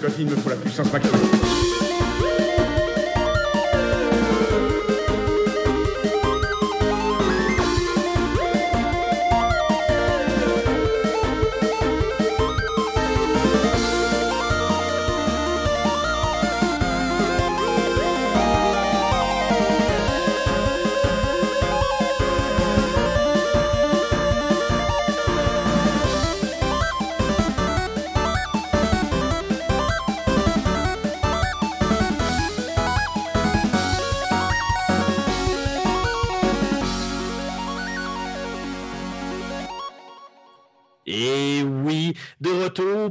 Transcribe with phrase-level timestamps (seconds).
[0.00, 1.69] Scott, il me faut la puissance maximale.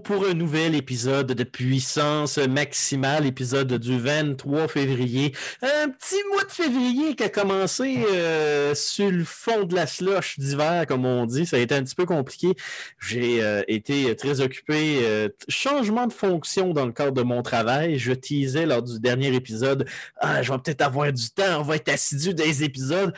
[0.09, 5.35] Pour un nouvel épisode de Puissance Maximale, épisode du 23 février.
[5.61, 10.39] Un petit mois de février qui a commencé euh, sur le fond de la slush
[10.39, 11.45] d'hiver, comme on dit.
[11.45, 12.55] Ça a été un petit peu compliqué.
[12.99, 15.01] J'ai euh, été très occupé.
[15.03, 17.99] euh, changement de fonction dans le cadre de mon travail.
[17.99, 19.87] Je teasais lors du dernier épisode,
[20.21, 23.13] ah, je vais peut-être avoir du temps, on va être assidu des épisodes.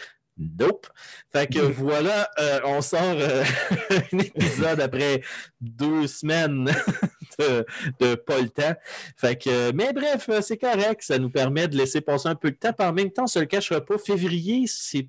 [0.59, 0.87] Nope.
[1.31, 3.43] Fait que voilà, euh, on sort euh,
[4.13, 5.21] un épisode après
[5.59, 6.65] deux semaines
[7.39, 7.65] de,
[7.99, 8.73] de pas le temps.
[9.17, 11.03] Fait que, mais bref, euh, c'est correct.
[11.03, 12.73] Ça nous permet de laisser passer un peu de temps.
[12.79, 13.97] En même temps, on se le cachera pas.
[13.97, 15.07] Février, c'est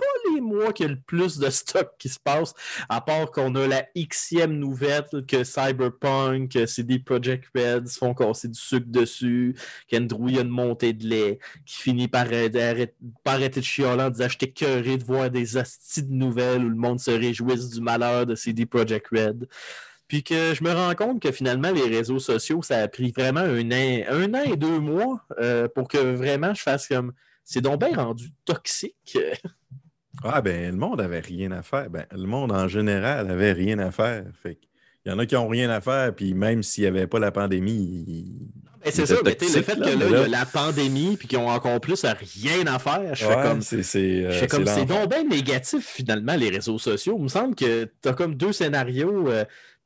[0.00, 2.54] pas les mois qu'il y a le plus de stock qui se passe,
[2.88, 8.48] à part qu'on a la xème nouvelle que Cyberpunk, CD Projekt Red se font casser
[8.48, 9.54] du sucre dessus,
[9.88, 14.50] qu'Andrew a une montée de lait, qui finit par, arrêter- de chialer en disant J'étais
[14.50, 18.34] curé de voir des hosties de nouvelles où le monde se réjouisse du malheur de
[18.34, 19.48] CD Projekt Red.
[20.08, 23.40] Puis que je me rends compte que finalement, les réseaux sociaux, ça a pris vraiment
[23.40, 27.12] un an, un an et deux mois euh, pour que vraiment je fasse comme.
[27.44, 29.18] C'est donc bien rendu toxique.
[30.22, 31.88] Ah ben le monde avait rien à faire.
[31.90, 34.24] Ben, le monde en général avait rien à faire.
[34.42, 34.58] Fait
[35.06, 37.18] il y en a qui ont rien à faire, puis même s'il n'y avait pas
[37.18, 38.50] la pandémie, ils-
[38.84, 41.26] Ben, c'est ça, mais le fait là, que là, il y a la pandémie puis
[41.26, 43.60] qu'ils ont encore plus à rien à faire, je fais comme.
[43.62, 47.16] c'est euh, comme c'est donc bien négatif finalement les réseaux sociaux.
[47.18, 49.28] Il me semble que tu as comme deux scénarios.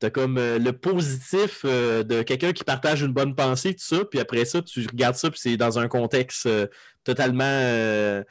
[0.01, 3.83] tu as comme euh, le positif euh, de quelqu'un qui partage une bonne pensée, tout
[3.85, 6.67] ça, puis après ça, tu regardes ça, puis c'est dans un contexte euh,
[7.05, 8.21] totalement euh,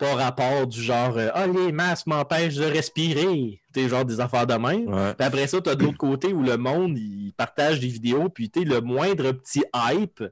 [0.00, 3.60] pas rapport du genre euh, Ah, les masques m'empêchent de respirer.
[3.72, 4.88] Tu sais, genre des affaires de même.
[4.92, 5.14] Ouais.
[5.14, 8.28] Puis après ça, tu as de l'autre côté où le monde, il partage des vidéos,
[8.30, 10.24] puis tu sais, le moindre petit hype,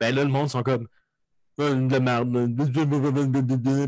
[0.00, 0.88] ben là, le monde sont comme
[1.56, 2.30] de merde.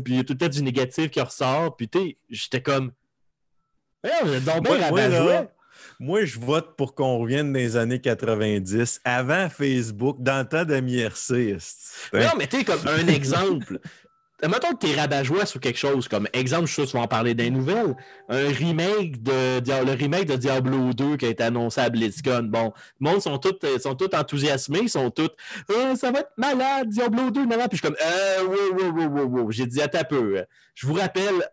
[0.03, 1.75] Puis il y a tout le temps du négatif qui ressort.
[1.77, 2.91] Puis tu sais, j'étais comme.
[4.03, 5.33] Êtes donc Moi- moi, rabat-joie.
[5.33, 5.47] là,
[5.99, 10.63] Moi, je vote pour qu'on revienne dans les années 90, avant Facebook, dans le temps
[10.65, 11.57] d'MIRC.
[12.13, 13.79] Non, mais tu sais, comme un exemple.
[14.41, 16.97] Mettons que tu es rabat-joie sur quelque chose, comme exemple, je suis sûr que tu
[16.97, 17.95] vas en parler des nouvelles,
[18.29, 22.43] un remake de le remake de Diablo 2 qui a été annoncé à BlizzCon.
[22.43, 25.29] Bon, le monde sont tous, euh, sont enthousiasmés, ils sont tous
[25.71, 27.69] Euh, ça va être malade, Diablo 2, malade.
[27.69, 29.51] Puis je suis comme euh, wow, wow, wow, wow.
[29.51, 30.45] J'ai dit un peu.
[30.73, 31.49] Je vous rappelle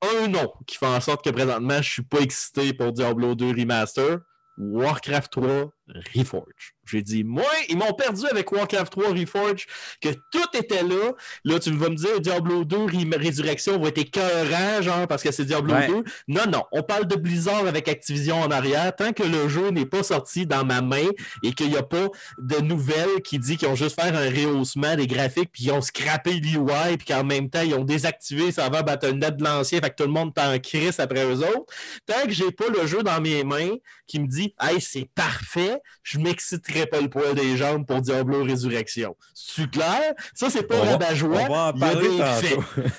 [0.00, 3.48] un nom qui fait en sorte que présentement je suis pas excité pour Diablo 2
[3.48, 4.18] Remaster.
[4.56, 5.72] Warcraft 3
[6.16, 6.74] Reforge.
[6.86, 9.66] J'ai dit, moi, ils m'ont perdu avec Warcraft 3 Reforge,
[10.00, 11.12] que tout était là.
[11.44, 15.30] Là, tu vas me dire, Diablo 2 Rem- Résurrection va être écœurant, genre, parce que
[15.30, 15.86] c'est Diablo Ouais.
[15.88, 16.04] 2.
[16.28, 18.94] Non, non, on parle de Blizzard avec Activision en arrière.
[18.96, 21.06] Tant que le jeu n'est pas sorti dans ma main
[21.42, 22.08] et qu'il n'y a pas
[22.38, 25.80] de nouvelles qui dit qu'ils ont juste fait un rehaussement des graphiques, puis ils ont
[25.82, 29.90] scrappé l'UI, puis qu'en même temps, ils ont désactivé le serveur Battle.net de l'ancien, fait
[29.90, 31.72] que tout le monde est en crise après eux autres.
[32.06, 33.74] Tant que j'ai pas le jeu dans mes mains
[34.06, 38.44] qui me dit Hey, c'est parfait, je m'exciterai pas le poil des jambes pour Diablo
[38.44, 39.16] Résurrection.
[39.34, 40.14] C'est clair?
[40.34, 41.42] Ça, c'est pas rabat-joie.
[41.48, 42.08] on va en parler.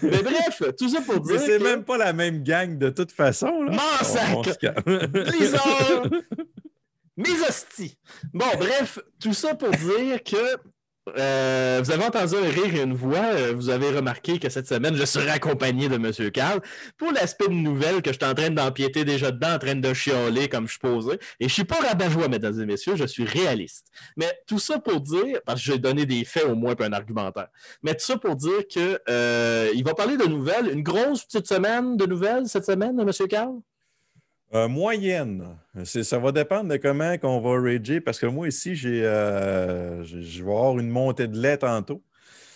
[0.02, 1.36] Mais bref, tout ça pour dire.
[1.36, 3.64] Mais c'est que même pas la même gang de toute façon.
[3.64, 3.72] Là.
[3.72, 4.58] Massacre!
[5.08, 6.10] Blizzard!
[7.18, 7.98] Mes hosties!
[8.34, 10.58] Bon, bref, tout ça pour dire que
[11.18, 13.18] euh, vous avez entendu un rire et une voix.
[13.18, 16.32] euh, vous avez remarqué que cette semaine, je serai accompagné de M.
[16.32, 16.62] Carl
[16.98, 19.94] pour l'aspect de nouvelles que je suis en train d'empiéter déjà dedans, en train de
[19.94, 21.20] chialer comme je posé.
[21.40, 23.88] Et je suis pas rabat-joie, mesdames et messieurs, je suis réaliste.
[24.18, 26.94] Mais tout ça pour dire, parce que j'ai donné des faits au moins puis un
[26.94, 27.48] argumentaire.
[27.84, 30.72] Mais tout ça pour dire que euh, il va parler de nouvelles.
[30.72, 33.28] Une grosse petite semaine de nouvelles cette semaine, M.
[33.28, 33.60] Carl?
[34.54, 35.44] Euh, moyenne.
[35.84, 40.44] Ça va dépendre de comment on va rager parce que moi ici, j'ai, euh, je
[40.44, 42.02] vais avoir une montée de lait tantôt.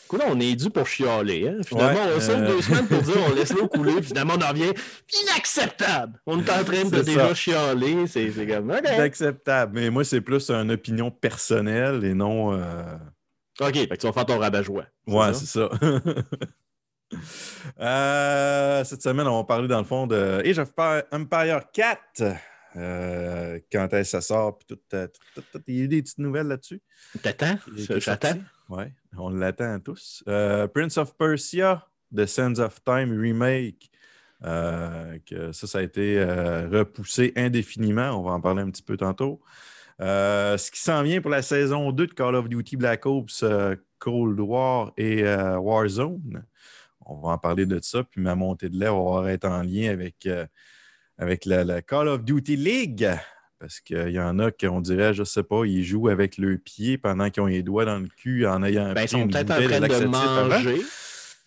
[0.05, 1.49] Écoute, on est dû pour chialer.
[1.49, 1.57] Hein?
[1.67, 4.33] Finalement, Ouais, on saute euh, deux semaines pour dire on laisse l'eau couler, puis finalement,
[4.37, 4.71] on en revient
[5.23, 6.19] inacceptable.
[6.25, 7.33] On est en train de déjà ça.
[7.35, 8.07] chialer.
[8.07, 8.79] C'est c'est comme, OK.
[8.85, 9.79] C'est acceptable.
[9.79, 12.53] Mais moi, c'est plus une opinion personnelle et non.
[12.53, 12.97] euh,
[13.61, 14.85] OK, fait que tu vas faire ton rabat-joie.
[15.05, 15.69] Ouais, c'est ça.
[17.79, 20.71] Euh, cette semaine, on va parler dans le fond de Age of
[21.11, 22.23] Empire 4.
[22.75, 24.57] Euh, quand est-ce que ça sort?
[24.57, 25.63] Puis tout, euh, tout, tout, tout.
[25.67, 26.81] Il y a eu des petites nouvelles là-dessus.
[27.21, 27.57] T'attends?
[27.75, 28.37] J'attends.
[28.69, 30.23] Ouais, on l'attend tous.
[30.27, 33.89] Euh, Prince of Persia, The Sands of Time Remake.
[34.41, 36.23] Que ça, ça a été
[36.71, 38.11] repoussé indéfiniment.
[38.11, 39.41] On va en parler un petit peu tantôt.
[39.99, 43.43] Ce qui s'en vient pour la saison 2 de Call of Duty Black Ops,
[43.97, 46.45] Cold War et Warzone.
[47.09, 48.03] On va en parler de ça.
[48.03, 50.45] Puis ma montée de lait va être en lien avec, euh,
[51.17, 53.09] avec la, la Call of Duty League.
[53.59, 56.57] Parce qu'il y en a qui, on dirait, je sais pas, ils jouent avec le
[56.57, 59.51] pied pendant qu'ils ont les doigts dans le cul en ayant Ben, ils sont peut-être
[59.51, 60.47] en train de avant.
[60.47, 60.81] manger,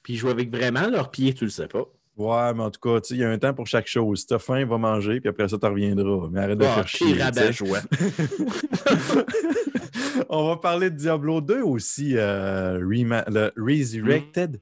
[0.02, 1.84] puis ils jouent avec vraiment leurs pieds, tu le sais pas.
[2.18, 4.20] Ouais, mais en tout cas, tu sais, il y a un temps pour chaque chose.
[4.20, 6.28] Si t'as faim, va manger, puis après ça, tu reviendras.
[6.30, 7.16] Mais arrête de Ah, faire chier.
[10.28, 14.60] On va parler de Diablo 2 aussi, euh, le Resurrected.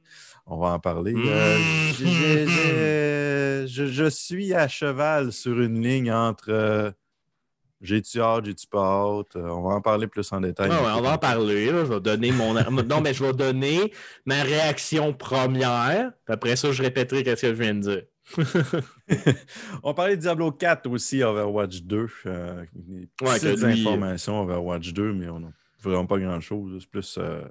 [0.53, 1.15] On va en parler.
[1.17, 1.93] Euh, Mm.
[1.99, 6.91] j'ai- je, je suis à cheval sur une ligne entre euh,
[7.81, 9.37] j'ai-tu hâte, j'ai-tu pas hâte?
[9.37, 10.71] Euh, on va en parler plus en détail.
[10.73, 11.67] Ah ouais, on va en parler.
[11.71, 11.85] là.
[11.85, 12.53] Je vais donner mon.
[12.85, 13.93] non, mais je vais donner
[14.27, 16.13] ma réaction première.
[16.27, 18.03] Après ça, je répéterai ce que je viens de dire.
[19.83, 22.07] On parlait de Diablo 4 aussi, Overwatch 2.
[22.27, 26.77] Euh, des Ouais, lui, informations Overwatch 2, mais on n'a vraiment pas grand-chose.
[26.81, 27.43] C'est plus euh,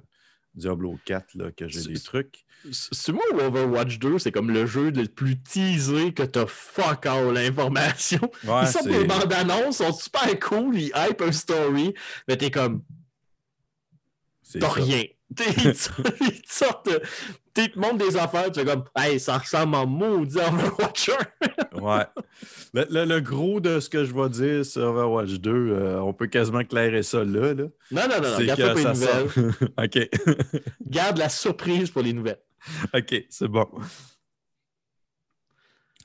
[0.54, 2.44] Diablo 4 là, que j'ai des trucs.
[2.72, 7.06] C'est moi ou Overwatch 2, c'est comme le jeu le plus teasé que t'as fuck
[7.06, 8.20] all l'information.
[8.44, 11.94] Ouais, ils sortent des bandes annonces, sont super cool, ils hype un story,
[12.28, 12.82] mais t'es comme,
[14.58, 15.02] t'as rien.
[15.38, 16.88] Ils te sortent-
[17.56, 21.10] ils te montrent des affaires, tu fais comme, hey, ça ressemble en maudit à Overwatch
[21.10, 21.16] 1.
[21.80, 22.04] Ouais.
[22.74, 26.12] Le, le- le gros de ce que je vais dire sur Overwatch 2, euh, on
[26.12, 27.54] peut quasiment clairer ça là.
[27.54, 27.64] là.
[27.92, 29.52] Non, non, non, non, garde ça pour les nouvelles.
[29.84, 30.08] OK.
[30.88, 32.40] Garde la surprise pour les nouvelles.
[32.94, 33.68] OK, c'est bon.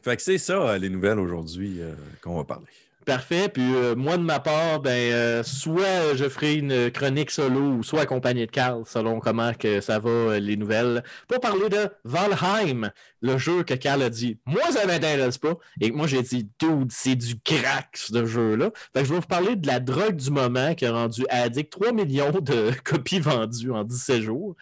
[0.04, 2.68] Fait que c'est ça, euh, les nouvelles aujourd'hui euh, qu'on va parler.
[3.06, 3.50] Parfait.
[3.50, 7.84] Puis euh, moi, de ma part, ben, euh, soit je ferai une chronique solo ou
[7.84, 11.88] soit accompagné de Carl, selon comment que ça va, euh, les nouvelles, pour parler de
[12.04, 12.90] Valheim,
[13.22, 15.54] le jeu que Carl a dit, moi, ça m'intéresse pas.
[15.82, 18.72] Et moi, j'ai dit, dude, c'est du crack, ce jeu-là.
[18.96, 22.32] Je vais vous parler de la drogue du moment qui a rendu addict 3 millions
[22.32, 24.56] de copies vendues en 17 jours.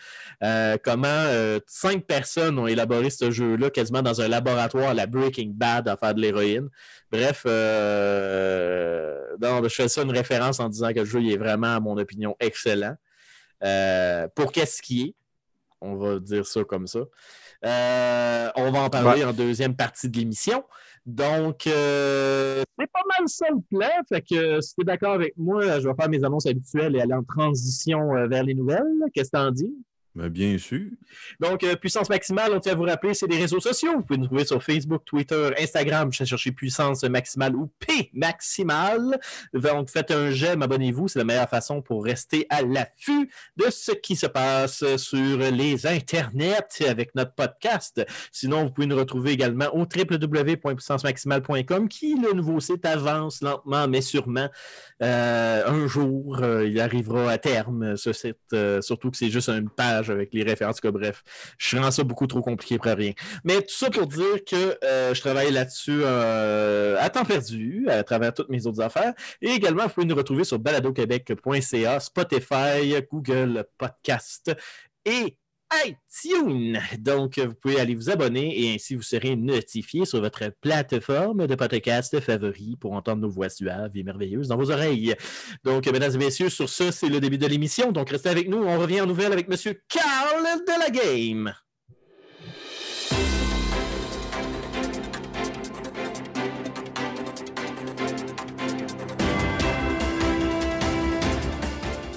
[0.83, 1.27] Comment
[1.67, 5.95] cinq personnes ont élaboré ce jeu-là quasiment dans un laboratoire à la Breaking Bad à
[5.95, 6.69] faire de l'héroïne.
[7.13, 11.38] Bref, euh, non, je fais ça une référence en disant que le jeu il est
[11.38, 12.95] vraiment, à mon opinion, excellent.
[13.63, 15.15] Euh, pour qu'est-ce qui est,
[15.80, 17.01] on va dire ça comme ça.
[17.65, 20.63] Euh, on va en parler en deuxième partie de l'émission.
[21.06, 23.92] Donc, euh, c'est pas mal ça le plan.
[24.10, 27.01] Fait que si tu es d'accord avec moi, je vais faire mes annonces habituelles et
[27.01, 28.92] aller en transition vers les nouvelles.
[29.13, 29.71] Qu'est-ce que t'en dis?
[30.15, 30.92] Bien sûr.
[31.39, 33.94] Donc, euh, Puissance Maximale, on tient à vous rappeler, c'est des réseaux sociaux.
[33.95, 36.13] Vous pouvez nous trouver sur Facebook, Twitter, Instagram.
[36.13, 39.19] Je chercher Puissance Maximale ou P Maximale.
[39.54, 41.07] Donc, faites un j'aime, abonnez-vous.
[41.07, 45.88] C'est la meilleure façon pour rester à l'affût de ce qui se passe sur les
[45.88, 48.05] internets avec notre podcast.
[48.32, 54.01] Sinon, vous pouvez nous retrouver également au www.puissancemaximale.com qui, le nouveau site, avance lentement, mais
[54.01, 54.48] sûrement.
[55.01, 58.38] Euh, un jour, euh, il arrivera à terme, ce site.
[58.82, 60.79] surtout que c'est juste une page avec les références.
[60.83, 61.24] En bref,
[61.57, 63.13] je rends ça beaucoup trop compliqué pour rien.
[63.43, 68.03] Mais tout ça pour dire que euh, je travaille là-dessus euh, à temps perdu, à
[68.03, 69.13] travers toutes mes autres affaires.
[69.41, 74.51] Et également, vous pouvez nous retrouver sur baladoquebec.ca, Spotify, Google Podcast
[75.05, 75.38] et
[76.98, 81.56] Donc, vous pouvez aller vous abonner et ainsi vous serez notifié sur votre plateforme de
[81.56, 85.15] podcast favori pour entendre nos voix suaves et merveilleuses dans vos oreilles.
[85.63, 87.92] Donc, mesdames et messieurs, sur ce, c'est le début de l'émission.
[87.92, 88.63] Donc, restez avec nous.
[88.63, 91.53] On revient en nouvelle avec Monsieur Carl de la Game.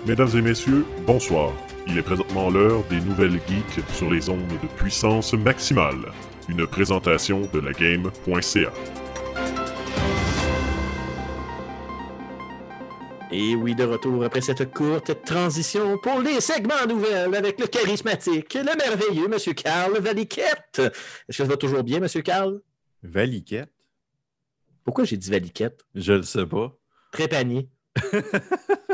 [0.07, 1.53] Mesdames et messieurs, bonsoir.
[1.87, 6.13] Il est présentement l'heure des nouvelles geeks sur les ondes de puissance maximale.
[6.49, 8.73] Une présentation de la game.ca.
[13.33, 18.55] Et oui, de retour après cette courte transition pour les segments nouvelles avec le charismatique,
[18.55, 20.79] le merveilleux Monsieur Carl Valiquette.
[20.79, 22.61] Est-ce que ça va toujours bien, Monsieur Carl?
[23.03, 23.73] Valiquette.
[24.85, 25.85] Pourquoi j'ai dit Valiquette?
[25.95, 26.77] Je le sais pas.
[27.13, 27.69] Trépanier.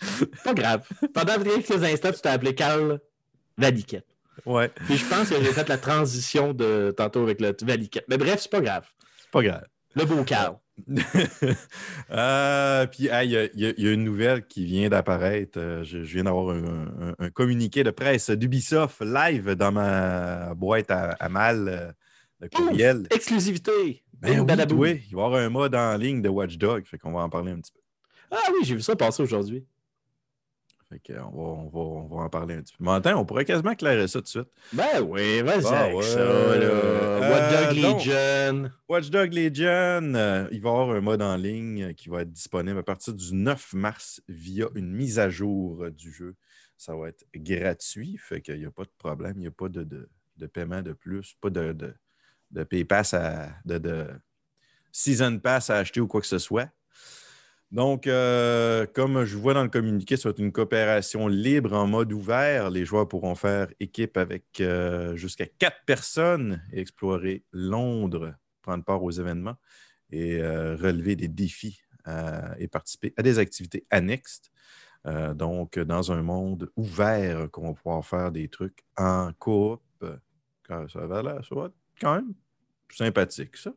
[0.44, 0.86] pas grave.
[1.14, 3.00] Pendant quelques instants, tu t'es appelé Carl
[3.58, 4.06] Valiquette.
[4.46, 8.06] Ouais, Puis je pense que j'ai fait la transition de tantôt avec le Valiquette.
[8.08, 8.86] Mais bref, c'est pas grave.
[9.20, 9.64] c'est pas grave.
[9.96, 10.56] Le beau Carl.
[12.10, 15.58] Euh, puis, il y, y a- il y a une nouvelle qui vient d'apparaître.
[15.58, 16.64] Euh, je, je viens d'avoir un,
[17.10, 21.92] un- un communiqué de presse d'Ubisoft live dans ma boîte à, à mal euh,
[22.40, 23.06] de courriel.
[23.10, 24.02] Exclusivité.
[24.20, 24.40] Ben
[24.74, 27.30] oui, il va y avoir un mode en ligne de Watchdog, fait qu'on va en
[27.30, 27.80] parler un petit peu.
[28.30, 29.64] Ah oui, j'ai vu ça passer aujourd'hui.
[30.90, 32.82] Fait qu'on va, on va, on va en parler un petit peu.
[32.84, 34.48] Mais attends, on pourrait quasiment clairer ça tout de suite.
[34.72, 36.02] Ben oui, vas-y Ah avec ouais.
[36.02, 36.24] ça, là.
[36.24, 38.70] Euh, donc- Legion.
[38.88, 42.32] Watchdog Legion, euh, il va y avoir un mode en ligne euh, qui va être
[42.32, 46.34] disponible à partir du 9 mars via une mise à jour du jeu.
[46.76, 49.68] Ça va être gratuit, fait qu'il n'y a pas de problème, il n'y a pas
[49.68, 51.94] de, de- de paiement de plus, pas de, de,
[52.50, 54.06] de pay pass à, de, de
[54.90, 56.68] season pass à acheter ou quoi que ce soit.
[57.70, 61.86] Donc, euh, comme je vois dans le communiqué, ça va être une coopération libre en
[61.86, 62.68] mode ouvert.
[62.70, 69.02] Les joueurs pourront faire équipe avec euh, jusqu'à quatre personnes et explorer Londres, prendre part
[69.04, 69.56] aux événements
[70.10, 71.80] et euh, relever des défis
[72.58, 74.50] et participer à des activités annexes.
[75.04, 79.80] Donc, dans un monde ouvert qu'on va pouvoir faire des trucs en coop.
[80.68, 82.32] Ça va, l'air- ça va être quand même
[82.92, 83.72] sympathique, ça.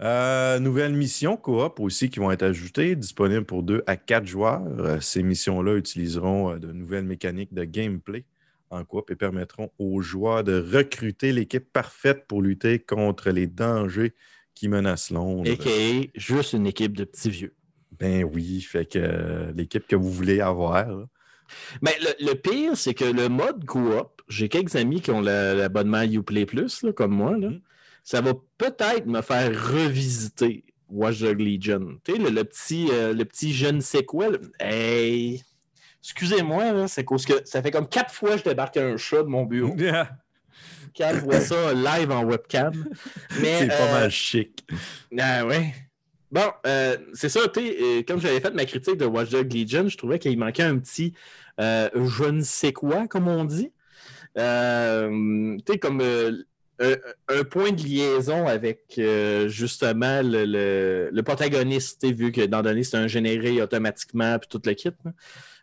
[0.00, 4.62] Euh, nouvelles missions coop aussi qui vont être ajoutées, disponibles pour 2 à 4 joueurs.
[4.78, 8.24] Euh, ces missions-là utiliseront euh, de nouvelles mécaniques de gameplay
[8.70, 14.12] en coop et permettront aux joueurs de recruter l'équipe parfaite pour lutter contre les dangers
[14.54, 15.50] qui menacent Londres.
[15.50, 16.08] A.K.A.
[16.14, 17.54] juste une équipe de petits vieux.
[17.98, 20.86] Ben oui, fait que euh, l'équipe que vous voulez avoir.
[20.88, 21.06] là.
[21.82, 25.54] Mais le, le pire, c'est que le mode coop, j'ai quelques amis qui ont la-
[25.54, 27.36] l'abonnement Uplay Plus, là, comme moi.
[27.36, 27.48] Là.
[27.48, 27.60] Mhm.
[28.10, 31.98] Ça va peut-être me faire revisiter Watch Dog Legion.
[32.04, 34.28] Tu sais, le, le petit, euh, le petit je ne sais quoi.
[34.58, 35.42] Hey!
[36.02, 39.28] Excusez-moi, c'est cause que ça fait comme quatre fois que je débarque un chat de
[39.28, 39.76] mon bureau.
[40.96, 42.72] Quand je vois ça live en webcam.
[43.28, 44.66] C'est pas euh, mal chic.
[45.18, 45.74] Ah ouais.
[46.32, 49.52] Bon, euh, c'est ça, tu sais, euh, comme j'avais fait ma critique de Watch Dogs
[49.52, 51.12] Legion, je trouvais qu'il manquait un petit
[51.60, 53.70] euh, je ne sais quoi, comme on dit.
[54.38, 56.44] Euh, tu sais, comme euh,
[56.80, 56.96] un,
[57.28, 62.84] un point de liaison avec euh, justement le, le, le protagoniste, vu que dans donné,
[62.84, 64.90] c'est un généré automatiquement, puis tout le kit.
[65.04, 65.12] là.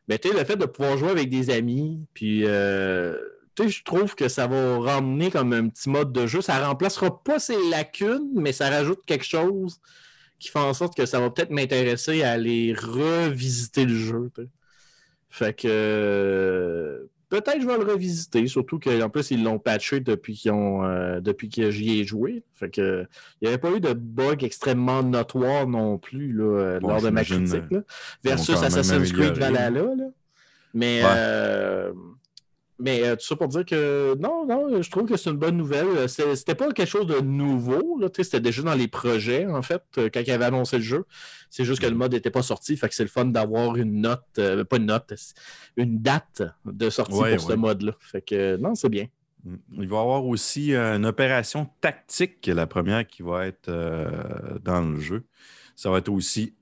[0.07, 3.17] Mais le fait de pouvoir jouer avec des amis, puis euh,
[3.57, 6.41] je trouve que ça va ramener comme un petit mode de jeu.
[6.41, 9.79] Ça remplacera pas ses lacunes, mais ça rajoute quelque chose
[10.38, 14.31] qui fait en sorte que ça va peut-être m'intéresser à aller revisiter le jeu.
[15.29, 20.36] Fait que euh, peut-être je vais le revisiter, surtout qu'en plus ils l'ont patché depuis
[20.36, 22.44] qu'ils ont euh, depuis que j'y ai joué.
[22.53, 23.05] Fait que
[23.41, 27.01] il n'y avait pas eu de bug extrêmement notoire non plus là, euh, Bon, lors
[27.01, 27.63] de ma critique.
[27.72, 27.82] là.
[28.24, 29.38] Versus Assassin's Creed.
[29.38, 29.70] Valhalla.
[29.96, 30.05] là.
[30.74, 31.10] Mais, Ouais.
[31.15, 31.94] euh,
[32.77, 35.55] mais euh, tout ça pour dire que non, non, je trouve que c'est une bonne
[35.58, 35.88] nouvelle.
[35.88, 38.00] Euh, C'était pas quelque chose de nouveau.
[38.17, 41.05] C'était déjà dans les projets, en fait, euh, quand ils avaient annoncé le jeu.
[41.50, 42.75] C'est juste que le mode n'était pas sorti.
[42.75, 45.13] Fait que c'est le fun d'avoir une note, euh, pas une note,
[45.77, 47.53] une date de sortie Ouais, pour ouais.
[47.53, 47.94] ce mode-là.
[48.00, 49.08] Fait que non, c'est bien.
[49.46, 49.55] Mm.
[49.74, 54.82] Il va y avoir aussi une opération tactique, la première qui va être euh, dans
[54.82, 55.24] le jeu.
[55.77, 56.55] Ça va être aussi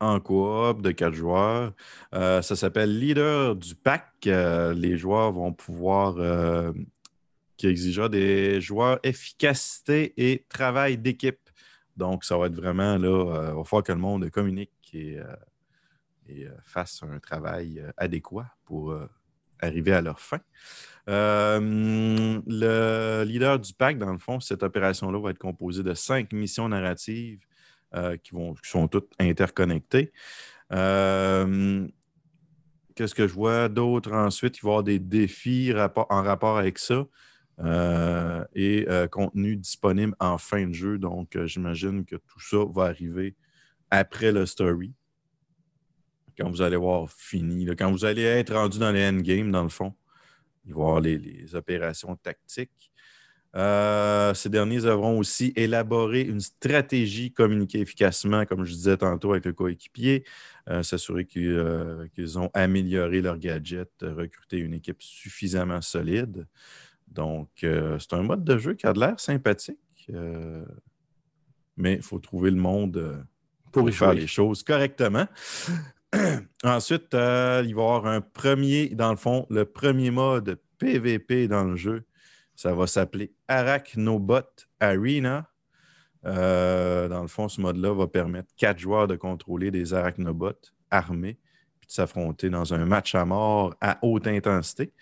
[0.00, 1.72] en coop de quatre joueurs.
[2.14, 4.08] Euh, ça s'appelle Leader du pack.
[4.26, 6.72] Euh, les joueurs vont pouvoir, euh,
[7.56, 11.40] qui exigera des joueurs efficacité et travail d'équipe.
[11.96, 15.18] Donc, ça va être vraiment là, il va falloir que le monde communique et,
[16.64, 18.94] fasse un travail adéquat pour
[19.60, 20.40] arriver à leur fin.
[21.06, 22.42] Le
[23.24, 27.40] leader du pack, dans le fond, cette opération-là va être composée de cinq missions narratives
[27.96, 30.12] euh, qui, vont, qui sont toutes interconnectées.
[30.72, 31.86] Euh,
[32.94, 34.58] Qu'est-ce que je vois d'autre ensuite?
[34.58, 37.06] Il va y avoir des défis en rapport avec ça
[37.60, 40.98] euh, et contenu disponible en fin de jeu.
[40.98, 43.34] Donc, j'imagine que tout ça va arriver
[43.90, 44.94] après le story.
[46.38, 49.68] Quand vous allez voir fini, quand vous allez être rendu dans les endgames, dans le
[49.68, 49.94] fond,
[50.64, 52.90] il va y avoir les opérations tactiques.
[53.56, 59.46] Euh, ces derniers devront aussi élaborer une stratégie, communiquer efficacement, comme je disais tantôt, avec
[59.46, 60.24] le coéquipier,
[60.68, 66.46] euh, s'assurer qu'ils euh, qu'ils ont amélioré leur gadget, recruter une équipe suffisamment solide.
[67.08, 70.10] Donc, c'est un mode de jeu qui a de l'air sympathique,
[71.76, 73.24] mais il faut trouver le monde
[73.72, 74.20] pour y faire jouer.
[74.20, 75.26] les choses correctement.
[76.64, 81.64] Ensuite, il va y avoir un premier, dans le fond, le premier mode PVP dans
[81.64, 82.04] le jeu.
[82.56, 85.50] Ça va s'appeler Arachnobot Arena.
[86.24, 91.38] Euh, dans le fond, ce mode-là va permettre quatre joueurs de contrôler des arachnobots armés
[91.78, 94.92] puis de s'affronter dans un match à mort à haute intensité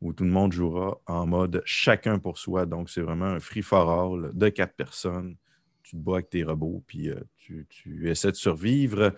[0.00, 2.64] où tout le monde jouera en mode chacun pour soi.
[2.64, 5.36] Donc, c'est vraiment un free-for-all de quatre personnes.
[5.82, 9.12] Tu te bats avec tes robots, puis euh, tu, tu essaies de survivre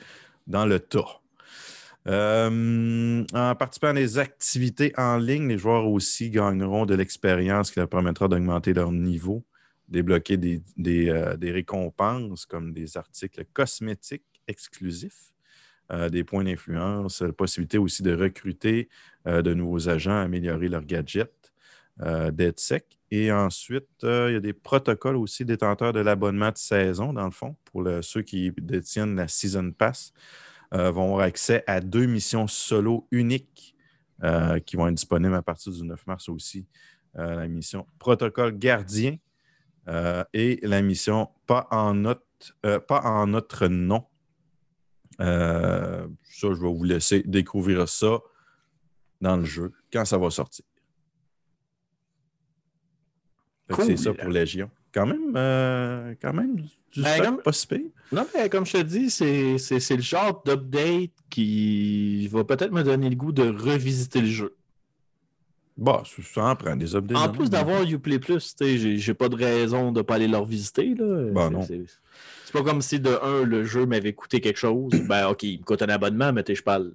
[0.47, 1.22] dans le tas.
[2.09, 7.79] Euh, en participant à des activités en ligne, les joueurs aussi gagneront de l'expérience qui
[7.79, 9.45] leur permettra d'augmenter leur niveau,
[9.89, 10.63] débloquer des,
[11.09, 15.33] euh, récompenses comme des articles cosmétiques exclusifs,
[15.93, 18.89] euh, des points d'influence, la possibilité aussi de recruter
[19.25, 21.53] de nouveaux agents, améliorer leurs gadgets,
[22.33, 22.99] d'être sec.
[23.13, 27.31] Et ensuite, il y a des protocoles aussi détenteurs de l'abonnement de saison, dans le
[27.31, 30.13] fond, pour ceux qui détiennent la Season Pass,
[30.73, 33.77] euh, vont avoir accès à deux missions solo uniques
[34.23, 36.67] euh, qui vont être disponibles à partir du 9 mars aussi.
[37.17, 39.17] Euh, la mission Protocole Gardien
[40.33, 42.23] et la mission Pas en, notre,
[42.87, 44.07] pas en notre nom.
[45.19, 48.21] Ça, je vais vous laisser découvrir ça
[49.21, 50.65] dans le jeu quand ça va sortir.
[53.71, 53.85] Cool.
[53.87, 54.71] C'est ça pour Légion.
[54.95, 57.81] Quand même, euh, quand même du Ben, stock comme- pas si pire.
[58.13, 62.73] Non, mais comme je te dis, c'est c'est- c'est le genre d'update qui va peut-être
[62.73, 64.55] me donner le goût de revisiter le jeu.
[65.79, 66.03] Bah,
[66.35, 67.17] ça en prend des updates.
[67.17, 70.95] En plus d'avoir Uplay Plus, j'ai pas de raison de ne pas aller leur visiter.
[70.95, 71.31] là.
[71.33, 71.85] Ben C'est- non.
[72.45, 74.91] C'est pas comme si de un, le jeu m'avait coûté quelque chose.
[75.09, 76.93] ben ok, il me coûte un abonnement, mais je parle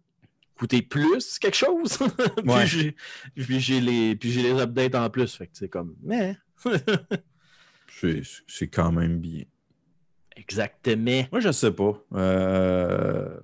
[0.56, 1.98] coûter plus quelque chose.
[2.38, 2.68] puis Ouais.
[2.68, 2.96] j'ai-
[3.36, 5.34] puis j'ai les, puis j'ai les updates en plus.
[5.36, 6.38] Fait que c'est comme, mais.
[7.90, 9.44] C'est quand même bien.
[10.36, 11.24] Exactement.
[11.32, 12.04] Moi, je sais pas.
[12.14, 13.38] Euh,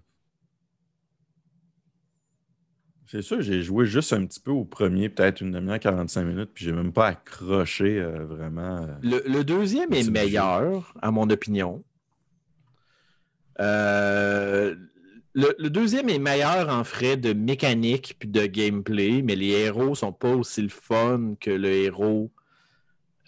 [3.06, 6.50] C'est sûr, j'ai joué juste un petit peu au premier, peut-être une demi-heure, 45 minutes,
[6.52, 8.88] puis j'ai même pas accroché euh, vraiment.
[8.88, 8.88] euh.
[9.04, 10.10] Le, le deuxième est jeu.
[10.12, 11.84] meilleur, à mon opinion.
[13.60, 14.76] Euh,
[15.36, 19.94] le, le deuxième est meilleur en frais de mécanique puis de gameplay, mais les héros
[19.94, 22.32] sont pas aussi le fun que le héros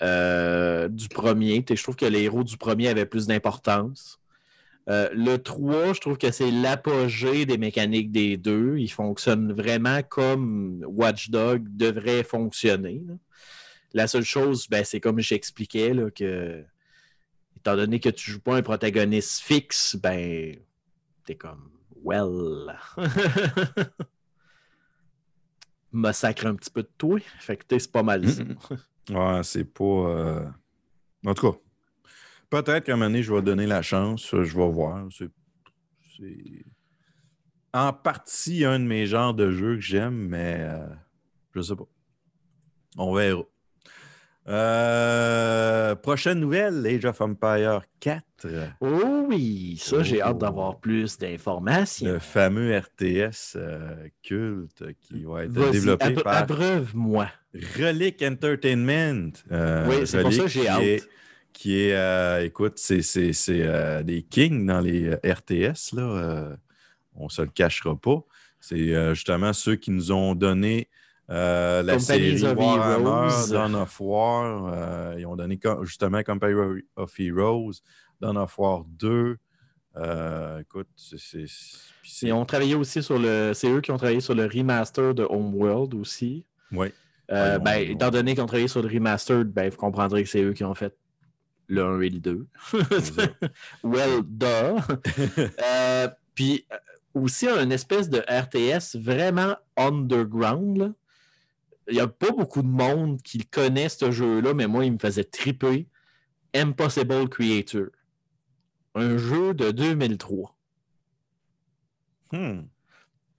[0.02, 0.65] euh,
[0.96, 1.64] du premier.
[1.70, 4.20] Je trouve que les héros du premier avaient plus d'importance.
[4.88, 8.78] Euh, le 3, je trouve que c'est l'apogée des mécaniques des deux.
[8.78, 13.02] Il fonctionne vraiment comme Watch Dog devrait fonctionner.
[13.94, 16.64] La seule chose, ben, c'est comme j'expliquais, que
[17.58, 20.56] étant donné que tu joues pas un protagoniste fixe, ben
[21.26, 21.72] t'es comme
[22.04, 22.78] well.
[25.92, 27.20] Massacre un petit peu de toi.
[27.40, 28.44] Fait que c'est pas mal ça.
[29.12, 29.84] Ouais, c'est pas.
[29.84, 30.46] euh,
[31.26, 31.58] En tout cas,
[32.50, 34.30] peut-être qu'à un moment donné, je vais donner la chance.
[34.32, 35.08] Je vais voir.
[35.12, 35.30] C'est
[37.74, 40.88] en partie un de mes genres de jeux que j'aime, mais euh,
[41.54, 41.88] je sais pas.
[42.98, 43.44] On verra.
[44.48, 48.24] Euh, prochaine nouvelle, Age of Empire 4.
[48.80, 50.28] Oh oui, ça j'ai Oh.
[50.28, 52.06] hâte d'avoir plus d'informations.
[52.14, 57.28] Le fameux RTS euh, culte qui va être développé par abreuve-moi.
[57.80, 59.32] Relic Entertainment.
[59.52, 60.82] Euh, Oui, c'est pour ça que j'ai hâte.
[60.84, 61.10] est-
[61.54, 66.58] qui est, écoute, c'est des kings dans les RTS, là.
[67.16, 68.24] on se le cachera pas.
[68.60, 70.90] C'est justement ceux qui nous ont donné
[71.30, 73.52] euh, la Companies série of Warhammer, Heroes.
[73.52, 74.74] Dawn of War.
[74.74, 76.54] euh, ils ont donné justement Company
[76.96, 77.72] of Heroes,
[78.22, 79.38] Dawn of War 2.
[79.98, 81.46] Euh, écoute, c'est-
[82.22, 83.54] Ils ont travaillé aussi sur le.
[83.54, 86.46] C'est eux qui ont travaillé sur le remaster de Homeworld aussi.
[86.72, 86.94] Ouais,
[87.30, 90.54] ben, étant donné qu'ils ont travaillé sur le remastered, ben, vous comprendrez que c'est eux
[90.54, 90.96] qui ont fait
[91.68, 92.46] le 1 et le 2.
[93.84, 94.22] well.
[95.64, 96.66] Euh, Puis
[97.14, 100.78] aussi un espèce de RTS vraiment underground.
[100.78, 100.90] là.
[101.88, 105.00] Il n'y a pas beaucoup de monde qui connaît ce jeu-là, mais moi, il me
[105.00, 105.88] faisait triper.
[106.54, 107.88] Impossible Creator.
[108.96, 110.58] Un jeu de 2003.
[112.32, 112.62] Hmm.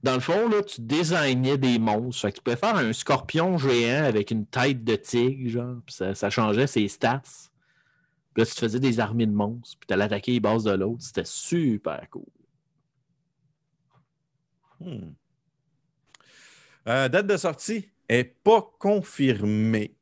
[0.03, 2.23] Dans le fond, là, tu désignais des monstres.
[2.23, 5.77] Fait que tu pouvais faire un scorpion géant avec une tête de tigre, genre.
[5.85, 7.23] Puis ça, ça changeait ses stats.
[8.35, 9.79] Puis là, tu te faisais des armées de monstres.
[9.81, 11.03] Puis tu allais attaquer les bases de l'autre.
[11.03, 12.27] C'était super cool.
[14.79, 15.15] Hmm.
[16.87, 17.91] Euh, date de sortie?
[18.11, 19.97] N'est pas confirmée,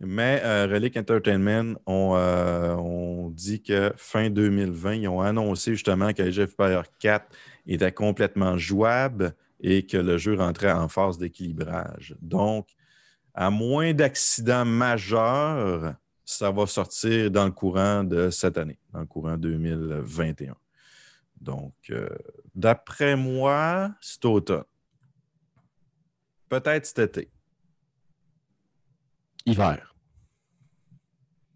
[0.00, 6.12] mais euh, Relic Entertainment ont, euh, ont dit que fin 2020, ils ont annoncé justement
[6.12, 7.26] que of Empires 4
[7.66, 12.16] était complètement jouable et que le jeu rentrait en phase d'équilibrage.
[12.22, 12.68] Donc,
[13.34, 19.06] à moins d'accidents majeurs, ça va sortir dans le courant de cette année, dans le
[19.06, 20.54] courant 2021.
[21.40, 22.08] Donc, euh,
[22.54, 24.64] d'après moi, c'est automne.
[26.50, 27.30] Peut-être cet été.
[29.46, 29.94] Hiver.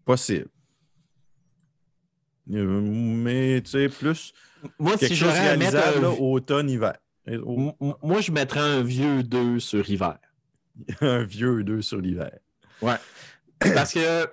[0.05, 0.47] Possible.
[2.51, 4.33] Euh, mais tu sais, plus
[4.79, 6.93] Moi, quelque si chose réalisable, un- là, automne-hiver.
[7.27, 10.17] Et- au- M- m- Moi, je mettrais un vieux 2 sur hiver.
[11.01, 12.31] un vieux 2 sur l'hiver.
[13.59, 14.27] Parce que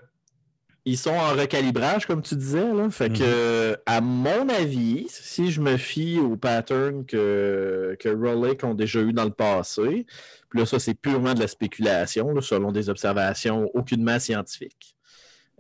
[0.85, 2.73] ils sont en recalibrage, comme tu disais.
[2.73, 2.91] Là.
[2.91, 8.75] Fait que, à mon avis, si je me fie au pattern que, que Rolex ont
[8.75, 10.07] déjà eu dans le passé,
[10.49, 14.97] puis là, ça, c'est purement de la spéculation, là, selon des observations aucunement scientifiques.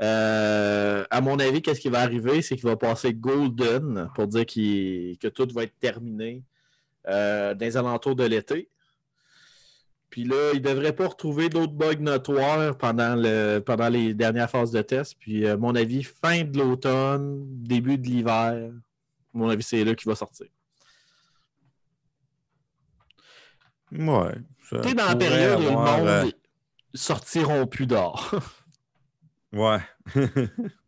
[0.00, 2.42] Euh, à mon avis, qu'est-ce qui va arriver?
[2.42, 6.42] C'est qu'il va passer Golden pour dire que tout va être terminé
[7.08, 8.68] euh, dans les alentours de l'été.
[10.12, 14.50] Puis là, il ne devrait pas retrouver d'autres bugs notoires pendant, le, pendant les dernières
[14.50, 15.16] phases de test.
[15.18, 18.68] Puis, à mon avis, fin de l'automne, début de l'hiver, à
[19.32, 20.48] mon avis, c'est là qu'il va sortir.
[23.90, 24.34] Ouais.
[24.68, 26.30] sais, dans la période où le monde euh,
[26.92, 28.34] sortiront plus d'or.
[29.54, 29.80] Ouais.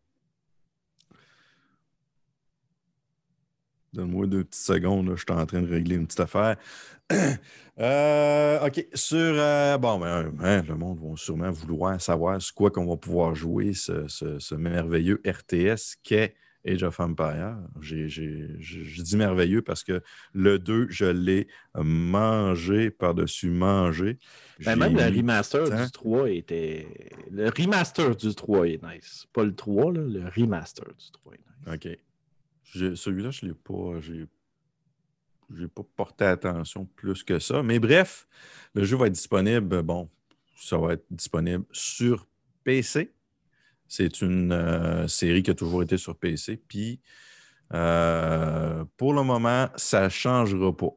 [3.94, 6.57] Donne-moi deux petites secondes, là, je suis en train de régler une petite affaire.
[7.80, 9.16] Euh, OK, sur...
[9.18, 13.35] euh, bon, ben, hein, le monde va sûrement vouloir savoir sur quoi qu'on va pouvoir
[13.35, 17.57] jouer ce, ce- ce merveilleux RTS qu'est Age of Empire.
[17.80, 20.00] Je dis merveilleux parce que
[20.33, 24.18] le 2, je l'ai mangé par-dessus mangé.
[24.64, 25.85] Ben, même le remaster temps.
[25.85, 26.87] du 3 était.
[27.33, 29.26] Le remaster du 3 est nice.
[29.33, 31.74] Pas le 3, là, le remaster du 3 est nice.
[31.74, 31.98] OK.
[32.72, 34.00] Celui-là, je ne l'ai pas.
[34.00, 34.27] J'ai
[35.57, 37.62] j'ai pas porté attention plus que ça.
[37.62, 38.27] Mais bref,
[38.74, 39.83] le jeu va être disponible.
[39.83, 40.09] Bon,
[40.57, 42.27] ça va être disponible sur
[42.64, 43.12] PC.
[43.87, 46.61] C'est une euh, série qui a toujours été sur PC.
[46.68, 47.00] Puis,
[47.72, 50.96] euh, pour le moment, ça ne changera pas.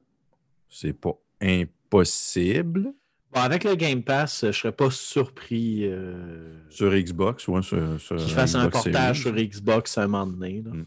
[0.70, 2.94] C'est pas impossible.
[3.34, 8.16] Bon, avec le Game Pass, je serais pas surpris euh, Sur Xbox, ouais, sur, sur
[8.16, 9.38] qu'ils fassent un portage Series.
[9.38, 10.62] sur Xbox à un moment donné.
[10.62, 10.72] là.
[10.72, 10.86] Mm.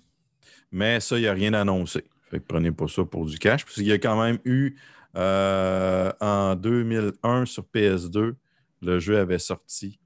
[0.72, 2.04] Mais ça, il n'y a rien annoncé.
[2.30, 3.64] Fait que prenez pas ça pour du cash.
[3.64, 4.76] Parce qu'il y a quand même eu
[5.16, 8.34] euh, en 2001 sur PS2,
[8.82, 9.98] le jeu avait sorti.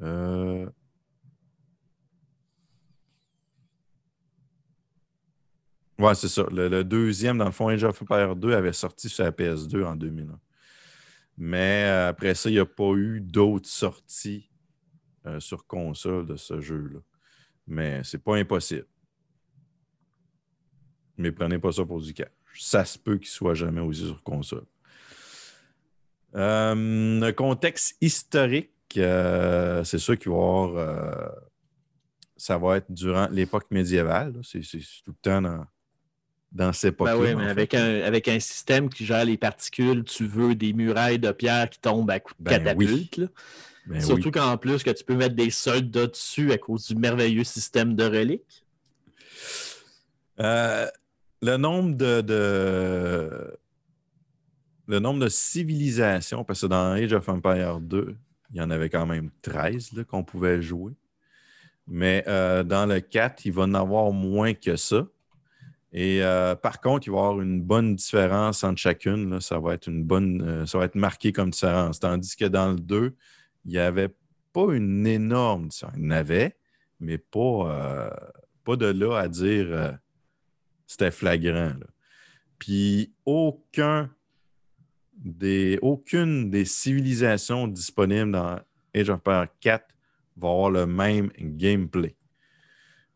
[0.00, 0.66] Euh,
[6.00, 6.46] Ouais, c'est ça.
[6.50, 9.96] Le, deuxième, dans le fond, Age of Empires 2 avait sorti sur la PS2 en
[9.96, 10.40] 2001.
[11.36, 14.48] Mais euh, après ça, il n'y a pas eu d'autres sorties
[15.26, 17.00] euh, sur console de ce jeu-là.
[17.66, 18.86] Mais c'est pas impossible.
[21.20, 22.28] Mais prenez pas ça pour du cash.
[22.54, 24.64] Ça se peut qu'il soit jamais aussi sur console.
[26.34, 26.74] Euh,
[27.20, 30.76] le contexte historique, euh, c'est sûr qu'il va y avoir.
[30.76, 31.28] euh,
[32.36, 34.32] ça va être durant l'époque médiévale.
[34.42, 35.66] C'est tout le temps dans,
[36.52, 37.16] dans cette époque-là.
[37.16, 37.50] Ben oui, fait.
[37.50, 41.68] avec un, avec un système qui gère les particules, tu veux des murailles de pierre
[41.68, 43.20] qui tombent à coups de Ben catapulte.
[43.86, 44.32] Ben Surtout oui.
[44.32, 48.04] qu'en plus, que tu peux mettre des soldats dessus à cause du merveilleux système de
[48.04, 48.64] reliques.
[50.38, 50.86] Euh,
[51.42, 53.56] le nombre de, de-
[54.86, 58.16] le nombre de civilisations, parce que dans Age of Empire 2,
[58.52, 60.92] il y en avait quand même 13 là, qu'on pouvait jouer.
[61.86, 65.06] Mais euh, dans le 4, il va en avoir moins que ça.
[65.92, 69.30] Et euh, par contre, il va y avoir une bonne différence entre chacune.
[69.30, 69.40] là.
[69.40, 70.42] Ça va être une bonne.
[70.42, 71.98] euh, ça va être marqué comme différence.
[72.00, 73.14] Tandis que dans le 2,
[73.64, 74.12] il n'y avait
[74.52, 75.94] pas une énorme différence.
[75.96, 76.56] Il y en avait,
[77.00, 78.10] mais pas,
[78.64, 79.98] pas de là à dire
[80.90, 81.74] c'était flagrant.
[82.58, 84.10] Puis aucun
[85.14, 88.58] des, aucune des civilisations disponibles dans
[88.92, 89.86] Age of Empires 4
[90.36, 92.16] va avoir le même gameplay.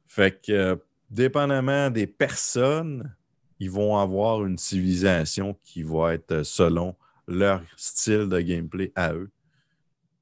[0.06, 0.76] Fait que, euh,
[1.10, 3.12] dépendamment des personnes,
[3.58, 6.94] ils vont avoir une civilisation qui va être euh, selon
[7.26, 9.32] leur style de gameplay à eux.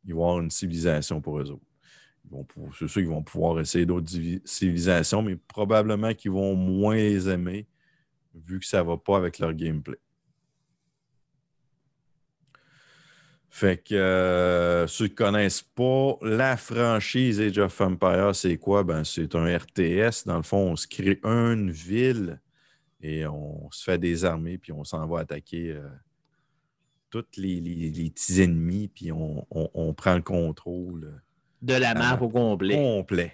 [0.07, 1.72] Ils vont avoir une civilisation pour eux autres.
[2.79, 4.11] C'est sûr qu'ils vont pouvoir essayer d'autres
[4.45, 7.67] civilisations, mais probablement qu'ils vont moins les aimer
[8.35, 9.99] vu que ça ne va pas avec leur gameplay.
[13.51, 18.83] Fait que euh, ceux qui ne connaissent pas la franchise Age of Empires, c'est quoi?
[18.83, 20.25] Ben, c'est un RTS.
[20.25, 22.41] Dans le fond, on se crée une ville
[23.03, 25.87] et on se fait des armées, puis on s'en va attaquer euh,
[27.11, 31.21] tous les, petits ennemis, puis on, prend le contrôle
[31.63, 32.23] De la map Ah.
[32.23, 32.75] au complet.
[32.77, 33.33] complet.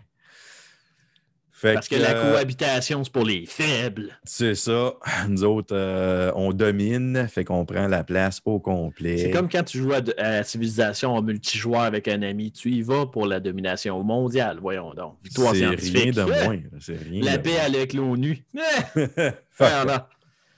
[1.51, 4.17] Fait Parce que la euh, cohabitation, c'est pour les faibles.
[4.23, 4.93] C'est ça.
[5.29, 9.19] Nous autres, euh, on domine, fait qu'on prend la place au complet.
[9.19, 12.53] C'est comme quand tu joues à, à Civilisation en multijoueur avec un ami.
[12.53, 14.59] Tu y vas pour la domination mondiale.
[14.61, 15.17] Voyons donc.
[15.25, 15.97] Victoire C'est scientifique.
[15.97, 16.61] rien de moins.
[16.79, 18.45] C'est rien La de paix avec l'ONU.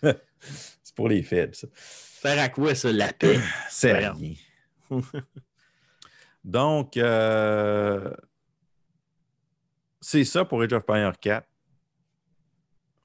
[0.02, 1.66] C'est pour les faibles, ça.
[1.72, 3.38] Faire à quoi ça, la paix?
[3.70, 4.14] C'est rien.
[6.44, 8.12] Donc, euh,
[10.00, 11.46] c'est ça pour Age of Empires 4.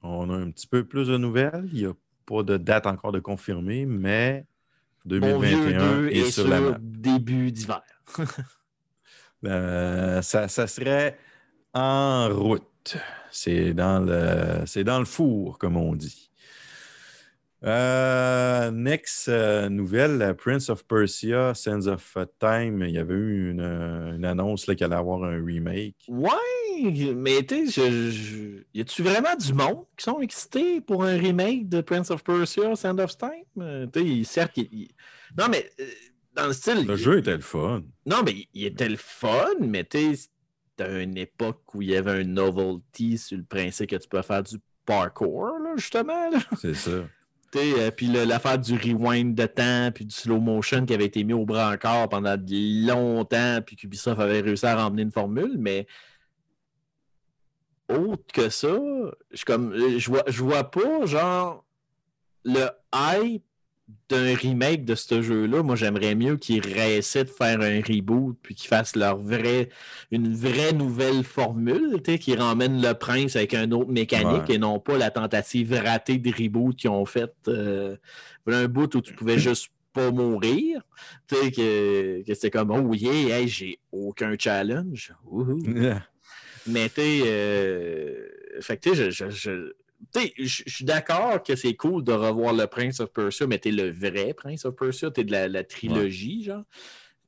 [0.02, 1.68] On a un petit peu plus de nouvelles.
[1.72, 1.92] Il n'y a
[2.26, 4.46] pas de date encore de confirmer, mais
[5.04, 6.78] Mon vieux 2021 2 est est sur sur la map.
[6.80, 7.82] début d'hiver.
[9.44, 11.18] Euh, ça, ça serait
[11.74, 12.96] en route.
[13.30, 16.25] C'est dans le, c'est dans le four, comme on dit.
[17.64, 22.82] Euh, next euh, nouvelle, la Prince of Persia, Sands of Time.
[22.82, 25.96] Il y avait eu une, une annonce qu'il allait avoir un remake.
[26.08, 26.30] Ouais,
[27.14, 27.90] mais tu sais,
[28.74, 32.76] y a-tu vraiment du monde qui sont excités pour un remake de Prince of Persia,
[32.76, 33.30] Sand of Time?
[33.58, 34.90] Euh, tu sais, certes, il- il-
[35.38, 35.84] non, mais euh,
[36.34, 36.86] dans le style.
[36.86, 37.82] Le il- jeu était le fun.
[38.04, 40.28] Non, mais il- était le fun, mais tu sais,
[40.78, 44.20] c'était une époque où il y avait un novelty sur le principe que tu peux
[44.22, 46.30] faire du parkour, là, justement.
[46.60, 47.08] C'est ça.
[47.56, 51.32] Euh, puis l'affaire du rewind de temps, puis du slow motion qui avait été mis
[51.32, 55.86] au bras encore pendant longtemps, puis qu'Ubisoft avait réussi à ramener une formule, mais
[57.88, 58.76] autre que ça,
[59.30, 61.64] je, comme, euh, je, vois, je vois pas, genre,
[62.44, 63.44] le hype
[64.08, 65.62] d'un remake de ce jeu-là.
[65.62, 69.68] Moi, j'aimerais mieux qu'ils réessaient de faire un reboot, puis qu'ils fassent leur vrai,
[70.10, 74.54] une vraie nouvelle formule, tu sais, qui ramène le prince avec un autre mécanique Ouais.
[74.56, 77.32] et non pas la tentative ratée de reboot qu'ils ont fait.
[77.48, 77.96] Euh,
[78.48, 80.82] un bout où tu pouvais juste pas mourir.
[81.28, 85.12] Tu sais, que, que c'était comme, oh yeah, hey, j'ai aucun challenge.
[86.66, 88.28] Mais tu sais, euh,
[88.60, 89.72] fait que tu sais, je,
[90.38, 93.70] je je suis d'accord que c'est cool de revoir le Prince of Persia, mais t'es
[93.70, 96.64] le vrai Prince of Persia, t'es de la, la trilogie, genre.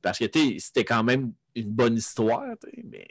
[0.01, 0.25] Parce que
[0.59, 2.43] c'était quand même une bonne histoire,
[2.85, 3.07] mais.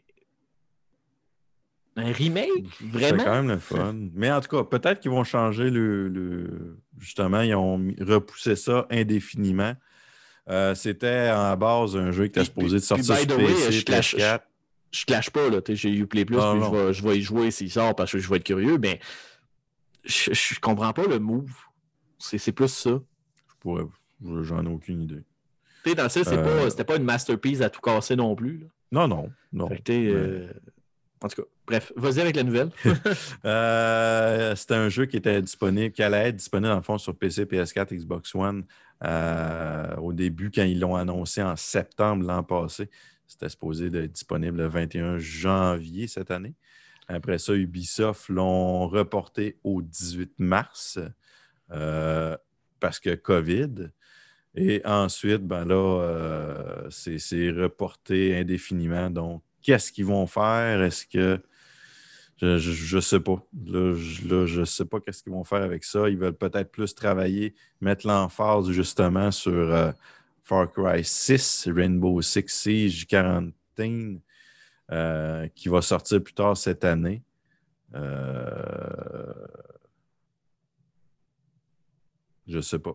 [1.97, 3.25] Un remake, C'est vraiment?
[3.25, 3.97] quand même le fun.
[4.15, 8.87] Mais en tout cas, peut-être qu'ils vont changer le, le- Justement, ils ont repoussé ça
[8.91, 9.75] indéfiniment.
[10.49, 13.37] Euh, C'était en base un jeu qui était Puis- supposé de puis, sortir by sur
[13.39, 14.41] way, PC, je clash- PS4.
[14.93, 16.73] Je clash pas, là, j'ai Uplay Plus, Non, puis non.
[16.73, 19.01] je vais, je vais y jouer s'il sort parce que je vais être curieux, mais
[20.09, 21.53] je, je comprends pas le move.
[22.19, 22.91] C'est plus ça.
[22.91, 23.85] Je pourrais-
[24.43, 25.23] J'en ai aucune idée.
[25.85, 28.17] Tu sais, dans le sens, c'est Euh, pas- c'était pas une masterpiece à tout casser
[28.17, 28.59] non plus.
[28.59, 28.67] là.
[28.91, 29.69] Non, non, non.
[29.69, 30.53] Fait que, tu sais, euh,
[31.21, 32.71] En tout cas, bref, vas-y avec la nouvelle.
[33.45, 37.17] Euh, C'était un jeu qui était disponible, qui allait être disponible dans le fond sur
[37.17, 38.65] PC, PS4, Xbox One
[39.05, 42.89] euh, au début quand ils l'ont annoncé en septembre l'an passé.
[43.27, 46.55] C'était supposé d'être disponible le 21 janvier cette année.
[47.09, 50.99] Après ça, Ubisoft l'ont reporté au 18 mars
[51.71, 52.37] euh,
[52.81, 53.91] parce que COVID.
[54.55, 59.11] Et ensuite, ben là, euh, c'est reporté indéfiniment.
[59.11, 60.83] Donc, qu'est-ce qu'ils vont faire?
[60.83, 61.41] Est-ce que.
[62.41, 63.45] Je ne sais pas.
[63.67, 66.09] Là, je- je sais pas qu'est-ce qu'ils vont faire avec ça.
[66.09, 69.91] Ils veulent peut-être plus travailler, mettre l'emphase justement sur euh,
[70.45, 74.21] Far Cry 6, Rainbow Six Siege Quarantine,
[74.91, 77.23] euh, qui va sortir plus tard cette année.
[77.95, 79.47] Euh,
[82.47, 82.95] Je sais pas.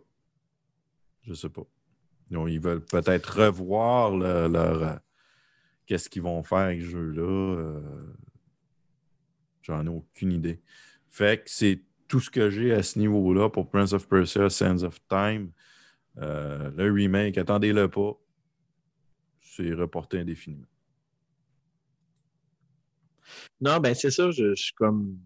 [1.23, 1.61] Je sais pas.
[2.31, 4.83] Donc, ils veulent peut-être revoir le- leur.
[4.83, 4.95] euh,
[5.85, 7.21] Qu'est-ce qu'ils vont faire avec ce jeu-là?
[7.21, 8.13] euh,
[9.61, 10.61] J'en ai aucune idée.
[11.09, 14.83] Fait que c'est tout ce que j'ai à ce niveau-là pour Prince of Persia, Sands
[14.83, 15.51] of Time.
[16.15, 18.13] Le remake, attendez-le pas.
[19.41, 20.65] C'est reporté indéfiniment.
[23.61, 25.17] Non, ben c'est ça, je, je suis comme.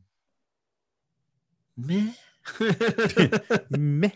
[1.78, 2.04] Mais.
[3.78, 4.12] Mais.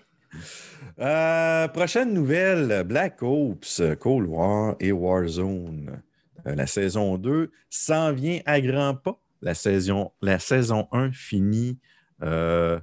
[0.99, 6.01] Euh, prochaine nouvelle, Black Ops, Cold War et Warzone.
[6.47, 9.19] Euh, la saison 2 s'en vient à grands pas.
[9.41, 11.79] La saison, la saison 1 finit
[12.21, 12.79] euh,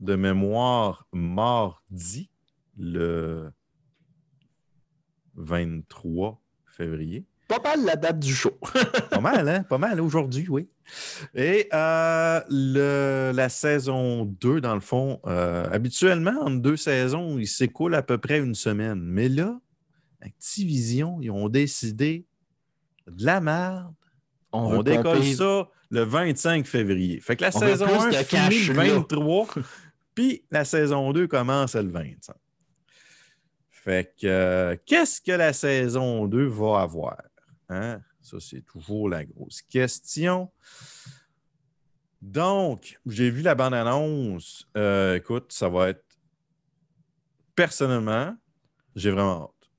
[0.00, 2.30] de mémoire mardi,
[2.78, 3.50] le
[5.34, 7.26] 23 février.
[7.48, 8.58] Pas mal la date du show.
[9.10, 9.62] Pas mal, hein?
[9.68, 10.68] Pas mal aujourd'hui, oui.
[11.34, 17.46] Et euh, le- la saison 2, dans le fond, euh, habituellement, en deux saisons, il
[17.46, 19.00] s'écoule à peu près une semaine.
[19.00, 19.58] Mais là,
[20.22, 22.26] Activision, ils ont décidé
[23.06, 23.94] de la merde.
[24.52, 27.20] On, veut décolle pomper- ça le 25 février.
[27.20, 28.94] Fait que la On saison plus 1 de finit le là.
[28.94, 29.46] 23,
[30.16, 32.34] puis la saison 2 commence le 25.
[33.70, 37.16] Fait que euh, qu'est-ce que la saison 2 va avoir?
[37.68, 38.00] Hein?
[38.20, 40.50] Ça, c'est toujours la grosse question.
[42.22, 44.68] Donc, j'ai vu la bande-annonce.
[44.76, 46.04] Euh, écoute, ça va être.
[47.54, 48.36] Personnellement,
[48.94, 49.70] j'ai vraiment hâte.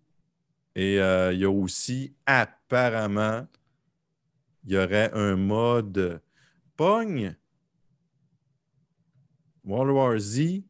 [0.76, 3.48] Et euh, il y a aussi, apparemment,
[4.64, 6.22] il y aurait un mode
[6.76, 7.36] Pogne,
[9.64, 10.64] World War Z,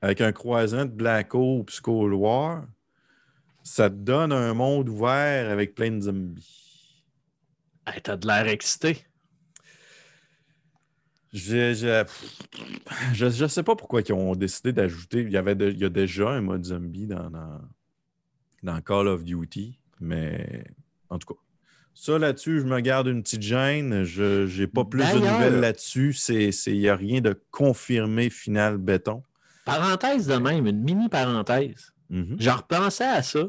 [0.00, 2.66] avec un croisement de Black Ops Cold War.
[3.70, 7.04] Ça te donne un monde ouvert avec plein de zombies.
[7.86, 9.04] Hey, T'as de l'air excité.
[11.32, 12.04] Je, je,
[13.14, 15.20] je, je sais pas pourquoi ils ont décidé d'ajouter.
[15.20, 17.60] Il y avait de- il y a déjà un mode zombie dans, dans,
[18.64, 20.64] dans Call of Duty, mais
[21.08, 21.40] en tout cas.
[21.94, 24.02] Ça là-dessus, je me garde une petite gêne.
[24.02, 26.16] Je n'ai pas plus de nouvelles là-dessus.
[26.28, 29.22] Il n'y a rien de confirmé final béton.
[29.64, 31.92] Parenthèse de même, une mini parenthèse.
[32.08, 32.36] Mhm.
[32.40, 33.44] J'en repensais à ça.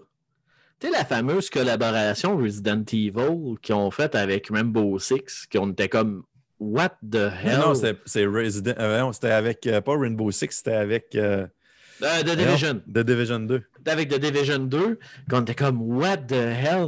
[0.81, 5.87] Tu sais, la fameuse collaboration Resident Evil qu'ils ont faite avec Rainbow Six, qu'on était
[5.89, 6.23] comme
[6.59, 7.59] What the hell?
[7.59, 8.73] non, c'était c'est Resident.
[8.79, 9.65] euh, non, c'était avec.
[9.67, 11.15] euh, pas Rainbow Six, c'était avec.
[11.15, 11.45] euh,
[12.03, 12.73] Euh, The Division.
[12.73, 13.63] non, The Division 2.
[13.85, 16.87] avec The Division 2, qu'on était comme What the hell?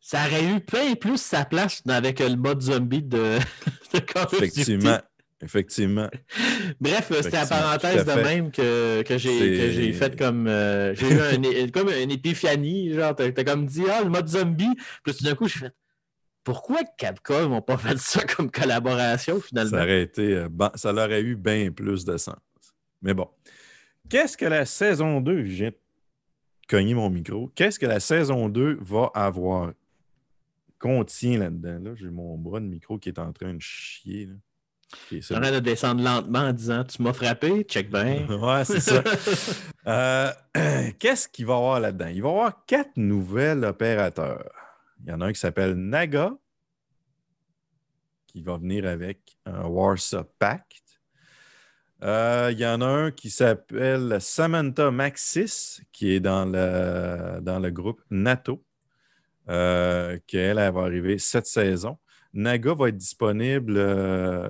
[0.00, 3.38] Ça aurait eu plein plus sa place avec le mode zombie de,
[3.94, 4.26] de Call.
[4.32, 4.98] Effectivement.
[5.42, 6.08] Effectivement.
[6.80, 10.46] Bref, c'était la parenthèse de même que, que j'ai j'ai fait comme.
[10.46, 11.18] euh, j'ai eu
[11.62, 12.92] un, comme une épiphanie.
[12.92, 14.68] Genre, t'as comme dit, ah, le mode zombie.
[15.02, 15.72] Puis tout d'un coup, j'ai fait.
[16.44, 19.70] Pourquoi Capcom n'ont pas fait ça comme collaboration finalement?
[19.78, 20.34] Ça aurait été.
[20.34, 22.36] euh, ban- ça aurait eu bien plus de sens.
[23.02, 23.28] Mais bon.
[24.08, 25.76] Qu'est-ce que la saison 2, je viens de
[26.68, 29.72] cogner mon micro, qu'est-ce que la saison 2 va avoir?
[30.78, 31.78] Contient là-dedans.
[31.82, 34.26] Là, j'ai mon bras de micro qui est en train de chier.
[34.26, 34.34] Là.
[34.92, 38.26] Ok, c'est J'en ai de descendre lentement en disant Tu m'as frappé, check bien.
[38.28, 39.02] Ouais, c'est ça.
[39.86, 40.30] Euh,
[40.98, 42.08] Qu'est-ce qu'il va y avoir là-dedans?
[42.08, 44.52] Il va y avoir quatre nouvelles opérateurs.
[45.02, 46.34] Il y en a un qui s'appelle Naga,
[48.26, 50.82] qui va venir avec un Warsaw Pact.
[52.02, 57.58] Euh, il y en a un qui s'appelle Samantha Maxis, qui est dans le, dans
[57.58, 58.62] le groupe NATO,
[59.48, 61.98] euh, qu'elle elle va arriver cette saison.
[62.32, 64.48] Naga va être disponible euh,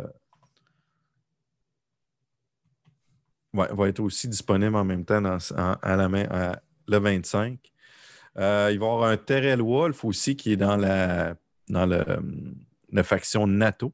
[3.52, 6.98] Ouais, va être aussi disponible en même temps dans- en- à la main à- le
[6.98, 7.58] 25.
[8.38, 11.34] Euh, il va y avoir un Terrell Wolf aussi qui est dans la,
[11.68, 12.54] dans le, hum,
[12.92, 13.92] la faction NATO.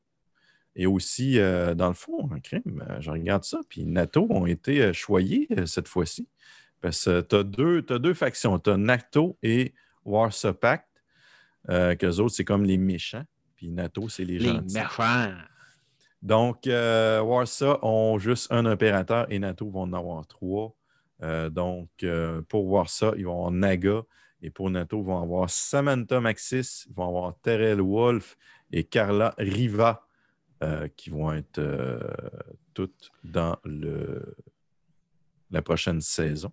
[0.78, 4.44] Et aussi, euh, dans le fond, un crime, euh, je regarde ça, puis NATO ont
[4.44, 6.28] été choyés cette fois-ci.
[6.82, 7.42] Parce que tu as
[7.98, 8.58] deux, factions.
[8.58, 9.72] Tu as NATO et
[10.04, 10.86] Warsaw Pact.
[11.70, 13.24] Euh, qu'eux autres, c'est comme les méchants.
[13.56, 14.74] Puis NATO, c'est les, Les gentils.
[14.74, 15.32] méchants.
[16.26, 20.74] Donc, euh, Warsaw ont juste un opérateur et NATO vont en avoir trois.
[21.22, 24.02] Euh, donc, euh, pour Warsaw, ils vont avoir Naga.
[24.42, 28.36] Et pour NATO, ils vont avoir Samantha Maxis, ils vont avoir Terrell Wolf
[28.72, 30.04] et Carla Riva,
[30.64, 32.00] euh, qui vont être euh,
[32.74, 33.56] toutes dans
[35.52, 36.50] la prochaine saison.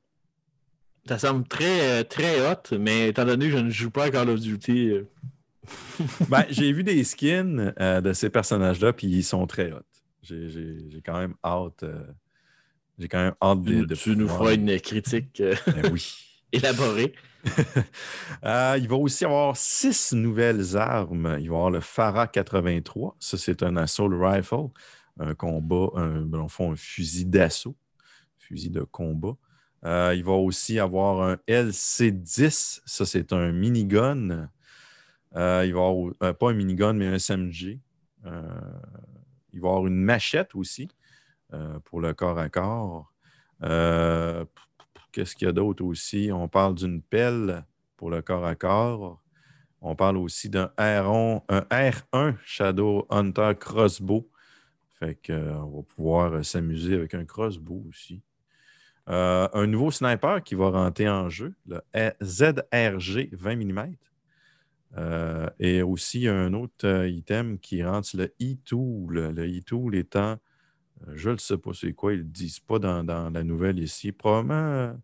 [1.07, 4.11] Ça semble très, euh, très hot, mais étant donné que je ne joue pas à
[4.11, 5.09] Call of Duty, euh,
[6.29, 9.81] Ben, j'ai vu des skins euh, de ces personnages-là, puis ils sont très hot.
[10.21, 11.83] J'ai quand même hâte.
[11.83, 12.03] euh,
[12.99, 16.15] j'ai quand même hâte de, tu, de tu nous feras une critique euh, Ben oui.
[16.51, 17.13] élaborée.
[18.43, 21.37] Il va aussi avoir six nouvelles armes.
[21.39, 23.15] Il va y avoir le Farah 83.
[23.19, 24.69] Ça, c'est un assault rifle,
[25.19, 27.75] un combat, un, fond, un fusil d'assaut,
[28.37, 29.35] fusil de combat.
[29.83, 32.81] Il va aussi avoir un LC10.
[32.85, 34.47] Ça, c'est un minigun.
[35.35, 37.79] Euh, il va avoir, euh, pas un minigun, mais un SMG.
[38.25, 38.41] Euh,
[39.51, 40.89] il va avoir une machette aussi
[41.83, 43.13] pour le corps à corps.
[45.11, 46.31] Qu'est-ce qu'il y a d'autre aussi?
[46.33, 47.63] On parle d'une pelle
[47.95, 49.21] pour le corps à corps.
[49.79, 54.27] On parle aussi d'un R1, un R1 Shadow Hunter Crossbow.
[54.99, 58.23] Fait qu'on va pouvoir s'amuser avec un crossbow aussi.
[59.05, 61.81] Un nouveau sniper qui va rentrer en jeu, le
[62.23, 63.95] ZRG 20 mm.
[64.95, 69.33] Euh, et aussi un autre euh, item qui rentre, le e-tool.
[69.35, 70.37] Le e-tool étant,
[71.07, 73.43] euh, je ne sais pas c'est quoi, ils ne le disent pas dans, dans la
[73.43, 74.11] nouvelle ici.
[74.11, 74.95] Probablement,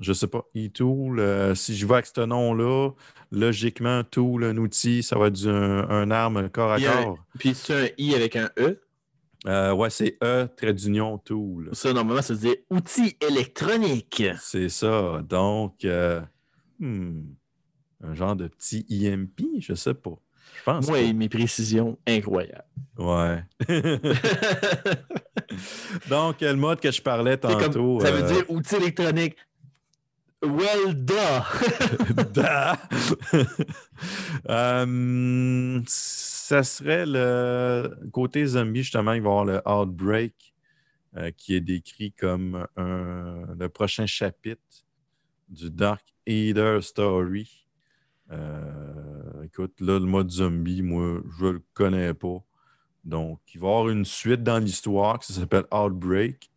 [0.00, 1.18] je ne sais pas, e-tool.
[1.18, 2.90] euh, si je vais avec ce nom-là,
[3.32, 7.24] logiquement, tool, un outil, ça va être du- un, un arme corps à corps.
[7.38, 8.80] Puis c'est un I avec un E?
[9.46, 11.70] Euh, ouais, c'est E, trait d'union, tool.
[11.72, 14.24] Ça, normalement, ça se dit outils électroniques.
[14.40, 15.22] C'est ça.
[15.26, 15.86] Donc,
[16.78, 17.22] hmm,
[18.02, 20.18] un genre de petit EMP, je sais pas.
[20.58, 22.64] Je pense et mes précisions incroyables.
[22.98, 23.42] Ouais.
[26.08, 28.00] Donc, le mode que je parlais comme- tantôt.
[28.00, 29.36] ça veut euh, dire outils électroniques.
[30.42, 31.14] Well, duh!
[32.32, 32.78] Da.
[34.48, 40.54] Euh, ça serait le côté zombie, justement, il va y avoir le Outbreak
[41.16, 44.62] euh, qui est décrit comme un- le prochain chapitre
[45.48, 47.66] du Dark Eater Story.
[48.30, 52.42] Euh, écoute, là, le mode zombie, moi, je le connais pas.
[53.04, 56.50] Donc, il va y avoir une suite dans l'histoire qui s'appelle Outbreak.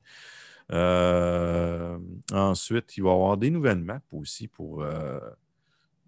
[0.72, 1.98] Euh,
[2.32, 5.20] ensuite, il va y avoir des nouvelles maps aussi pour euh,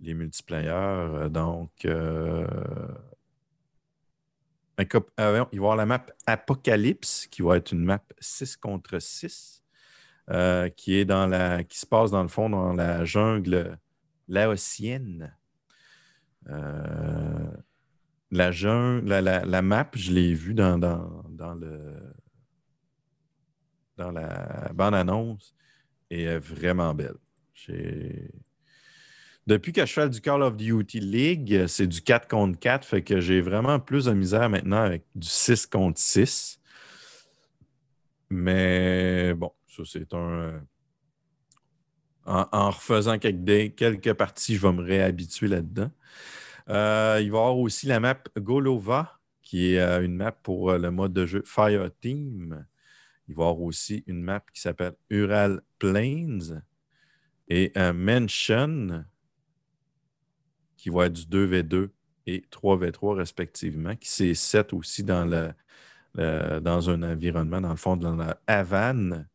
[0.02, 1.30] les multiplayers.
[1.30, 2.48] Donc, euh,
[4.80, 4.88] il
[5.18, 9.64] va y avoir la map Apocalypse qui va être une map 6 contre 6
[10.30, 13.78] euh, qui, est dans la, qui se passe dans le fond dans la jungle
[14.28, 15.36] laotienne.
[16.50, 17.52] Euh,
[18.32, 22.14] la, la, la- la map, je l'ai vue dans, dans, dans le,
[23.98, 25.56] dans la bande-annonce
[26.10, 27.16] et est vraiment belle.
[29.46, 33.04] Depuis que je fais du Call of Duty League, c'est du 4 contre 4, fait
[33.04, 36.60] que j'ai vraiment plus de misère maintenant avec du 6 contre 6.
[38.30, 40.62] Mais bon, ça c'est un.
[42.26, 45.92] En, refaisant quelques, parties, je vais me réhabituer là-dedans.
[46.70, 50.72] Euh, il va y avoir aussi la map Golova, qui est euh, une map pour
[50.72, 52.66] euh, le mode de jeu Fire Team.
[53.28, 56.62] Il va y avoir aussi une map qui s'appelle Ural Plains
[57.50, 59.04] et Mansion,
[60.78, 61.90] qui va être du 2v2
[62.26, 65.30] et 3v3 respectivement, qui s'est set aussi dans
[66.18, 69.28] un environnement, dans le fond, dans la Havane.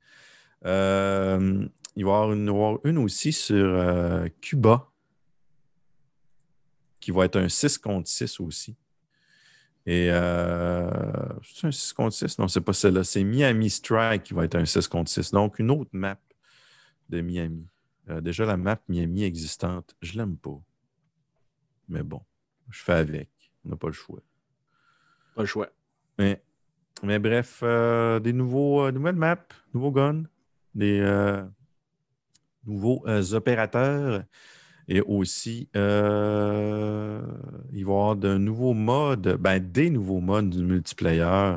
[0.64, 1.68] Euh,
[1.98, 4.88] il va y avoir une, avoir aussi sur euh, Cuba,
[7.00, 8.76] qui va être un 6 contre 6 aussi.
[9.84, 10.88] Et euh,
[11.42, 12.38] c'est un 6 contre 6?
[12.38, 13.02] Non, c'est pas celle-là.
[13.02, 15.32] C'est Miami Strike qui va être un 6 contre 6.
[15.32, 16.20] Donc, une autre map
[17.08, 17.66] de Miami.
[18.10, 20.60] Euh, déjà, la map Miami existante, je l'aime pas.
[21.88, 22.22] Mais bon,
[22.70, 23.28] je fais avec.
[23.64, 24.20] On n'a pas le choix.
[25.34, 25.68] Pas le choix.
[26.16, 26.40] Mais,
[27.02, 30.22] mais bref, euh, des nouveaux, nouvelles maps, nouveaux guns,
[30.76, 31.00] des
[32.68, 34.22] nouveaux euh, opérateurs
[34.88, 37.20] et aussi euh,
[37.72, 41.56] il va y avoir de nouveaux modes, ben, des nouveaux modes du multiplayer.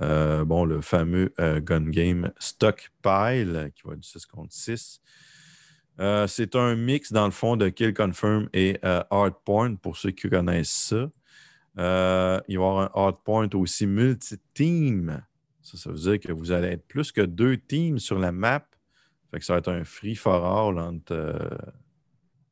[0.00, 5.00] Euh, bon, le fameux gun game Stockpile qui va du 6 contre 6.
[5.98, 10.30] Euh, c'est un mix, dans le fond, de Kill Confirm et Hardpoint, pour ceux qui
[10.30, 11.10] connaissent ça.
[11.76, 15.22] Il va y avoir un Hardpoint aussi multi-team.
[15.60, 18.69] Ça, ça veut dire que vous allez être plus que deux teams sur la map.
[19.30, 21.56] Fait que ça va être un free for all entre euh,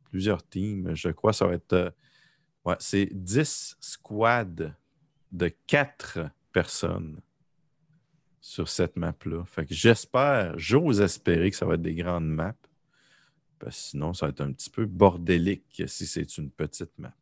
[0.04, 0.94] plusieurs teams.
[0.94, 1.72] Je crois que ça va être.
[1.72, 1.90] euh,
[2.64, 4.72] ouais, c'est 10 squads
[5.32, 6.20] de 4
[6.52, 7.20] personnes
[8.40, 9.44] sur cette map-là.
[9.68, 12.54] J'espère, j'ose espérer que ça va être des grandes maps.
[13.58, 17.12] Parce sinon, ça va être un petit peu bordélique si c'est une petite map.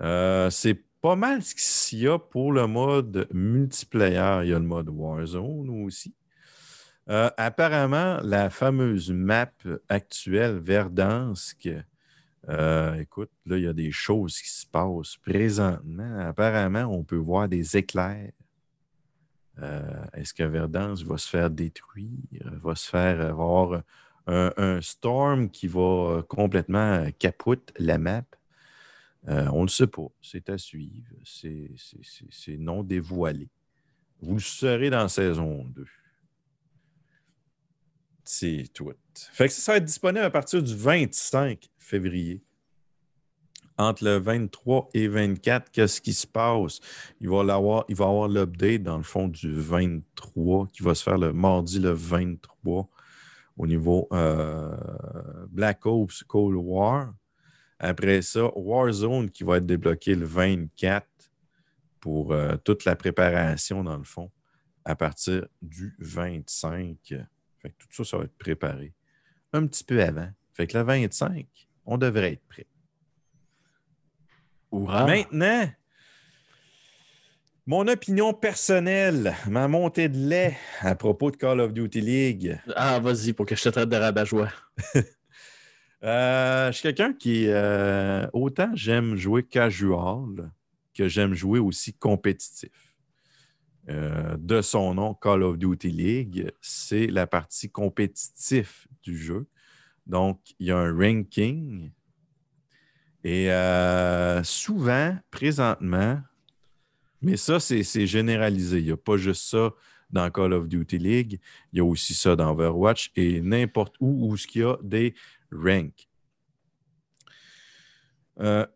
[0.00, 4.40] Euh, c'est pas mal ce qu'il y a pour le mode multiplayer.
[4.44, 6.14] Il y a le mode Warzone aussi.
[7.08, 9.52] Euh, apparemment, la fameuse map
[9.88, 11.68] actuelle, Verdansk,
[12.48, 16.18] euh, écoute, là, il y a des choses qui se passent présentement.
[16.18, 18.32] Apparemment, on peut voir des éclairs.
[19.62, 23.82] Euh, Est-ce que Verdansk va se faire détruire, va se faire avoir
[24.26, 28.24] un, storm qui va complètement capote la map?
[29.28, 30.08] On ne le sait pas.
[30.20, 31.06] C'est à suivre.
[31.24, 33.48] C'est non dévoilé.
[34.20, 35.86] Vous le saurez dans saison 2.
[38.28, 38.90] C'est tout.
[39.32, 42.42] Fait que ça va être disponible à partir du 25 février.
[43.78, 46.80] Entre le 23 et 24, qu'est-ce qui se passe?
[47.20, 51.02] Il va, l'avoir- il va avoir l'update, dans le fond, du 23 qui va se
[51.02, 52.88] faire le mardi le 23
[53.58, 54.74] au niveau euh,
[55.50, 57.14] Black Ops Cold War.
[57.78, 61.06] Après ça, Warzone qui va être débloqué le 24
[62.00, 64.30] pour euh, toute la préparation, dans le fond,
[64.84, 67.14] à partir du 25.
[67.66, 68.92] Fait que tout ça, ça va être préparé
[69.52, 70.28] un petit peu avant.
[70.52, 71.46] Fait que le 25,
[71.84, 72.66] on devrait être prêt.
[74.70, 75.68] Maintenant,
[77.66, 82.60] mon opinion personnelle, ma montée de lait à propos de Call of Duty League.
[82.76, 84.50] Ah, vas-y, pour que je te traite de rabat-joie.
[86.04, 90.52] Euh, je suis quelqu'un qui, euh, autant j'aime jouer casual
[90.94, 92.85] que j'aime jouer aussi compétitif.
[93.88, 99.46] Euh, de son nom, Call of Duty League, c'est la partie compétitive du jeu.
[100.06, 101.90] Donc, il y a un ranking.
[103.22, 106.20] Et euh, souvent, présentement,
[107.22, 108.78] mais ça, c'est généralisé.
[108.78, 109.72] Il n'y a pas juste ça
[110.10, 111.40] dans Call of Duty League.
[111.72, 115.14] Il y a aussi ça dans Overwatch et n'importe où où il y a des
[115.52, 116.08] ranks.
[118.38, 118.66] Euh,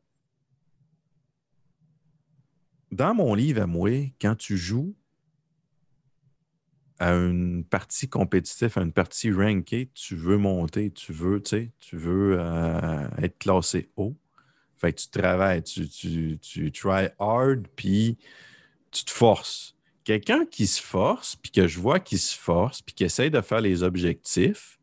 [2.91, 3.91] dans mon livre à moi,
[4.21, 4.97] quand tu joues
[7.01, 12.37] à une partie compétitive, à une partie rankée, tu veux monter, tu veux, tu veux
[12.39, 14.15] euh, être classé haut.
[14.77, 18.19] Fait que tu travailles, tu, tu, tu try hard, puis
[18.91, 19.77] tu te forces.
[20.05, 23.41] quelqu'un qui se force, puis que je vois qu'il se force, puis qui essaye de
[23.41, 24.79] faire les objectifs,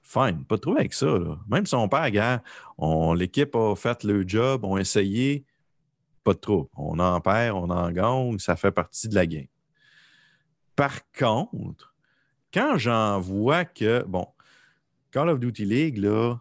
[0.00, 1.18] fine, pas trop avec ça.
[1.48, 2.42] Même si on perd, gars,
[2.78, 5.44] on, l'équipe a fait le job, on a essayé,
[6.22, 6.68] pas de trouble.
[6.76, 9.46] On en perd, on en gagne, ça fait partie de la game.
[10.78, 11.92] Par contre,
[12.54, 14.28] quand j'en vois que, bon,
[15.10, 16.36] Call of Duty League, là,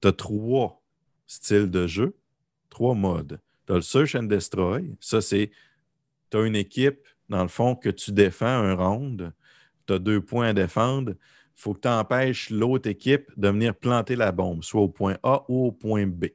[0.00, 0.82] tu as trois
[1.26, 2.16] styles de jeu,
[2.70, 3.38] trois modes.
[3.66, 4.96] Tu as le Search and Destroy.
[4.98, 5.50] Ça, c'est,
[6.30, 9.34] tu as une équipe, dans le fond, que tu défends un round.
[9.86, 11.12] Tu as deux points à défendre.
[11.54, 15.44] Faut que tu empêches l'autre équipe de venir planter la bombe, soit au point A
[15.48, 16.28] ou au point B.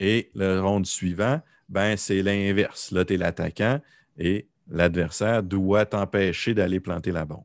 [0.00, 2.92] Et le round suivant, ben, c'est l'inverse.
[2.92, 3.78] Là, tu es l'attaquant
[4.16, 7.44] et l'adversaire doit t'empêcher d'aller planter la bombe.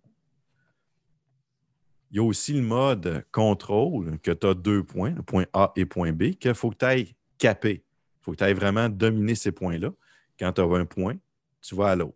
[2.12, 5.72] Il y a aussi le mode contrôle, que tu as deux points, le point A
[5.76, 7.84] et point B, qu'il faut que tu ailles caper.
[7.84, 9.92] Il faut que tu ailles vraiment dominer ces points-là.
[10.40, 11.16] Quand tu as un point,
[11.62, 12.16] tu vas à l'autre.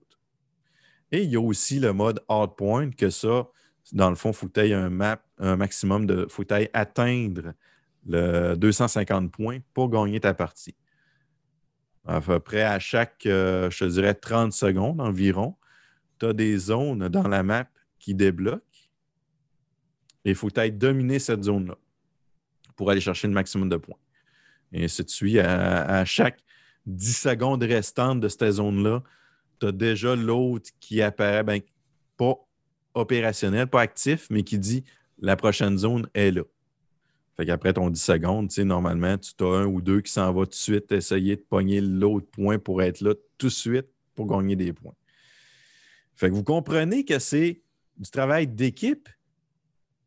[1.11, 3.47] Et il y a aussi le mode hard point, que ça,
[3.91, 4.89] dans le fond, il faut que tu ailles un,
[5.55, 6.25] maximum de.
[6.27, 7.53] Faut que tu ailles atteindre
[8.05, 10.75] le 250 points pour gagner ta partie.
[12.05, 15.55] À peu près à chaque, euh, je dirais, 30 secondes environ,
[16.19, 17.67] tu as des zones dans la map
[17.99, 18.61] qui débloquent.
[20.25, 21.77] Et il faut que tu ailles dominer cette zone-là
[22.75, 23.97] pour aller chercher le maximum de points.
[24.71, 25.37] Et de suite.
[25.37, 26.39] À, à chaque
[26.85, 29.03] 10 secondes restantes de cette zone-là,
[29.59, 31.61] tu as déjà l'autre qui apparaît, ben,
[32.17, 32.35] pas
[32.93, 34.83] opérationnel, pas actif, mais qui dit
[35.19, 36.43] la prochaine zone est là.
[37.35, 40.51] Fait qu'après ton 10 secondes, normalement, tu as un ou deux qui s'en va tout
[40.51, 44.55] de suite essayer de pogner l'autre point pour être là tout de suite pour gagner
[44.55, 44.93] des points.
[46.15, 47.61] Fait que vous comprenez que c'est
[47.97, 49.09] du travail d'équipe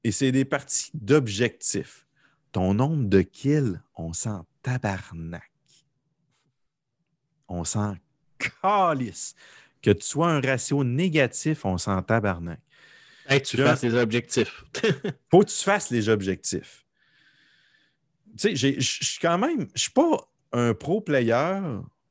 [0.05, 2.07] et c'est des parties d'objectifs.
[2.53, 5.51] Ton nombre de kills, on s'en tabarnak.
[7.49, 7.97] On s'en
[8.39, 9.35] calisse.
[9.83, 12.61] Que tu sois un ratio négatif, on s'en tabarnak.
[13.29, 14.65] Hey, tu fasses les objectifs.
[15.31, 16.86] faut que tu fasses les objectifs.
[18.39, 21.61] Tu sais, je suis quand même, je suis pas un pro player,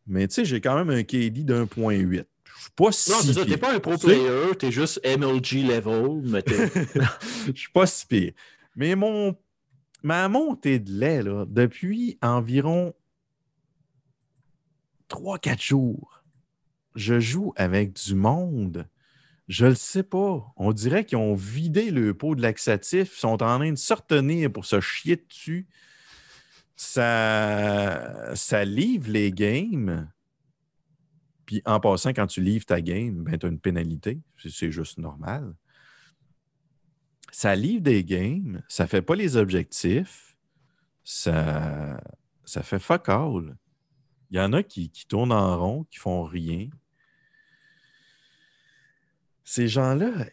[0.07, 2.25] mais tu sais, j'ai quand même un KD d'1.8.
[2.43, 5.63] Je suis pas si non, c'est ça, t'es pas un pro player, t'es juste MLG
[5.67, 6.69] level, mais t'es-
[7.47, 8.31] Je suis pas si pire.
[8.75, 9.35] Mais mon,
[10.03, 12.93] ma montée de lait, là, depuis environ
[15.09, 16.23] 3-4 jours,
[16.95, 18.87] je joue avec du monde.
[19.47, 20.43] Je le sais pas.
[20.57, 23.93] On dirait qu'ils ont vidé le pot de laxatif, ils sont en train de se
[23.93, 25.67] retenir pour se chier dessus.
[26.75, 30.11] Ça, ça livre les games.
[31.45, 34.19] Puis en passant, quand tu livres ta game, ben, tu as une pénalité.
[34.37, 35.55] C'est- juste normal
[37.35, 40.37] ça livre des games, ça fait pas les objectifs,
[41.03, 42.01] ça,
[42.45, 43.57] ça fait fuck all.
[44.31, 46.69] Il y en a qui, qui tournent en rond, qui font rien.
[49.43, 50.27] Ces gens-là,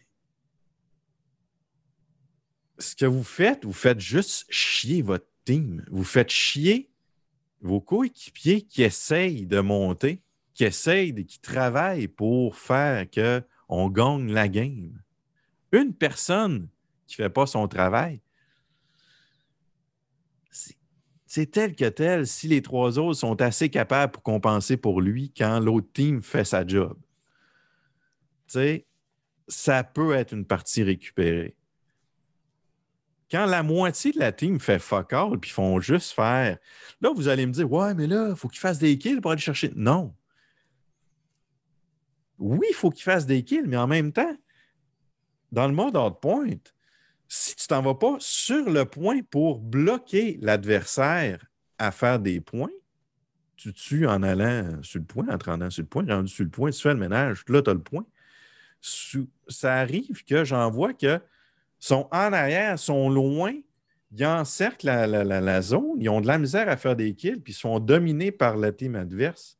[2.79, 5.85] ce que vous faites, vous faites juste chier votre team.
[5.91, 6.89] Vous faites chier
[7.61, 10.21] vos coéquipiers qui essayent de monter,
[10.53, 15.01] qui essayent, de- qui travaillent pour faire qu'on gagne la game.
[15.71, 16.67] Une personne
[17.07, 18.21] qui ne fait pas son travail,
[21.25, 25.33] c'est tel que tel si les trois autres sont assez capables pour compenser pour lui
[25.35, 26.95] quand l'autre team fait sa job.
[28.47, 28.85] Tu sais,
[29.47, 31.55] ça peut être une partie récupérée.
[33.33, 36.59] Quand la moitié de la team fait fuck all puis font juste faire.
[37.01, 39.31] Là, vous allez me dire Ouais, mais là, il faut qu'il fasse des kills pour
[39.31, 39.71] aller chercher.
[39.75, 40.13] Non.
[42.37, 44.37] Oui, il faut qu'il fasse des kills, mais en même temps,
[45.51, 46.45] dans le mode hard point,
[47.27, 51.43] si tu t'en vas pas sur le point pour bloquer l'adversaire
[51.79, 52.69] à faire des points,
[53.55, 56.43] tu tues en allant sur le point, en te rendant sur le point, rendu sur
[56.43, 58.05] le point, tu fais le ménage, là, tu as le point.
[59.47, 61.19] Ça arrive que j'en vois que
[61.83, 63.53] sont en arrière, sont loin,
[64.11, 67.57] ils encerclent la, zone, ils ont de la misère à faire des kills, puis ils
[67.57, 69.59] sont dominés par la team adverse.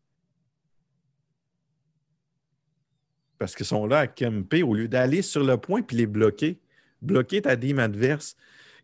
[3.37, 6.61] Parce qu'ils sont là à camper au lieu d'aller sur le point puis les bloquer.
[7.01, 8.37] Bloquer ta team adverse.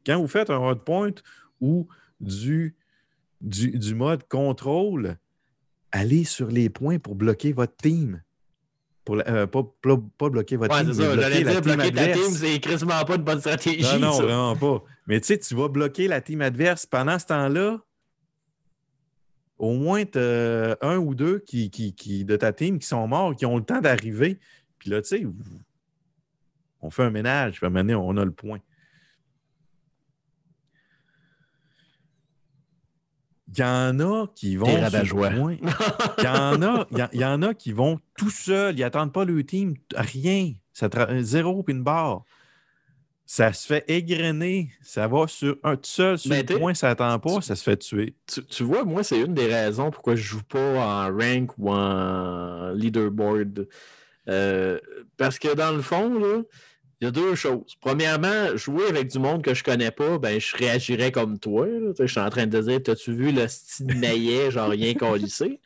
[0.05, 1.13] Quand vous faites un hard point
[1.61, 1.87] ou
[2.19, 2.75] du,
[3.39, 5.15] du mode contrôle,
[5.93, 8.21] allez sur les points pour bloquer votre team.
[9.05, 11.07] Pour la- euh, pas, pas- pas bloquer votre Ouais, team, c'est ça.
[11.13, 12.33] bloquer J'allais la dire, team bloquer ta team, adverse.
[12.37, 13.93] c'est quasiment pas une bonne stratégie.
[13.93, 14.23] Non, non, ça.
[14.23, 14.83] vraiment pas.
[15.07, 16.85] Mais tu sais, tu vas bloquer la team adverse.
[16.85, 17.79] Pendant ce temps-là,
[19.57, 23.35] au moins, tu un ou deux qui, qui, qui- de ta team qui sont morts,
[23.35, 24.39] qui ont le temps d'arriver.
[24.77, 25.25] Puis là, tu sais,
[26.81, 28.59] on fait un ménage, puis à un moment donné, on a le point.
[33.51, 34.67] Il y en a qui vont.
[34.67, 38.77] Il y en a, il y a- il y en a qui vont tout seuls.
[38.77, 39.75] Ils n'attendent pas le team.
[39.95, 40.53] Rien.
[40.73, 40.87] Ça
[41.21, 42.23] Zéro puis une barre.
[43.25, 44.71] Ça se fait égrener.
[44.81, 47.61] Ça va sur un tout seul sur Mais le point, ça n'attend pas, ça se
[47.63, 48.15] fait tuer.
[48.25, 51.69] Tu, tu vois, moi, c'est une des raisons pourquoi je joue pas en rank ou
[51.71, 53.67] en leaderboard.
[54.27, 54.79] Euh,
[55.17, 56.41] parce que dans le fond, là,
[57.01, 57.75] il y a deux choses.
[57.79, 61.65] Premièrement, jouer avec du monde que je connais pas, ben, je réagirais comme toi.
[61.97, 65.61] Je suis en train de te dire, t'as-tu vu le style maillet, genre rien collissé?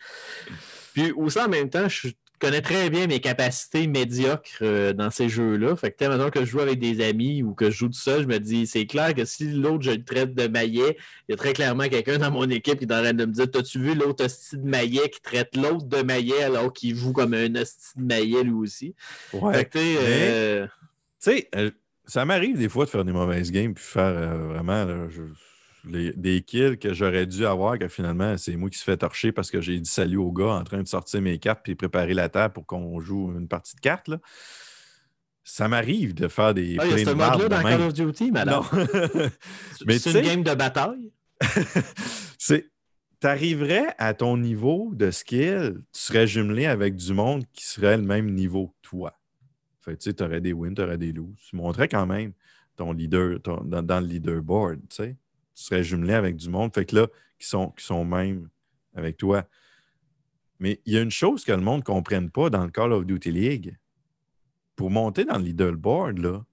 [0.93, 5.27] Puis aussi, en même temps, je connais très bien mes capacités médiocres euh, dans ces
[5.29, 5.75] jeux-là.
[5.75, 8.23] Fait que, maintenant que je joue avec des amis ou que je joue tout seul,
[8.23, 11.33] je me dis, c'est clair que si l'autre, je le traite de maillet, il y
[11.33, 13.79] a très clairement quelqu'un dans mon équipe qui est en train de me dire T'as-tu
[13.79, 17.55] vu l'autre hostie de maillet qui traite l'autre de maillet alors qu'il joue comme un
[17.55, 18.93] hostie de maillet lui aussi?
[19.31, 19.53] Ouais.
[19.55, 20.69] Fait que, tu
[21.31, 21.71] sais, Tu sais, euh,
[22.05, 25.21] ça m'arrive des fois de faire des mauvaises games puis faire euh, vraiment là, je-
[25.85, 29.31] les- des kills que j'aurais dû avoir, que finalement, c'est moi qui se fait torcher
[29.33, 32.13] parce que j'ai dit salut au gars en train de sortir mes cartes puis préparer
[32.13, 34.07] la table pour qu'on joue une partie de cartes.
[34.07, 34.17] là.
[35.45, 36.77] Ça m'arrive de faire des.
[36.79, 37.61] ah, il y a ce mode-là dans.
[37.63, 38.63] Call of Duty, madame.
[39.85, 41.11] Mais C'est une game de bataille.
[42.37, 42.69] c'est.
[43.19, 48.03] T'arriverais à ton niveau de skill, tu serais jumelé avec du monde qui serait le
[48.03, 49.17] même niveau que toi.
[49.83, 51.35] Fait tu sais, t'aurais des wins, t'aurais des loses.
[51.49, 52.31] Tu montrais quand même
[52.75, 55.15] ton leader dans, le leaderboard, tu.
[55.55, 57.07] Tu serais jumelé avec du monde, fait que là,
[57.37, 58.49] qui sont, qui sont même
[58.95, 59.47] avec toi.
[60.59, 62.91] Mais il y a une chose que le monde ne comprenne pas dans le Call
[62.91, 63.77] of Duty League.
[64.75, 66.43] Pour monter dans le leaderboard, là,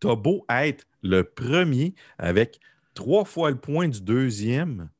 [0.00, 2.58] t'as beau être le premier avec
[2.94, 4.90] trois fois le point du deuxième,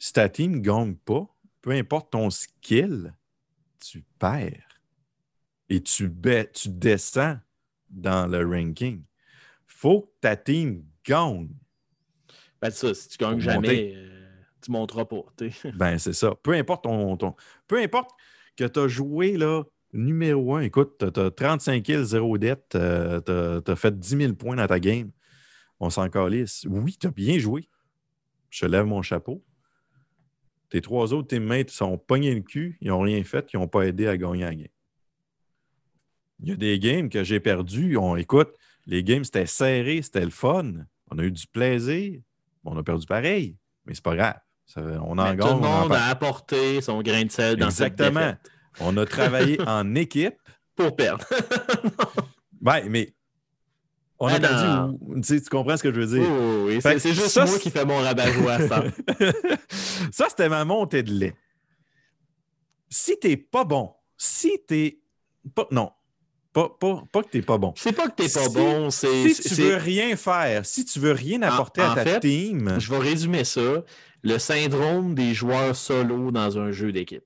[0.00, 3.14] si ta team ne gagne pas, peu importe ton skill,
[3.78, 4.69] tu perds.
[5.70, 7.38] Et tu, ba- tu descends
[7.88, 9.02] dans le ranking.
[9.66, 11.48] faut que ta team gagne.
[12.60, 14.28] Ben, ça, si tu gagnes jamais, euh,
[14.62, 15.22] tu monteras pas.
[15.74, 16.34] Ben, c'est ça.
[16.42, 17.34] Peu importe ton, ton-
[17.66, 18.10] Peu importe
[18.56, 19.62] que tu as joué là,
[19.92, 20.60] numéro un.
[20.60, 22.66] Écoute, tu as, 35 kills, zéro dette.
[22.70, 25.10] tu as, fait 10 000 points dans ta game.
[25.78, 26.66] On s'en calisse.
[26.68, 27.68] Oui, tu as bien joué.
[28.50, 29.42] Je te lève mon chapeau.
[30.68, 32.76] Tes trois autres teammates sont pognés le cul.
[32.80, 33.48] Ils n'ont rien fait.
[33.54, 34.68] Ils n'ont pas aidé à gagner la game.
[36.42, 37.96] Il y a des games que j'ai perdus.
[37.96, 38.50] On, écoute,
[38.86, 40.72] les games, c'était serré, c'était le fun.
[41.10, 42.20] On a eu du plaisir.
[42.64, 43.56] On a perdu pareil.
[43.86, 44.36] Mais c'est pas grave.
[44.66, 45.38] Ça- on en gagne.
[45.38, 48.20] tout le monde a apporté son grain de sel dans cette Exactement.
[48.20, 50.36] défaite On a travaillé en équipe.
[50.76, 51.24] pour perdre.
[52.62, 53.14] Ouais, mais
[54.18, 55.20] on Ah, a perdu.
[55.22, 56.30] Tu, comprends ce que je veux dire?
[56.66, 58.84] Oui, c'est juste ça, moi qui fais mon rabat-joie à ça.
[60.12, 61.34] ça, c'était ma montée de lait.
[62.90, 65.00] Si t'es pas bon, si t'es
[65.54, 65.66] pas.
[65.70, 65.90] Non.
[66.52, 67.72] Pas, pas, pas que t'es pas bon.
[67.76, 69.28] C'est pas que t'es pas Si- bon, c'est.
[69.34, 72.74] Si tu veux rien faire, si tu veux rien apporter en à ta fait, team,
[72.78, 73.84] Je vais résumer ça.
[74.22, 77.22] Le syndrome des joueurs solo dans un jeu d'équipe.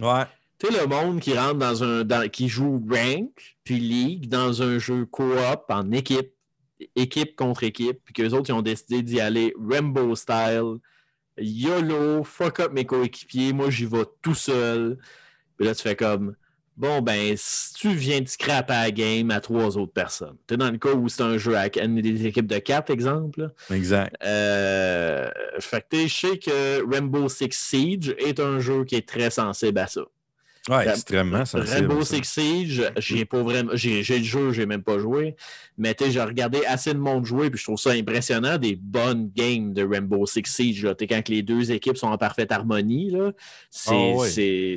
[0.00, 0.24] ouais,
[0.58, 2.04] Tu sais, le monde qui rentre dans un.
[2.04, 5.36] dans- qui joue rank, puis league, dans un jeu coop
[5.68, 6.32] en équipe,
[6.94, 10.78] équipe contre équipe, puis qu'eux autres, ils ont décidé d'y aller Rainbow style,
[11.38, 14.98] YOLO, fuck up mes coéquipiers, moi j'y vais tout seul.
[15.56, 16.34] Puis là, tu fais comme.
[16.76, 20.36] Bon, ben, si tu viens de scrap à la game à trois autres personnes.
[20.46, 23.50] Tu es dans le cas où c'est un jeu à des équipes de quatre, exemple.
[23.70, 24.14] exact.
[24.22, 29.30] Euh, fait que je sais que Rainbow Six Siege est un jeu qui est très
[29.30, 30.02] sensible à ça.
[30.68, 31.70] Ouais, extrêmement sensible.
[31.88, 32.02] Rainbow.
[32.04, 33.70] Six Siege, j'ai pas vraiment.
[33.74, 35.36] J'ai le jeu, j'ai même pas joué.
[35.78, 38.76] Mais tu sais, j'ai regardé assez de monde jouer, puis je trouve ça impressionnant, des
[38.76, 40.84] bonnes games de Rainbow Six Siege.
[40.84, 40.94] là.
[41.08, 43.32] Quand les deux équipes sont en parfaite harmonie, là,
[43.70, 44.28] c'est Ah ouais.
[44.28, 44.76] c'est-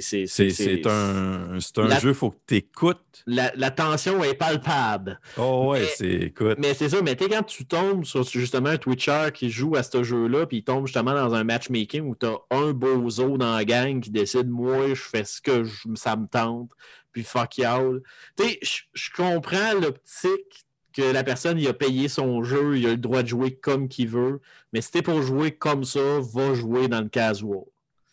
[0.86, 3.00] un, c'est un La- jeu, il faut que tu écoutes.
[3.26, 5.20] La, la tension est palpable.
[5.38, 6.58] Oh ouais, c'est écoute.
[6.60, 9.76] Mais c'est ça, mais tu sais, quand tu tombes sur justement un Twitcher qui joue
[9.76, 13.38] à ce jeu-là, puis il tombe justement dans un matchmaking où tu as un bozo
[13.38, 16.72] dans la gang qui décide, moi, je fais ce que je- ça me tente,
[17.12, 18.02] puis fuck y'all.
[18.38, 18.60] Tu sais,
[18.94, 23.24] je- comprends l'optique que la personne, il a payé son jeu, il a le droit
[23.24, 24.42] de jouer comme qu'il veut,
[24.74, 27.64] mais si t'es pour jouer comme ça, va jouer dans le casual.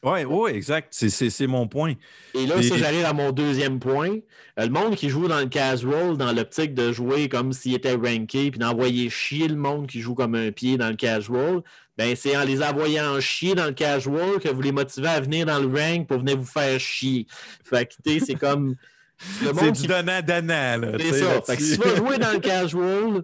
[0.05, 0.88] Ouais, ouais, exact.
[0.92, 1.94] C'est- mon point.
[2.34, 4.11] Et là, Et- ça, j'arrive à mon deuxième point.
[4.59, 7.94] Euh, Le monde qui joue dans le casual, dans l'optique de jouer comme s'il était
[7.94, 11.62] ranké, puis d'envoyer chier le monde qui joue comme un pied dans le casual,
[11.99, 15.47] ben c'est en les envoyant chier dans le casual que vous les motivez à venir
[15.47, 17.26] dans le rank pour venir vous faire chier.
[17.64, 17.94] Fait que,
[18.24, 18.76] c'est comme.
[19.40, 20.78] C'est du qui donnant-donnant.
[21.01, 21.24] c'est ça.
[21.34, 21.42] là-dessus.
[21.47, 23.22] Fait que si tu veux jouer dans le casual,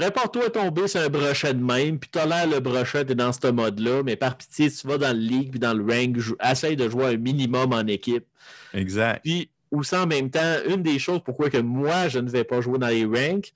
[0.00, 3.32] prépare-toi à tomber sur un brochet de même, puis t'as l'air le brochet, t'es dans
[3.32, 6.74] ce mode-là, mais par pitié, tu vas dans le league puis dans le rank, essaye
[6.74, 8.24] de jouer un minimum en équipe.
[8.72, 9.20] Exact.
[9.22, 12.62] Puis, aussi en même temps, une des choses pourquoi que moi, je ne vais pas
[12.62, 13.52] jouer dans les ranks,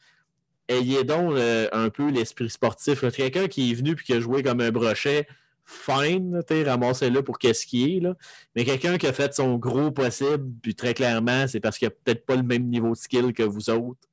[0.68, 3.00] ayez donc euh, un peu l'esprit sportif.
[3.10, 5.26] Quelqu'un qui est venu et qui a joué comme un brochet,
[5.64, 8.00] fine, ramassez-le pour qu'est-ce qui est.
[8.00, 8.14] Là.
[8.54, 11.94] Mais quelqu'un qui a fait son gros possible, puis très clairement, c'est parce qu'il n'a
[12.04, 14.06] peut-être pas le même niveau de skill que vous autres.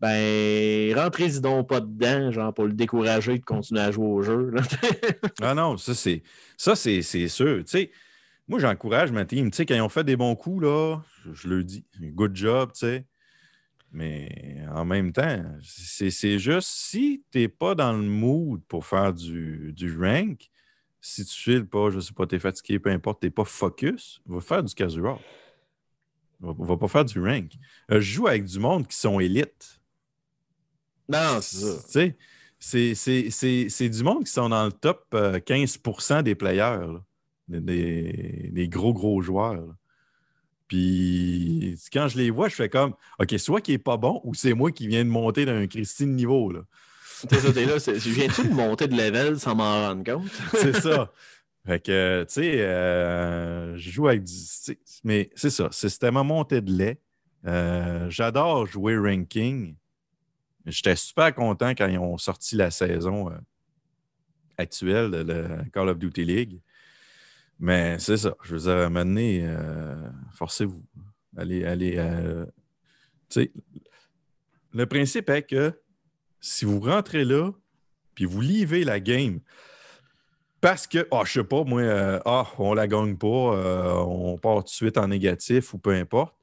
[0.00, 4.52] Ben, rentrez-y donc pas dedans, genre, pour le décourager de continuer à jouer au jeu.
[5.40, 6.22] Ah non, ça, c'est
[6.56, 7.58] ça, c'est sûr.
[7.64, 7.90] Tu sais,
[8.46, 9.50] moi, j'encourage ma team.
[9.50, 11.00] Tu sais, quand ils ont fait des bons coups, là,
[11.32, 13.06] je, le dis, good job, tu sais.
[13.92, 19.14] Mais en même temps, c'est juste si tu n'es pas dans le mood pour faire
[19.14, 20.50] du, du rank,
[21.00, 23.44] si tu files pas, je sais pas, tu es fatigué, peu importe, tu n'es pas
[23.44, 25.16] focus, va faire du casual.
[26.40, 27.52] Va, va pas faire du rank.
[27.90, 29.75] Euh, je joue avec du monde qui sont élites.
[31.08, 31.76] Non, c'est ça.
[31.92, 32.16] Tu
[32.58, 37.02] sais, c'est- du monde qui sont dans le top euh, 15% des players, là.
[37.48, 39.54] Des, des- gros, gros joueurs.
[39.54, 39.76] là.
[40.68, 44.34] Puis quand je les vois, je fais comme OK, soit qui est pas bon ou
[44.34, 46.50] c'est moi qui viens de monter d'un Christine niveau.
[46.50, 46.60] là.
[47.00, 50.30] Ça, je viens-tu de monter de level sans m'en rendre compte?
[50.54, 51.12] C'est ça.
[51.66, 54.32] Fait que, tu sais, euh, je joue avec du.
[55.02, 57.00] Mais c'est ça, c'est- c'était ma montée de lait.
[57.46, 59.74] Euh, J'adore jouer ranking.
[60.66, 63.36] J'étais super content quand ils ont sorti la saison euh,
[64.58, 66.60] actuelle de la Call of Duty League.
[67.58, 68.36] Mais c'est ça.
[68.42, 69.48] Je vous ai amené,
[70.34, 70.84] forcez-vous.
[71.36, 71.94] Allez, allez.
[71.96, 72.44] euh,
[74.72, 75.72] le principe est que
[76.40, 77.50] si vous rentrez là,
[78.14, 79.40] puis vous livez la game,
[80.60, 84.38] parce que, ah, je sais pas, moi, euh, ah, on la gagne pas, euh, on
[84.38, 86.35] part tout de suite en négatif ou peu importe.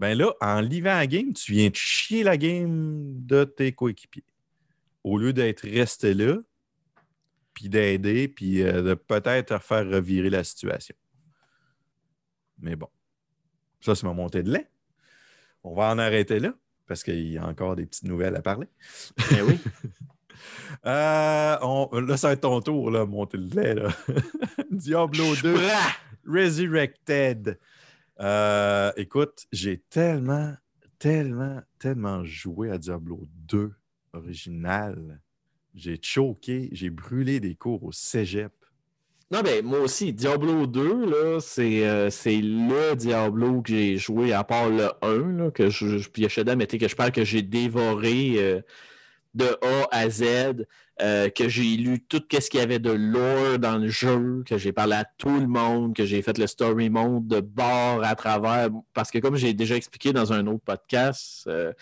[0.00, 4.24] Ben là, en livant la game, tu viens de chier la game de tes coéquipiers.
[5.04, 6.38] Au lieu d'être resté là,
[7.52, 10.94] puis d'aider, puis euh, de peut-être faire revirer la situation.
[12.60, 12.88] Mais bon,
[13.82, 14.70] ça, c'est ma montée de lait.
[15.64, 16.54] On va en arrêter là,
[16.86, 18.68] parce qu'il y a encore des petites nouvelles à parler.
[19.30, 19.58] Ben oui.
[20.86, 23.74] Euh, on- là, ça va être ton tour, là, monter le lait.
[23.74, 23.90] Là.
[24.70, 25.92] Diablo 2 Prends!
[26.26, 27.58] Resurrected.
[28.20, 30.52] Euh, écoute, j'ai tellement,
[30.98, 33.72] tellement, tellement joué à Diablo 2
[34.12, 35.20] original.
[35.74, 38.52] J'ai choqué, j'ai brûlé des cours au cégep.
[39.30, 44.32] Non, ben moi aussi, Diablo 2, là, c'est euh, c'est le Diablo que j'ai joué,
[44.32, 48.34] à part le 1, là, que je, je, puis que je parle que j'ai dévoré
[48.38, 48.60] euh,
[49.34, 50.66] de A à Z,
[51.02, 54.58] euh, que j'ai lu tout ce qu'il y avait de lore dans le jeu, que
[54.58, 58.14] j'ai parlé à tout le monde, que j'ai fait le story mode de bord à
[58.14, 58.68] travers.
[58.94, 61.72] Parce que comme j'ai déjà expliqué dans un autre podcast, euh,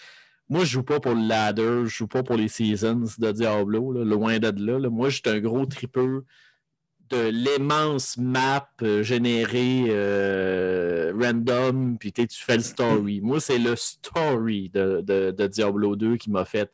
[0.49, 3.93] moi, je joue pas pour le ladder, je joue pas pour les seasons de Diablo,
[4.05, 4.79] loin de là.
[4.79, 4.89] là.
[4.89, 6.25] Moi, je suis un gros tripeux
[7.11, 9.87] de l'immense map euh, générée
[11.15, 13.21] random, puis tu fais le story.
[13.21, 15.01] Moi, c'est le story de-
[15.33, 16.71] de Diablo 2 qui m'a fait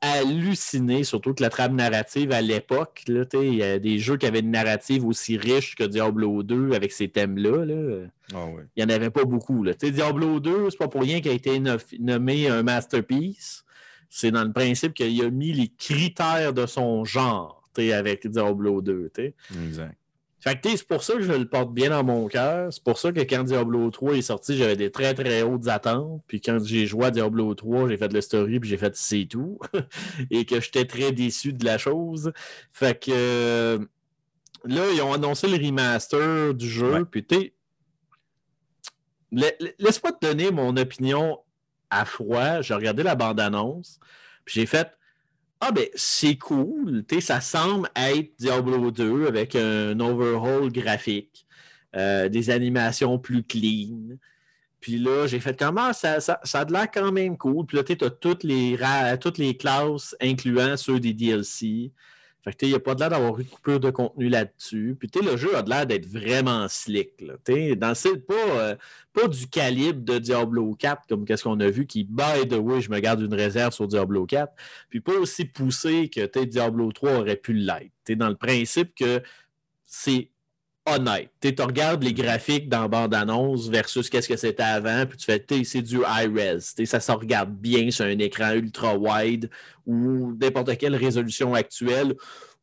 [0.00, 4.40] halluciner, surtout que la trame narrative à l'époque, il y a des jeux qui avaient
[4.40, 7.64] une narrative aussi riche que Diablo 2 avec ces thèmes-là.
[7.64, 8.06] là.
[8.34, 8.46] Ah.
[8.76, 9.62] Il n'y en avait pas beaucoup.
[9.62, 9.72] Là.
[9.74, 13.64] Diablo 2, c'est pas pour rien qu'il a été no- nommé un masterpiece.
[14.10, 19.10] C'est dans le principe qu'il a mis les critères de son genre avec Diablo 2.
[19.14, 19.34] tu sais.
[19.66, 19.96] Exact.
[20.44, 22.70] Fait que c'est pour ça que je le porte bien dans mon cœur.
[22.70, 26.20] C'est pour ça que quand Diablo 3 est sorti, j'avais des très très hautes attentes.
[26.26, 29.24] Puis quand j'ai joué à Diablo 3, j'ai fait le story puis j'ai fait c'est
[29.24, 29.58] tout.
[30.30, 32.30] Et que j'étais très déçu de la chose.
[32.74, 33.78] Fait que euh,
[34.66, 36.92] là, ils ont annoncé le remaster du jeu.
[36.92, 37.04] Ouais.
[37.10, 37.54] Puis tu
[39.32, 41.38] laisse-moi te donner mon opinion
[41.88, 42.60] à froid.
[42.60, 43.98] J'ai regardé la bande-annonce.
[44.44, 44.90] Puis j'ai fait
[45.60, 51.46] ah ben c'est cool, ça semble être Diablo 2 avec un overhaul graphique,
[51.96, 54.16] euh, des animations plus clean.
[54.80, 57.64] Puis là, j'ai fait comment ça, ça, ça a de l'air quand même cool.
[57.64, 58.78] Puis là, tu as toutes les,
[59.18, 61.90] toutes les classes, incluant ceux des DLC.
[62.44, 64.96] Fait que il n'y a pas de l'air d'avoir une coupure de contenu là-dessus.
[64.98, 67.20] Puis le jeu a de l'air d'être vraiment slick.
[67.22, 67.34] Là.
[67.76, 68.76] Dans le pas, euh,
[69.14, 72.82] pas du calibre de Diablo 4, comme qu'est-ce qu'on a vu, qui, by the way,
[72.82, 74.52] je me garde une réserve sur Diablo 4
[74.90, 77.90] puis pas aussi poussé que Diablo 3 aurait pu l'être.
[78.10, 79.22] Dans le principe que
[79.86, 80.30] c'est
[80.86, 81.30] honnête.
[81.40, 85.82] Tu regardes les graphiques dans bande-annonce versus qu'est-ce que c'était avant, puis tu fais, c'est
[85.82, 86.60] du high-res.
[86.84, 89.48] Ça se regarde bien sur un écran ultra-wide
[89.86, 92.14] ou n'importe quelle résolution actuelle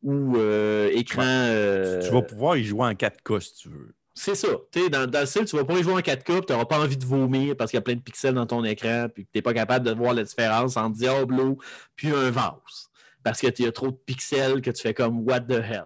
[0.02, 1.22] ou euh, écran...
[1.24, 3.94] euh, Tu vas pouvoir y jouer en 4K si tu veux.
[4.14, 4.48] c'est ça.
[4.90, 6.96] Dans, dans le style, tu vas pas y jouer en 4K, tu n'auras pas envie
[6.96, 9.38] de vomir parce qu'il y a plein de pixels dans ton écran, puis que tu
[9.38, 11.58] n'es pas capable de voir la différence entre Diablo
[11.96, 12.90] puis un vase.
[13.24, 15.84] Parce que tu as trop de pixels que tu fais comme What the hell?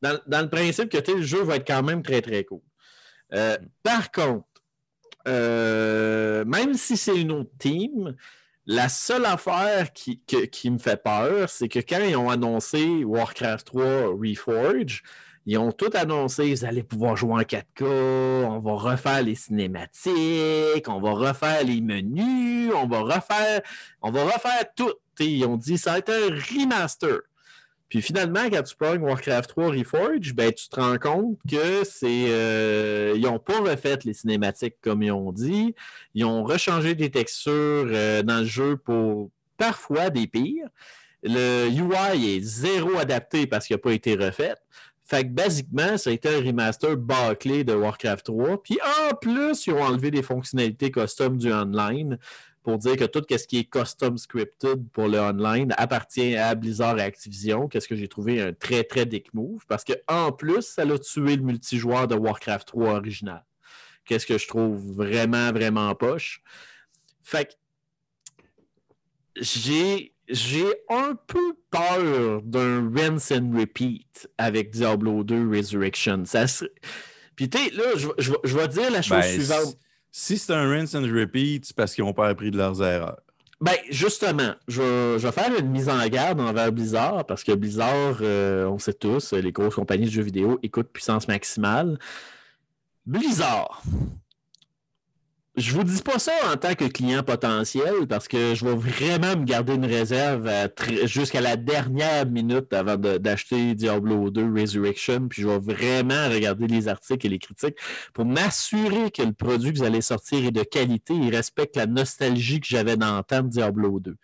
[0.00, 2.60] Dans, le principe que le jeu va être quand même très très cool.
[3.32, 4.46] Euh, par contre,
[5.28, 8.14] euh, même si c'est une autre team,
[8.64, 10.20] La seule affaire qui,
[10.70, 13.84] me fait peur, c'est que quand ils ont annoncé Warcraft 3
[14.16, 15.02] Reforge,
[15.46, 20.88] ils ont tout annoncé, vous allez pouvoir jouer en 4K, on va refaire les cinématiques,
[20.88, 23.62] on va refaire les menus, on va refaire,
[24.00, 24.92] on va refaire tout.
[25.16, 27.18] T'sais, ils ont dit, ça va être un remaster.
[27.92, 32.24] Puis finalement, quand tu prends Warcraft 3 Reforge, ben, tu te rends compte que c'est.
[32.30, 35.74] euh, ils n'ont pas refait les cinématiques comme ils ont dit.
[36.14, 39.28] Ils ont rechangé des textures euh, dans le jeu pour
[39.58, 40.68] parfois des pires.
[41.22, 44.54] Le UI est zéro adapté parce qu'il n'a pas été refait.
[45.04, 48.62] Fait que basiquement, ça a été un remaster bâclé de Warcraft 3.
[48.62, 48.78] Puis
[49.10, 52.16] en plus, ils ont enlevé des fonctionnalités custom du online
[52.62, 56.98] pour dire que tout ce qui est custom scripted pour le online appartient à Blizzard
[56.98, 60.62] et Activision, qu'est-ce que j'ai trouvé un très, très dick move, parce que en plus,
[60.62, 63.44] ça a tué le multijoueur de Warcraft 3 original.
[64.04, 66.42] Qu'est-ce que je trouve vraiment, vraiment poche.
[67.22, 67.52] Fait que
[69.36, 76.24] j'ai, j'ai un peu peur d'un rinse and repeat avec Diablo 2 Resurrection.
[76.26, 76.70] Ça serait-
[77.36, 79.78] Puis tu sais, là, je, je vais dire la chose Ben, suivante.
[80.12, 83.20] Si c'est un rinse and repeat, c'est parce qu'ils n'ont pas appris de leurs erreurs.
[83.62, 88.66] Ben, justement, je, vais- faire une mise en garde envers Blizzard parce que Blizzard, euh,
[88.66, 91.98] on sait tous, les grosses compagnies de jeux vidéo écoutent puissance maximale.
[93.06, 93.82] Blizzard,
[95.56, 99.36] je vous dis pas ça en tant que client potentiel parce que je vais vraiment
[99.36, 105.28] me garder une réserve tr- jusqu'à la dernière minute avant d'acheter Diablo 2 Resurrection.
[105.28, 107.76] Puis je vais vraiment regarder les articles et les critiques
[108.14, 111.86] pour m'assurer que le produit que vous allez sortir est de qualité et respecte la
[111.86, 114.16] nostalgie que j'avais d'entendre Diablo 2.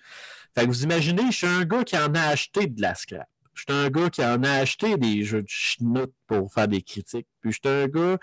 [0.55, 3.29] Fait que vous imaginez, je suis un gars qui en a acheté de la scrap.
[3.53, 6.81] Je suis un gars qui en a acheté des jeux de schnout pour faire des
[6.81, 7.27] critiques.
[7.43, 8.19] Puis je suis un gars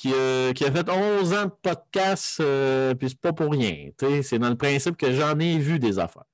[0.00, 3.90] qui, euh, qui a fait 11 ans de podcast, euh, puis c'est pas pour rien.
[4.22, 6.24] C'est dans le principe que j'en ai vu des affaires.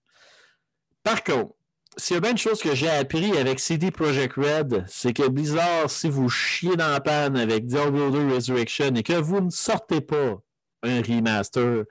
[1.03, 1.55] Par contre,
[1.97, 5.27] s'il y a bien une chose que j'ai appris avec CD Projekt Red, c'est que
[5.27, 9.51] Blizzard, si vous chiez dans la panne avec Diablo 2 Resurrection et que vous ne
[9.51, 10.41] sortez pas
[10.85, 11.87] un remaster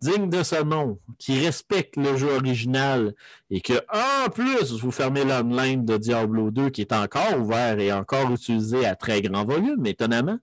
[0.00, 3.14] digne de ce nom, qui respecte le jeu original
[3.50, 7.92] et que, en plus, vous fermez l'online de Diablo 2 qui est encore ouvert et
[7.92, 10.38] encore utilisé à très grand volume, étonnamment,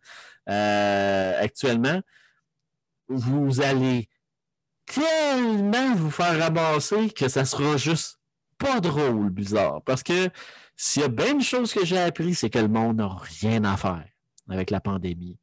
[0.49, 2.01] euh, actuellement,
[3.07, 4.09] vous allez
[4.85, 8.19] tellement vous faire ramasser que ça sera juste
[8.57, 9.81] pas drôle, bizarre.
[9.83, 10.29] Parce que
[10.75, 13.63] s'il y a bien une chose que j'ai appris, c'est que le monde n'a rien
[13.63, 14.07] à faire
[14.49, 15.37] avec la pandémie.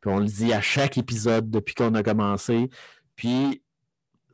[0.00, 2.70] Puis on le dit à chaque épisode depuis qu'on a commencé.
[3.14, 3.62] Puis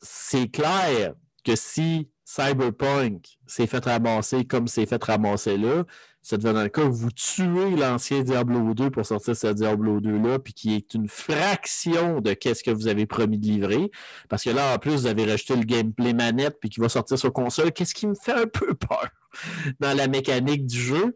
[0.00, 1.14] c'est clair
[1.44, 5.84] que si Cyberpunk s'est fait ramasser comme c'est fait ramasser là,
[6.22, 10.38] ça dans le cas où vous tuez l'ancien Diablo 2 pour sortir ce Diablo 2-là,
[10.38, 13.90] puis qui est une fraction de qu'est-ce que vous avez promis de livrer.
[14.28, 17.18] Parce que là, en plus, vous avez rajouté le gameplay manette, puis qui va sortir
[17.18, 17.72] sur console.
[17.72, 19.08] Qu'est-ce qui me fait un peu peur
[19.80, 21.14] dans la mécanique du jeu?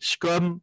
[0.00, 0.58] Je suis comme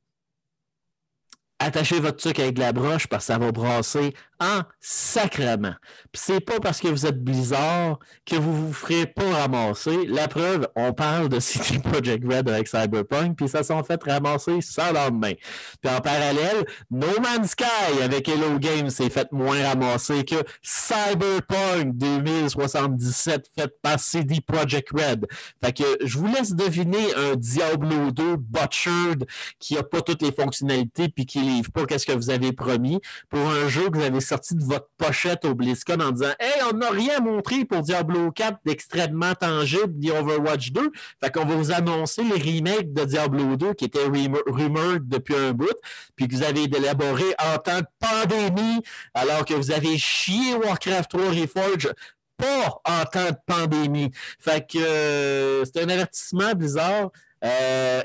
[1.59, 5.75] attachez votre truc avec de la broche parce que ça va brasser en sacrement.
[6.11, 10.05] Puis c'est pas parce que vous êtes Blizzard que vous vous ferez pas ramasser.
[10.07, 14.61] La preuve, on parle de City Project Red avec Cyberpunk, puis ça s'en fait ramasser
[14.61, 15.33] sans lendemain.
[15.81, 21.95] Puis en parallèle, No Man's Sky avec Hello Games s'est fait moins ramasser que Cyberpunk
[21.95, 25.25] 2077 fait par CD Project Red.
[25.63, 29.25] Fait que je vous laisse deviner un Diablo 2 butchered
[29.59, 32.99] qui a pas toutes les fonctionnalités puis qui livre pas qu'est-ce que vous avez promis
[33.29, 36.61] pour un jeu que vous avez sorti de votre pochette au BlizzCon en disant Hey,
[36.69, 40.91] on n'a rien montré pour Diablo 4 d'extrêmement tangible ni Overwatch 2.
[41.23, 45.53] Fait qu'on va vous annoncer les remakes de Diablo 2 qui étaient rumored depuis un
[45.53, 45.77] bout,
[46.15, 48.81] puis que vous avez élaboré en temps de pandémie,
[49.13, 51.93] alors que vous avez chié Warcraft 3 Reforged
[52.37, 54.11] pas en temps de pandémie.
[54.39, 57.11] Fait que euh, c'est un avertissement bizarre.
[57.43, 58.01] Euh,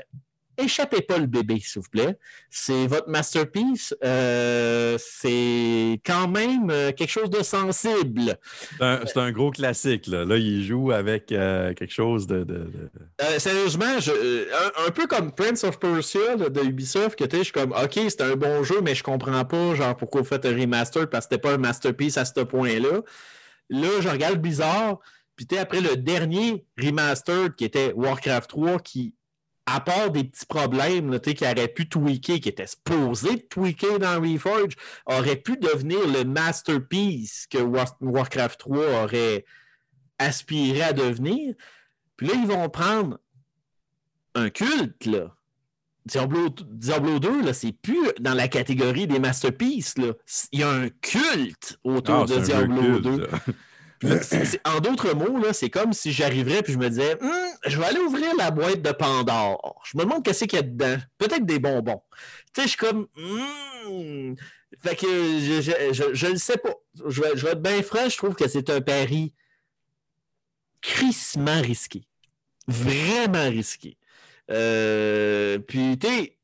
[0.57, 2.17] échappez pas le bébé, s'il vous plaît.
[2.49, 3.95] C'est votre masterpiece.
[4.03, 8.37] Euh, c'est quand même euh, quelque chose de sensible.
[8.79, 10.07] C'est un, gros classique.
[10.07, 12.39] Là, Là, il joue avec euh, quelque chose de.
[12.43, 12.89] de- de-
[13.21, 14.47] Euh, sérieusement, je-
[14.81, 17.53] un, un peu comme Prince of Persia là, de Ubisoft, que tu sais, je suis
[17.53, 20.55] comme, OK, c'est un bon jeu, mais je comprends pas, genre, pourquoi vous faites un
[20.57, 23.01] remaster parce que c'était pas un masterpiece à ce point-là.
[23.69, 24.99] Là, je regarde Bizarre,
[25.35, 29.15] puis après le dernier remaster qui était Warcraft 3, qui,
[29.65, 34.73] à part des petits problèmes, qui auraient pu tweaker, qui étaient supposés tweaker dans Reforge,
[35.05, 39.45] aurait pu devenir le masterpiece que War- Warcraft 3 aurait
[40.17, 41.53] aspiré à devenir.
[42.17, 43.19] Puis là, ils vont prendre
[44.35, 45.35] un culte, là.
[46.05, 50.13] Diablo, Diablo 2, là, c'est plus dans la catégorie des masterpieces, là.
[50.51, 53.27] Il y a un culte autour Ah, de Diablo culte, 2.
[54.65, 57.31] en d'autres mots, c'est comme si j'arriverais puis je me disais Hum,
[57.65, 59.81] je vais aller ouvrir la boîte de Pandore.
[59.85, 60.97] Je me demande qu'est-ce qu'il y a dedans.
[61.17, 62.01] Peut-être des bonbons.
[62.53, 64.35] Tu sais, je suis comme Hum.
[64.79, 66.73] Fait que je, le sais pas.
[67.07, 69.33] Je vais, être bien franc, je trouve que c'est un pari
[70.81, 72.07] crissement risqué.
[72.67, 73.97] Vraiment risqué.
[74.49, 76.37] Euh, puis, tu sais,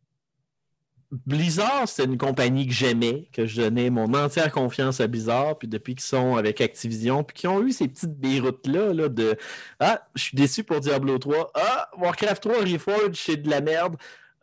[1.11, 5.69] Blizzard, c'est une compagnie que j'aimais, que je donnais mon entière confiance à Blizzard, puis
[5.69, 9.37] depuis qu'ils sont avec Activision, puis qu'ils ont eu ces petites béroutes-là là, de
[9.79, 11.51] Ah, je suis déçu pour Diablo 3.
[11.55, 13.95] Ah, Warcraft 3 Reforged, c'est de la merde.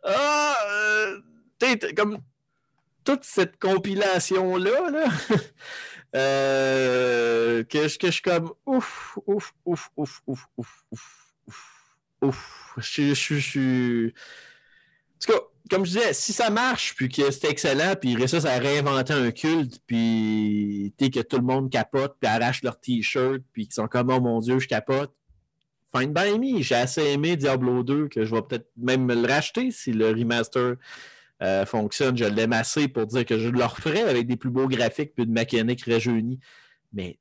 [0.03, 1.19] Ah, euh,
[1.61, 2.17] sais, comme
[3.05, 5.05] toute cette compilation-là, là,
[6.15, 12.73] euh, que, je- suis comme ouf, ouf, ouf, ouf, ouf, ouf, ouf, ouf, ouf.
[12.79, 14.11] Je, je, je, je- En
[15.19, 15.39] tout cas,
[15.69, 19.13] comme je disais, si ça marche, puis que c'était excellent, puis ça, ça a réinventé
[19.13, 23.73] un culte, puis sais, que tout le monde capote, puis arrache leur t-shirt, puis qu'ils
[23.73, 25.11] sont comme oh mon Dieu, je capote.
[25.95, 26.61] Fine by me.
[26.61, 30.09] J'ai assez aimé Diablo 2 que je vais peut-être même me le racheter si le
[30.09, 30.75] remaster
[31.41, 32.17] euh, fonctionne.
[32.17, 35.23] Je l'aime assez pour dire que je le referais avec des plus beaux graphiques puis
[35.23, 36.39] une mécanique rajeunie.
[36.91, 37.17] Mais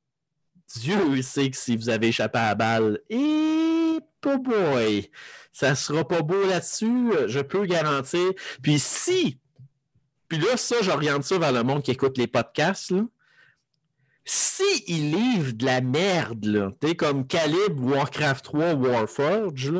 [0.74, 5.08] Dieu sait que si vous avez échappé à la balle, et pas boy,
[5.54, 8.32] ça sera pas beau là-dessus, je peux garantir.
[8.60, 9.38] Puis si,
[10.28, 13.02] puis là, ça, j'oriente ça vers le monde qui écoute les podcasts, là.
[14.26, 19.74] Si ils livrent de la merde, comme Calibre, Warcraft 3, Warforge,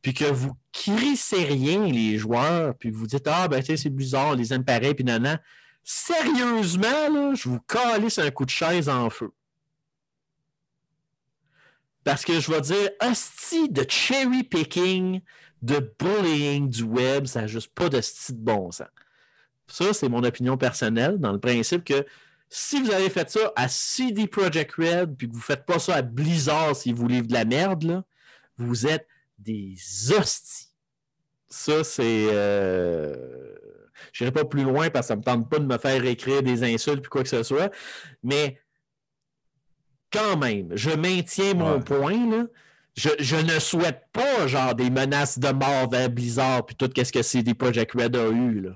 [0.00, 4.54] puis que vous crissez rien, les joueurs, puis vous dites Ah, ben, c'est bizarre, les
[4.54, 5.38] aime pareil, puis nanan.
[5.82, 9.32] Sérieusement, je vous calisse un coup de chaise en feu.
[12.08, 15.20] Parce que je vais dire, hostie de cherry picking,
[15.60, 18.86] de bullying du web, ça n'a juste pas de style de bon sens.
[19.66, 22.06] Ça, c'est mon opinion personnelle, dans le principe que
[22.48, 25.78] si vous avez fait ça à CD Projekt Red, puis que vous ne faites pas
[25.78, 28.04] ça à Blizzard s'ils vous livrent de la merde, là,
[28.56, 29.06] vous êtes
[29.38, 29.74] des
[30.18, 30.68] hosties.
[31.50, 32.28] Ça, c'est.
[32.30, 33.54] Euh...
[34.14, 36.02] Je n'irai pas plus loin parce que ça ne me tente pas de me faire
[36.06, 37.70] écrire des insultes puis quoi que ce soit.
[38.22, 38.58] Mais
[40.12, 41.80] quand même, je maintiens mon Ouais.
[41.80, 42.30] point.
[42.30, 42.44] Là.
[42.96, 47.12] Je, je ne souhaite pas genre des menaces de mort vers Blizzard puis tout ce
[47.12, 48.60] que CD Projekt Red a eu.
[48.60, 48.70] Là.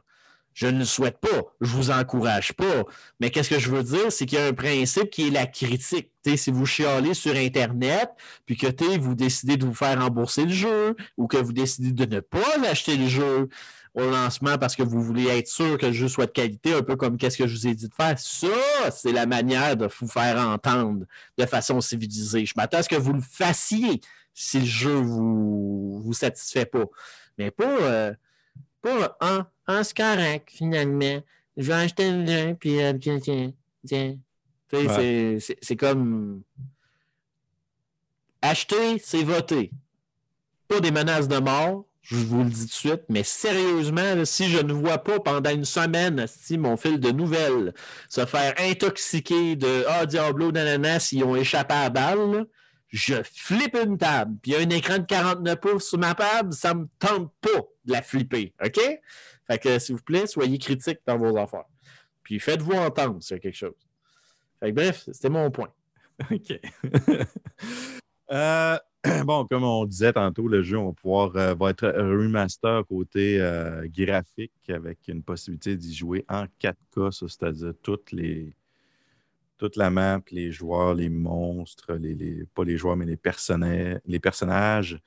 [0.55, 1.43] Je ne le souhaite pas.
[1.63, 2.85] Je vous encourage pas.
[3.21, 5.47] Mais qu'est-ce que je veux dire, c'est qu'il y a un principe qui est la
[5.47, 6.11] critique.
[6.23, 8.11] T'sais, si vous chialez sur Internet,
[8.45, 12.15] puis que vous décidez de vous faire rembourser le jeu, ou que vous décidez de
[12.17, 12.39] ne pas
[12.71, 13.49] acheter le jeu
[13.95, 16.83] au lancement parce que vous voulez être sûr que le jeu soit de qualité, un
[16.83, 18.19] peu comme qu'est-ce que je vous ai dit de faire.
[18.19, 21.05] Ça, c'est la manière de vous faire entendre
[21.37, 22.47] de façon civilisée.
[22.47, 24.01] Je m'attends à ce que vous le fassiez
[24.33, 26.85] si le jeu vous vous satisfait pas.
[27.37, 28.15] Mais pas, euh,
[28.81, 31.21] pas un, un correct, finalement.
[31.59, 33.53] Je vais acheter le jeu, puis euh, tiens, tiens,
[33.87, 34.17] tiens.
[34.71, 35.39] Tu sais, Ouais.
[35.61, 36.43] c'est comme
[38.41, 39.71] acheter, c'est voter.
[40.69, 44.49] Pas des menaces de mort, je vous le dis tout de suite, mais sérieusement, si
[44.49, 47.73] je ne vois pas pendant une semaine si mon fil de nouvelles
[48.09, 52.47] se faire intoxiquer de Ah, Diablo, nanana, s'ils ont échappé à la balle,
[52.89, 54.37] je flippe une table.
[54.43, 57.33] Puis il y a un écran de 49 pouces sur ma table, ça me tente
[57.41, 58.53] pas de la flipper.
[58.65, 58.81] OK?
[59.47, 61.65] Fait que, s'il vous plaît, soyez critiques dans vos affaires.
[62.25, 63.75] Puis faites-vous entendre s'il y a quelque chose.
[64.59, 65.73] Fait que, bref, c'était mon point.
[66.31, 66.61] OK.
[68.31, 68.79] Euh,
[69.25, 73.41] bon, comme on disait tantôt, le jeu on va, pouvoir, euh, va être remaster côté
[73.41, 80.53] euh, graphique avec une possibilité d'y jouer en 4K, ça, c'est-à-dire toute la map, les
[80.53, 81.99] joueurs, les monstres,
[82.55, 85.01] pas les joueurs, mais les, personnages, les personnages,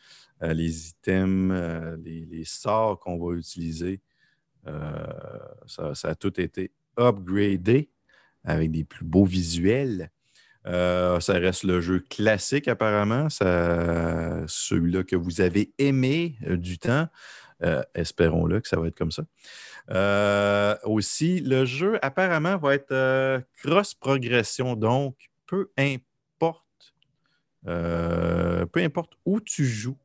[0.43, 4.02] euh, les items, euh, les, sorts qu'on va utiliser.
[4.68, 5.08] Euh,
[5.68, 7.89] ça a tout été upgradé
[8.43, 10.12] avec des plus beaux visuels.
[10.68, 17.07] Euh, ça reste le jeu classique apparemment, celui-là que vous avez aimé euh, du temps.
[17.63, 19.24] Euh, Espérons-le que ça va être comme ça.
[20.84, 26.95] Aussi, le jeu apparemment va être cross-progression, donc peu importe,
[27.63, 29.97] peu importe où tu joues,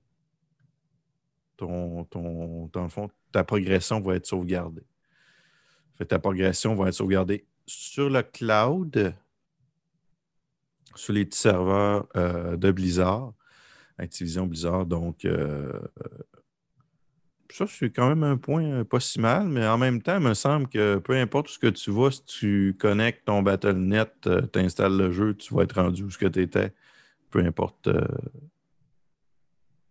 [1.56, 4.84] ton, ton, dans le fond, ta progression va être sauvegardée.
[6.08, 9.14] Ta progression va être sauvegardée sur le cloud,
[10.94, 13.32] sur les petits serveurs euh, de Blizzard,
[13.98, 14.86] Activision Blizzard.
[14.86, 15.72] Donc, euh,
[17.50, 20.22] ça, c'est quand même un point euh, pas si mal, mais en même temps, il
[20.22, 24.10] me semble que peu importe ce que tu vas, si tu connectes ton BattleNet,
[24.52, 26.72] tu installes le jeu, tu vas être rendu où ce que tu étais,
[27.30, 27.88] peu importe,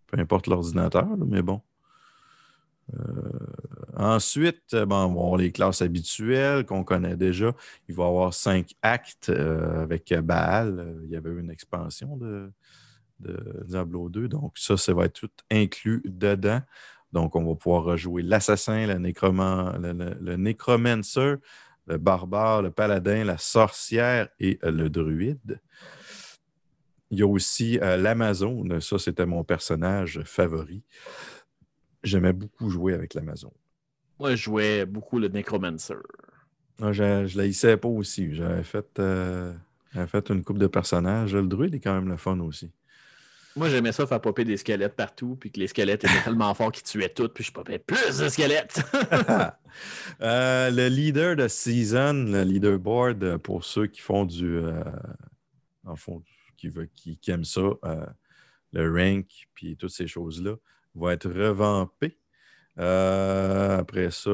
[0.07, 1.61] peu importe l'ordinateur, mais bon.
[3.95, 7.53] Ensuite, bon, on va avoir les classes habituelles qu'on connaît déjà.
[7.87, 10.95] Il va y avoir cinq actes avec Baal.
[11.03, 12.51] Il y avait eu une expansion de,
[13.65, 14.27] Diablo 2.
[14.27, 16.61] Donc, ça, ça va être tout inclus dedans.
[17.11, 21.35] Donc, on va pouvoir rejouer l'assassin, le, le, nécromancer,
[21.87, 25.59] le barbare, le paladin, la sorcière et euh, le druide.
[27.11, 28.79] Il y a aussi euh.
[28.79, 30.83] Ça, c'était mon personnage favori.
[32.03, 33.51] J'aimais beaucoup jouer avec l'Amazon.
[34.19, 35.95] Moi, je jouais beaucoup le Necromancer.
[36.81, 38.33] Ah, je ne l'haïssais pas aussi.
[38.33, 39.53] J'avais fait, euh,
[40.07, 41.35] fait une coupe de personnages.
[41.35, 42.71] Le druide est quand même le fun aussi.
[43.55, 46.71] Moi, j'aimais ça faire popper des squelettes partout, puis que les squelettes étaient tellement forts
[46.71, 48.81] qu'ils tuaient tout, puis je popais plus de squelettes.
[50.21, 54.57] Euh, le leader de season, le leaderboard, euh, pour ceux qui font du.
[54.57, 54.83] Euh,
[55.85, 56.23] en fond,
[56.57, 57.61] qui, veut, qui, aiment ça,
[58.73, 60.55] le rank, puis toutes ces choses-là,
[60.99, 62.17] va être revampé.
[62.77, 64.29] après ça,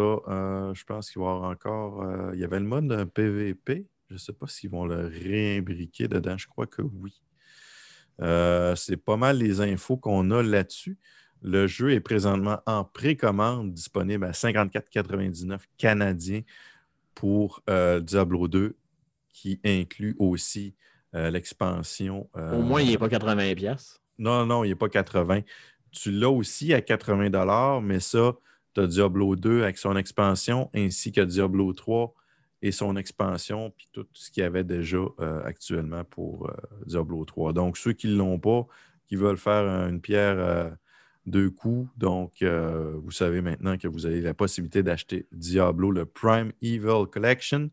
[0.73, 2.33] je pense qu'il va y avoir encore.
[2.33, 3.87] il y avait le mode PVP.
[4.09, 6.37] Je ne sais pas s'ils vont le réimbriquer dedans.
[6.37, 7.21] Je crois que oui.
[8.21, 10.97] Euh, c'est pas mal les infos qu'on a là-dessus.
[11.41, 16.41] Le jeu est présentement en précommande, disponible à 54,99 canadiens
[17.13, 18.75] pour euh, Diablo 2,
[19.29, 20.75] qui inclut aussi
[21.13, 22.29] euh, l'expansion.
[22.33, 24.01] Au moins, il n'est pas 80 pièces.
[24.17, 25.41] Non, non, il n'est pas 80.
[25.95, 28.35] Tu l'as aussi à 80 mais ça,
[28.73, 32.13] tu as Diablo 2 avec son expansion, ainsi que Diablo 3
[32.61, 36.53] et son expansion, puis tout ce qu'il y avait déjà euh, actuellement pour euh,
[36.85, 37.53] Diablo 3.
[37.53, 38.67] Donc, ceux qui ne l'ont pas,
[39.07, 40.69] qui veulent faire une pierre euh,
[41.25, 46.51] deux coups, donc vous savez maintenant que vous avez la possibilité d'acheter Diablo, le Prime
[46.61, 47.71] Evil Collection.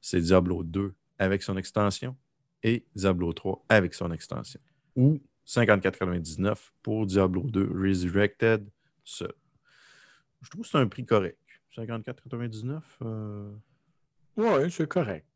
[0.00, 2.14] C'est Diablo 2 avec son extension
[2.62, 4.60] et Diablo 3 avec son extension.
[4.94, 8.68] Ou 54,99 pour Diablo 2 Resurrected
[9.04, 9.32] seul.
[10.42, 11.38] Je trouve que c'est un prix correct.
[11.76, 12.80] 54,99
[14.36, 15.26] oui, c'est correct.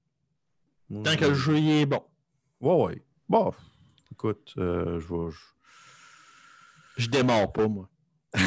[1.05, 2.03] Tant que le jeu est bon.
[2.61, 3.03] Oui, oui.
[3.29, 3.53] Bon,
[4.11, 5.31] écoute, euh, je vois.
[6.97, 7.05] Je...
[7.05, 7.89] je démarre pas, moi.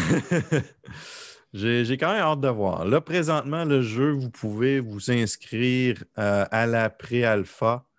[1.54, 2.86] J'ai quand même hâte de voir.
[2.86, 7.91] Là, présentement, le jeu, vous pouvez vous inscrire euh, à la pré-alpha euh,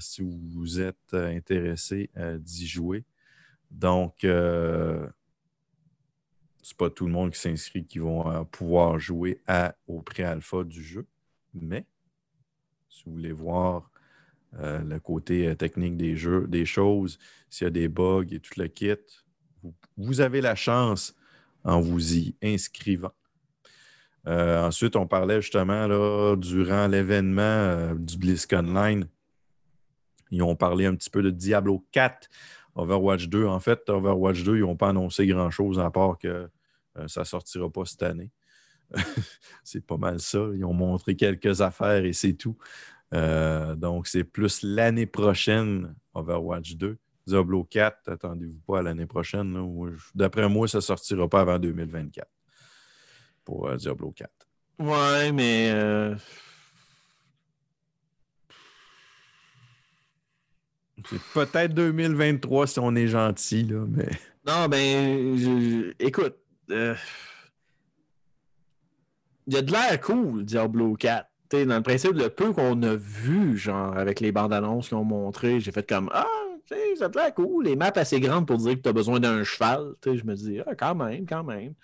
[0.00, 3.04] si vous êtes intéressé d'y jouer.
[3.70, 4.14] Donc,
[6.62, 9.40] c'est pas tout le monde qui s'inscrit qui vont pouvoir jouer
[9.86, 11.06] au pré-alpha du jeu.
[11.54, 11.86] Mais
[12.88, 13.90] si vous voulez voir
[14.60, 17.18] euh, le côté euh, technique des jeux, des choses,
[17.50, 18.94] s'il y a des bugs et tout le kit,
[19.96, 21.16] vous, avez la chance
[21.64, 23.12] en vous y inscrivant.
[24.26, 29.08] Euh, ensuite, on parlait justement là, durant l'événement du BlizzCon Line.
[30.34, 32.28] Ils ont parlé un petit peu de Diablo 4,
[32.74, 33.46] Overwatch 2.
[33.46, 36.48] En fait, Overwatch 2, ils n'ont pas annoncé grand-chose à part que
[37.06, 38.30] ça ne sortira pas cette année.
[39.64, 40.46] c'est pas mal ça.
[40.54, 42.56] Ils ont montré quelques affaires et c'est tout.
[43.12, 46.98] Euh, donc, c'est plus l'année prochaine, Overwatch 2.
[47.26, 49.56] Diablo 4, attendez-vous pas à l'année prochaine.
[50.14, 52.28] D'après moi, ça ne sortira pas avant 2024
[53.44, 54.30] pour euh, Diablo 4.
[54.80, 55.70] Ouais, mais.
[55.72, 56.14] Euh,
[61.08, 64.10] c'est peut-être 2023 si on est gentil, là, mais.
[64.46, 66.36] Non, ben, écoute,
[66.68, 66.96] il
[69.48, 71.28] y a de l'air cool, Diablo 4.
[71.50, 75.04] dans le principe, le peu qu'on a vu, genre, avec les bandes annonces qu'ils ont
[75.04, 76.26] montré, j'ai fait comme Ah,
[76.66, 77.64] ça a l'air cool.
[77.64, 79.94] Les maps assez grandes pour dire que tu as besoin d'un cheval.
[80.04, 81.74] je me dis, ah, quand même, quand même.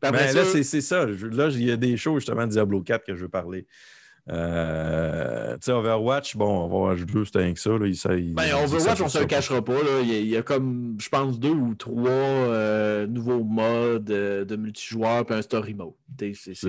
[0.00, 1.06] Ben, là, c'est ça.
[1.06, 3.66] Là, il y a des choses justement de Diablo 4 que je veux parler.
[4.30, 7.70] Euh, tu sais, Overwatch, bon, Overwatch 2, c'était rien que ça.
[7.70, 9.74] Là, ben, Overwatch, on se le cachera pas.
[9.74, 10.00] Là.
[10.02, 15.26] Il, y a, comme, je pense, deux ou trois euh, nouveaux modes euh, de multijoueur
[15.26, 15.92] puis un story mode.
[16.34, 16.68] C'est ça.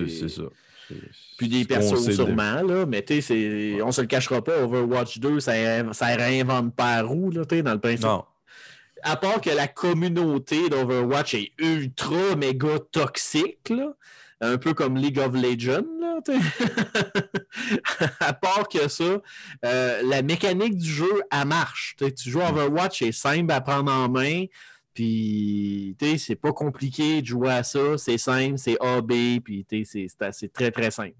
[1.37, 3.81] Puis des persos sûrement, là, mais ouais.
[3.81, 4.63] on se le cachera pas.
[4.63, 5.53] Overwatch 2, ça,
[5.93, 8.05] ça réinvente pas roue, là, dans le principe?
[8.05, 8.25] Non.
[9.01, 13.93] À part que la communauté d'Overwatch est ultra méga toxique, là
[14.41, 15.85] un peu comme League of Legends.
[15.99, 16.19] Là,
[18.19, 19.21] à part que ça,
[19.65, 21.95] euh, la mécanique du jeu, elle marche.
[21.97, 24.45] tu joues Overwatch, c'est simple à prendre en main.
[24.93, 27.97] Puis, c'est pas compliqué de jouer à ça.
[27.97, 31.15] C'est simple, c'est AB, puis c'est très, très simple.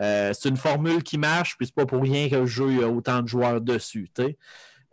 [0.00, 2.88] Euh, c'est une formule qui marche, puis c'est pas pour rien que le jeu a
[2.88, 4.10] autant de joueurs dessus.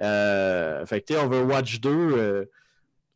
[0.02, 2.48] Euh, fait que, Overwatch 2,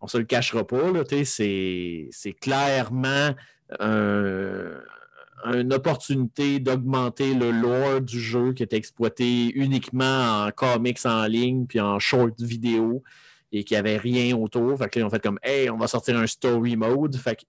[0.01, 0.91] on se le cachera pas,
[1.23, 2.09] c'est
[2.41, 3.35] clairement
[3.79, 11.65] une opportunité d'augmenter le lore du jeu qui est exploité uniquement en comics en ligne
[11.65, 13.03] puis en short vidéo
[13.51, 14.77] et qui avait rien autour.
[14.77, 17.15] Fait que là, on fait comme Hey, on va sortir un story mode.
[17.15, 17.45] Fait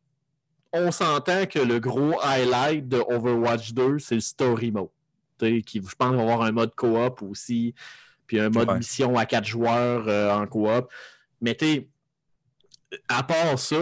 [0.72, 4.88] on s'entend que le gros highlight de Overwatch 2, c'est le story mode.
[5.38, 7.74] Qui, je pense qu'on va avoir un mode coop aussi,
[8.26, 10.88] puis un mode mission à quatre joueurs euh, en coop.
[11.40, 11.88] Mais tu
[13.08, 13.76] à part ça,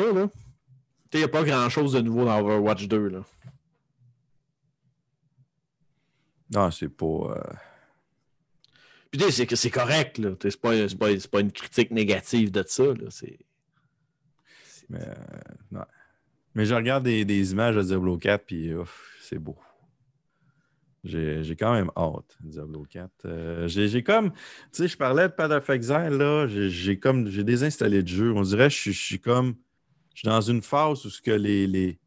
[1.14, 3.08] il n'y a pas grand-chose de nouveau dans Overwatch 2.
[3.08, 3.20] Là.
[6.50, 7.06] Non, c'est pas.
[7.06, 7.52] Euh...
[9.10, 10.30] Puis c'est que c'est correct, là.
[10.42, 12.84] C'est pas, pas, pas, une critique négative de ça.
[12.84, 13.08] Là.
[14.88, 15.00] Mais,
[15.74, 15.84] euh,
[16.54, 18.72] Mais je regarde des, des images de Diablo 4, puis
[19.20, 19.56] c'est beau.
[21.04, 23.10] J'ai quand même hâte, Diablo 4.
[23.24, 24.38] Euh, j'ai comme, tu
[24.72, 28.32] sais, je parlais de Path of Exile, là, j'ai comme, j'ai désinstallé le jeu.
[28.32, 29.56] On dirait que je, suis comme,
[30.14, 31.98] je suis dans une phase où ce que les, les,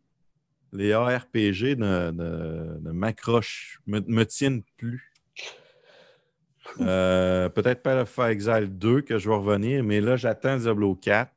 [0.73, 5.11] les ARPG ne, ne, m'accrochent, me, me, tiennent plus.
[6.82, 11.32] Euh, peut-être Path of Exile 2 que je vais revenir, mais là, j'attends Diablo 4.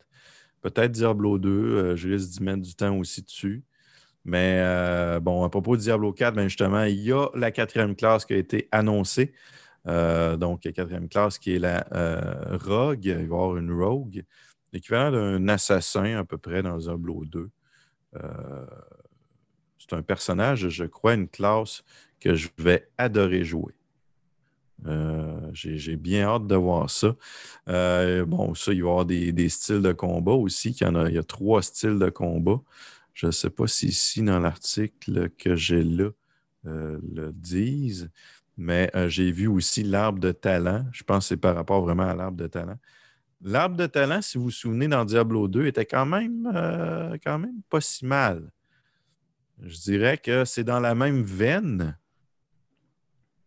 [0.61, 3.63] Peut-être Diablo 2, euh, je risque d'y mettre du temps aussi dessus.
[4.25, 7.95] Mais euh, bon, à propos de Diablo 4, ben justement, il y a la quatrième
[7.97, 9.33] classe qui a été annoncée.
[9.87, 11.87] Donc, la quatrième classe qui est la
[12.61, 13.07] Rogue.
[13.07, 14.23] Il va y avoir une Rogue,
[14.73, 17.51] l'équivalent d'un assassin à peu près dans Diablo 2.
[19.79, 21.83] c'est un personnage, je crois, une classe
[22.21, 23.75] que je vais adorer jouer.
[25.53, 27.17] J'ai bien hâte de voir ça.
[27.67, 30.71] bon, ça, il va y avoir des, styles de combat aussi.
[30.71, 32.61] Il y, a, il y a trois styles de combat.
[33.19, 36.11] Je ne sais pas si ici dans l'article que j'ai là
[36.67, 38.11] euh, le disent,
[38.57, 40.85] mais euh, j'ai vu aussi l'arbre de talent.
[40.93, 42.79] Je pense que c'est par rapport vraiment à l'arbre de talent.
[43.41, 47.39] L'arbre de talent, si vous vous souvenez, dans Diablo 2, était quand même, euh, quand
[47.39, 48.51] même pas si mal.
[49.61, 51.97] Je dirais que c'est dans la même veine.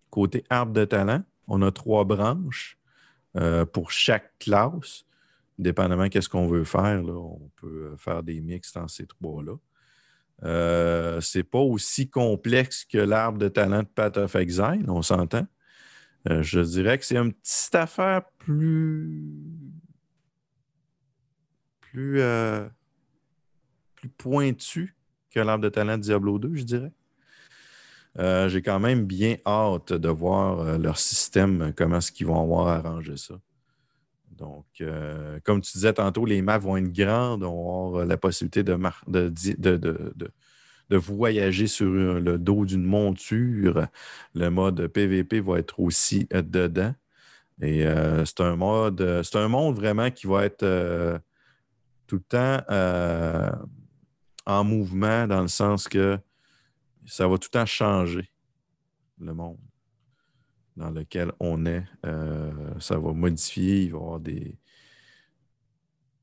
[0.10, 2.78] Côté arbre de talent, on a trois branches
[3.72, 5.06] pour chaque classe
[5.62, 9.54] dépendamment qu'est-ce qu'on veut faire, on peut euh, faire des mix dans ces trois-là.
[10.44, 15.46] Euh, c'est pas aussi complexe que l'arbre de talent de Path of Exile, on s'entend.
[16.30, 19.24] Euh, je dirais que c'est une petite affaire plus.
[21.92, 22.22] Plus.
[22.22, 22.68] Euh,
[23.96, 24.96] plus pointue
[25.30, 26.92] que l'arbre de talent de Diablo 2, je dirais.
[28.18, 33.16] J'ai quand même bien hâte de voir leur système, comment est-ce qu'ils vont avoir arrangé
[33.16, 33.36] ça.
[34.42, 38.18] Donc, euh, comme tu disais tantôt, les maps vont être grandes, on va avoir la
[38.18, 38.76] possibilité de,
[39.08, 43.86] de, voyager sur le dos d'une monture.
[44.34, 46.94] Le mode PVP va être aussi euh, dedans.
[47.62, 51.22] Et euh, c'est un mode, c'est un monde vraiment qui va être
[52.12, 53.58] tout le temps
[54.46, 56.20] en mouvement dans le sens que
[57.06, 58.30] ça va tout le temps changer
[59.20, 59.58] le monde
[60.76, 61.84] dans lequel on est.
[62.06, 64.58] Euh, ça va modifier, il va y avoir des.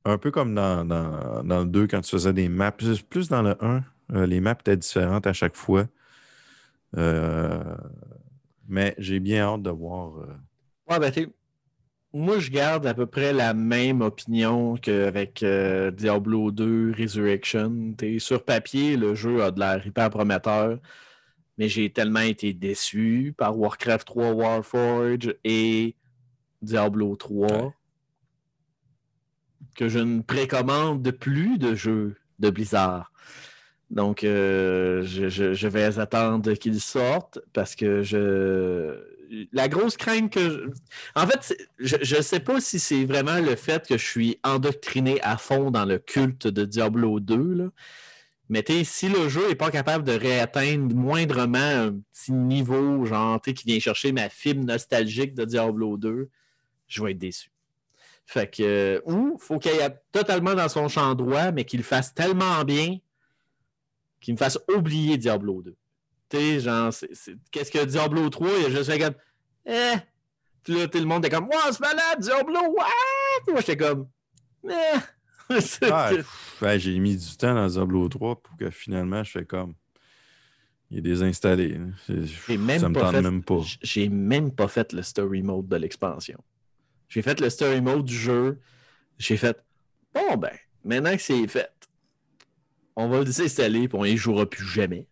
[0.04, 2.72] Un peu comme dans, le 2 quand tu faisais des maps.
[2.72, 5.86] Plus, dans le 1, euh, les maps étaient différentes à chaque fois.
[6.96, 7.76] Euh,
[8.66, 10.12] mais j'ai bien hâte de voir.
[10.88, 11.12] Ouais, ben,
[12.12, 15.44] moi, je garde à peu près la même opinion qu'avec
[15.94, 17.94] Diablo 2 Resurrection.
[18.18, 20.78] sur papier, le jeu a de l'air hyper prometteur
[21.58, 25.96] mais j'ai tellement été déçu par Warcraft 3 Warforge et
[26.62, 27.74] Diablo 3
[29.76, 33.12] que je ne précommande plus de jeux de Blizzard.
[33.90, 39.00] Donc, euh, je, vais attendre qu'ils sortent parce que je.
[39.52, 40.70] La grosse crainte que.
[41.14, 45.20] En fait, je ne sais pas si c'est vraiment le fait que je suis endoctriné
[45.22, 47.54] à fond dans le culte de Diablo 2.
[47.54, 47.70] Là.
[48.48, 53.66] Mais si le jeu n'est pas capable de réatteindre moindrement un petit niveau, genre, qui
[53.66, 56.30] vient chercher ma fibre nostalgique de Diablo 2,
[56.86, 57.50] je vais être déçu.
[58.24, 62.14] Fait que, ou il faut qu'il aille totalement dans son champ droit, mais qu'il fasse
[62.14, 62.98] tellement bien
[64.20, 65.76] qu'il me fasse oublier Diablo 2.
[66.28, 66.92] Tu genre,
[67.50, 69.14] qu'est-ce que Diablo 3, il a juste fait comme,
[69.66, 69.94] eh.
[70.62, 72.86] Puis là, tout le monde est comme, wow, c'est malade, Diablo, what?
[73.48, 74.08] Moi, j'étais comme,
[74.68, 74.98] eh.
[76.78, 79.74] j'ai mis du temps dans Diablo 3 pour que finalement, je fais comme.
[80.90, 81.78] Il est désinstallé.
[82.48, 83.60] Même ça me tente même pas.
[83.82, 86.38] J'ai même pas fait le story mode de l'expansion.
[87.08, 88.58] J'ai fait le story mode du jeu.
[89.18, 89.62] J'ai fait
[90.14, 91.70] Bon ben, maintenant que c'est fait,
[92.96, 95.06] on va le désinstaller et on y jouera plus jamais.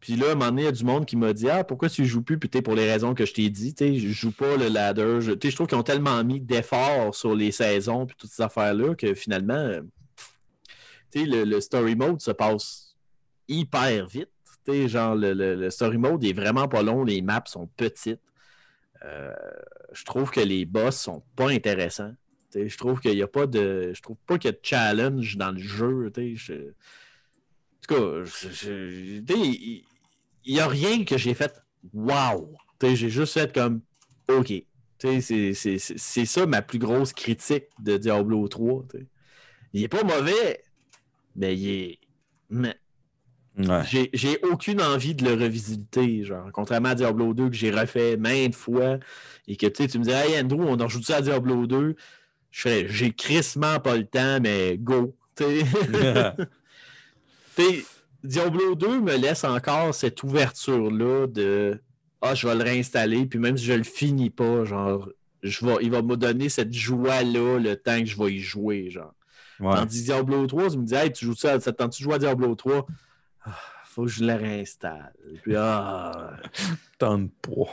[0.00, 1.64] Puis là, à un moment donné, il y a du monde qui m'a dit Ah,
[1.64, 4.56] pourquoi tu joues plus Puis pour les raisons que je t'ai dit, je joue pas
[4.56, 5.18] le ladder.
[5.20, 8.94] Je, je trouve qu'ils ont tellement mis d'efforts sur les saisons puis toutes ces affaires-là
[8.94, 9.80] que finalement, euh,
[11.14, 12.96] le, le, story mode se passe
[13.48, 14.30] hyper vite.
[14.68, 18.20] Genre, le, le, story mode est vraiment pas long, les maps sont petites.
[19.04, 19.32] Euh,
[19.92, 22.12] je trouve que les boss sont pas intéressants.
[22.54, 23.92] je trouve qu'il n'y a pas de.
[23.94, 26.12] Je trouve pas qu'il y a de challenge dans le jeu.
[26.34, 26.72] Je,
[27.88, 29.84] tout cas, je- je-
[30.44, 31.52] il n'y a rien que j'ai fait
[31.92, 32.52] wow.
[32.82, 33.80] J'ai juste fait comme
[34.28, 34.52] OK.
[34.98, 38.84] C'est ça ma plus grosse critique de Diablo 3.
[38.90, 39.06] tu sais.
[39.72, 40.64] Il est pas mauvais,
[41.36, 41.98] mais il est.
[42.50, 42.76] mais
[43.58, 43.82] Ouais.
[44.12, 48.54] j'ai- aucune envie de le revisiter, genre, contrairement à Diablo 2 que j'ai refait maintes
[48.54, 48.98] fois
[49.48, 51.96] et que tu me dis, Hey Andrew, on a rajouté à Diablo 2.
[52.52, 55.16] Je fais, j'ai crissement pas le temps, mais go.
[58.28, 58.34] Tu.
[58.34, 61.80] Tu Diablo 2 me laisse encore cette ouverture-là de
[62.20, 65.08] Ah, je vais le réinstaller, puis même si je le finis pas, genre,
[65.42, 68.90] je vais, il va me donner cette joie-là le temps que je vais y jouer,
[68.90, 69.14] genre.
[69.60, 69.74] Ouais.
[69.74, 72.86] Tandis Diablo 3, tu me dis, hey, tu joues ça, de jouer à Diablo 3?
[73.44, 75.12] Ah, faut que je le réinstalle.
[75.42, 76.36] Puis, ah.
[76.98, 77.70] Tente pas.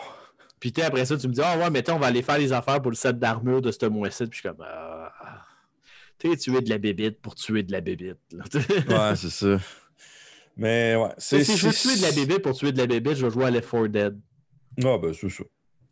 [0.60, 2.54] Puis, tu après ça, tu me dis, ah, ouais, mais on va aller faire les
[2.54, 4.26] affaires pour le set d'armure de ce mois-ci.
[4.28, 5.12] Puis, je suis comme, ah.
[6.18, 8.18] Tu sais, tuer de la bébite pour tuer de la bébite.
[8.88, 9.58] Ouais, c'est ça.
[10.58, 11.44] Mais ouais, c'est.
[11.44, 13.46] si je veux tuer de la bébite pour tuer de la bébite, je vais jouer
[13.46, 14.20] à Left 4 Dead.
[14.84, 15.44] Ah, ben, c'est ça.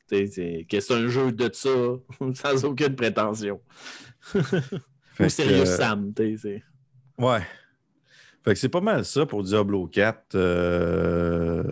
[0.10, 1.70] Que c'est un jeu de ça,
[2.36, 3.62] sans aucune prétention.
[5.20, 6.64] Ou sérieux euh, Sam, tu sais.
[7.18, 7.42] Ouais.
[8.44, 10.36] Fait que c'est pas mal ça pour Diablo 4.
[10.36, 11.64] euh,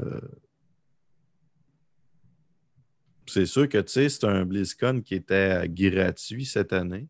[3.27, 7.07] C'est sûr que, tu sais, c'est un BlizzCon qui était gratuit cette année.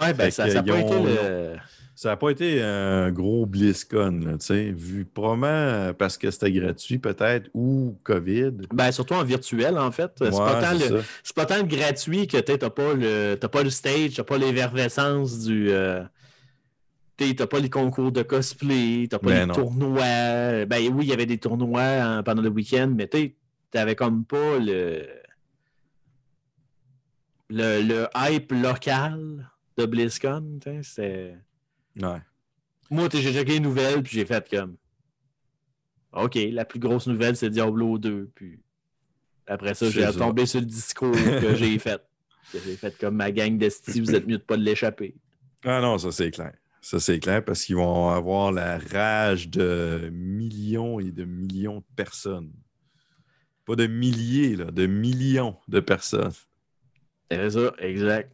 [0.00, 1.56] Ouais, ben Fait ça n'a pas été le.
[1.98, 7.00] Ça n'a pas été un gros BlizzCon, tu sais, vu probablement parce que c'était gratuit
[7.00, 8.52] peut-être ou COVID.
[8.72, 10.12] Ben, surtout en virtuel, en fait.
[10.16, 11.02] C'est pas, tant le...
[11.34, 14.38] pas tant le gratuit que tu n'as pas le t'as pas le stage, t'as pas
[14.38, 15.72] l'effervescence du.
[15.72, 16.04] euh,
[17.16, 19.54] t'sais, T'as pas les concours de cosplay, t'as pas Ben les non.
[19.54, 20.66] tournois.
[20.66, 23.34] Ben oui, il y avait des tournois hein, pendant le week-end, mais tu
[23.72, 25.04] t'avais comme pas le...
[27.50, 30.60] le le hype local de BlizzCon.
[30.82, 31.34] C'était.
[32.00, 32.20] Ouais.
[32.90, 34.76] Moi, j'ai checké les nouvelles, puis j'ai fait comme.
[36.12, 38.30] OK, la plus grosse nouvelle, c'est Diablo 2.
[38.34, 38.60] Puis
[39.46, 42.02] après ça, j'ai tombé sur le discours que j'ai fait.
[42.52, 45.14] Que J'ai fait comme ma gang d'esti, vous êtes mieux de pas l'échapper.
[45.64, 46.54] Ah non, ça c'est clair.
[46.80, 51.94] Ça c'est clair parce qu'ils vont avoir la rage de millions et de millions de
[51.94, 52.50] personnes.
[53.66, 56.32] Pas de milliers, là, de millions de personnes.
[57.30, 58.32] C'est ça, exact.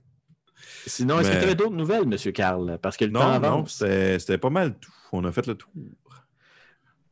[0.86, 2.32] Sinon, est-ce que Mais- tu avais d'autres nouvelles, M.
[2.32, 2.78] Carl?
[2.82, 3.74] Parce que le temps Non, non, avance.
[3.78, 4.92] c'était c'était pas mal tout.
[5.12, 5.70] On a fait le tour.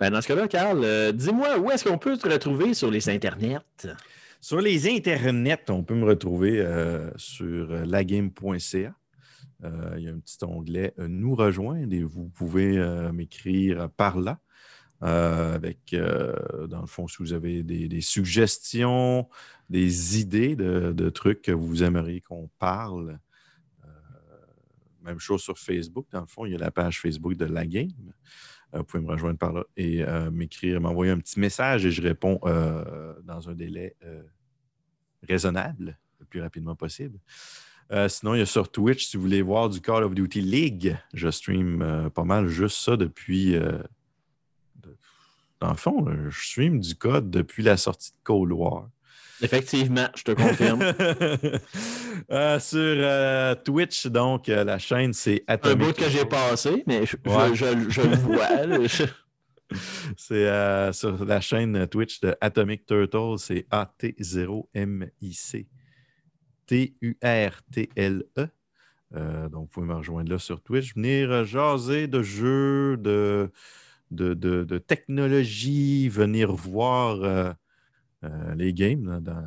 [0.01, 3.09] Ben, dans ce cas-là, Carl, euh, dis-moi où est-ce qu'on peut te retrouver sur les
[3.09, 3.59] internets?
[4.41, 8.95] Sur les internets, on peut me retrouver euh, sur euh, lagame.ca.
[9.65, 12.77] Euh, il y a un petit onglet Nous rejoindre et vous pouvez
[13.13, 14.39] m'écrire par là.
[15.05, 16.33] euh, avec, euh,
[16.69, 19.29] dans le fond, si vous avez des, des suggestions,
[19.69, 23.19] des idées de, de trucs que vous aimeriez qu'on parle.
[25.03, 26.07] Même chose sur Facebook.
[26.11, 27.91] Dans le fond, il y a la page Facebook de la game.
[28.75, 31.91] Euh, vous pouvez me rejoindre par là et euh, m'écrire, m'envoyer un petit message et
[31.91, 33.97] je réponds euh, dans un délai
[35.23, 37.19] raisonnable, le plus rapidement possible.
[38.09, 40.97] Sinon, il y a sur Twitch, si vous voulez voir du Call of Duty League,
[41.13, 43.53] je stream pas mal juste ça depuis.
[43.53, 44.97] de-
[45.61, 48.89] dans le fond, je stream du code depuis la sortie de Cold War.
[49.43, 50.83] Effectivement, je te confirme.
[52.31, 55.79] Euh, sur euh, Twitch, donc, euh, la chaîne, c'est un Atomic.
[55.89, 57.55] bout que j'ai passé, mais je, je- Ouais.
[57.55, 58.49] je- je le vois.
[60.17, 65.67] C'est sur la chaîne Twitch de Atomic Turtle, c'est A-T-0-M-I-C.
[66.67, 68.47] T-U-R-T-L-E.
[69.51, 70.95] Donc, vous pouvez me rejoindre là sur Twitch.
[70.95, 73.51] Venir jaser de jeux, de,
[74.11, 77.55] de, de- de technologie, venir voir
[78.25, 79.45] euh, les games dans,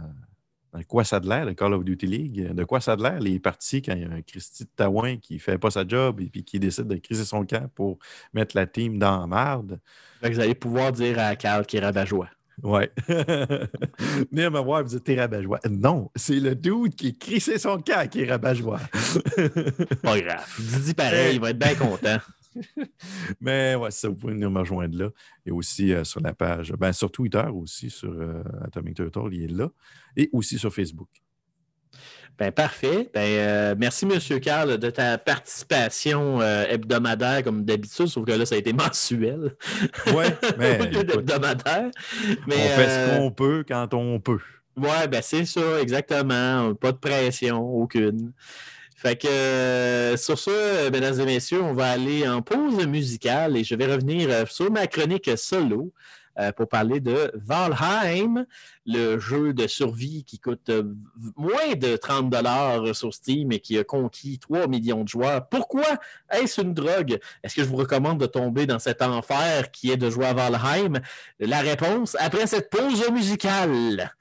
[0.76, 2.53] dans quoi ça a de l'air, le Call of Duty League.
[2.53, 4.69] De quoi ça a de l'air, les parties quand il y a un Christy de
[4.76, 7.69] Taouin qui ne fait pas sa job et puis qui décide de criser son camp
[7.73, 7.97] pour
[8.34, 9.80] mettre la team dans la marde.
[10.22, 12.30] Vous allez pouvoir dire à Carl qui est rabat-joie.
[12.64, 12.91] Ouais.
[13.07, 15.60] Venir me voir et me dire T'es rabat-joie.
[15.69, 18.80] Non, c'est le dude qui crissé son camp qui est rabat-joie.
[20.02, 20.45] Pas grave.
[20.60, 22.18] Didi pareil, il va être bien content.
[23.41, 25.10] Mais ouais, ça, vous pouvez venir me rejoindre là.
[25.45, 29.44] Et aussi euh, sur la page, ben, sur Twitter aussi, sur euh, Atomic Turtle, il
[29.44, 29.69] est là.
[30.15, 31.10] Et aussi sur Facebook.
[32.38, 33.10] Ben, parfait.
[33.14, 34.40] Ben, euh, merci, M.
[34.41, 39.56] Carl, de ta participation euh, hebdomadaire comme d'habitude, sauf que là, ça a été mensuel
[40.07, 41.91] Ouais, mais d'hebdomadaire.
[42.45, 44.40] Mais, on fait ce qu'on peut quand on peut.
[44.76, 46.76] Ouais, ben c'est ça, exactement.
[46.76, 48.34] Pas de pression, aucune.
[48.96, 53.64] Fait que euh, sur ça, mesdames et messieurs, on va aller en pause musicale et
[53.64, 55.92] je vais revenir euh, sur ma chronique solo
[56.38, 58.46] euh, pour parler de Valheim,
[58.86, 60.84] le jeu de survie qui coûte euh,
[61.38, 65.48] moins de 30 dollars sur Steam et qui a conquis 3 millions de joueurs.
[65.48, 65.86] Pourquoi
[66.30, 67.20] est-ce une drogue?
[67.42, 70.34] Est-ce que je vous recommande de tomber dans cet enfer qui est de jouer à
[70.34, 71.00] Valheim?
[71.40, 74.12] La réponse après cette pause musicale.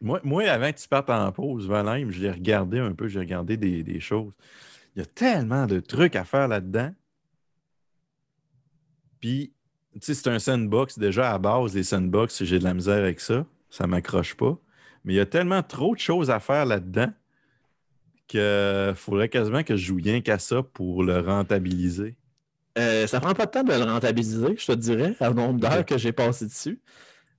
[0.00, 3.18] Moi, moi, avant que tu partes en pause, Valheim, je l'ai regardé un peu, j'ai
[3.18, 4.32] regardé des, des choses.
[4.96, 6.92] Il y a tellement de trucs à faire là-dedans.
[9.20, 9.52] Puis,
[9.94, 10.98] tu sais, c'est un sandbox.
[10.98, 13.44] Déjà, à base, les sandbox, j'ai de la misère avec ça.
[13.68, 14.58] Ça ne m'accroche pas.
[15.04, 17.12] Mais il y a tellement trop de choses à faire là-dedans
[18.26, 22.16] qu'il faudrait quasiment que je joue rien qu'à ça pour le rentabiliser.
[22.78, 25.84] Euh, ça prend pas de temps de le rentabiliser, je te dirais, à nombre d'heures
[25.84, 26.80] que j'ai passé dessus.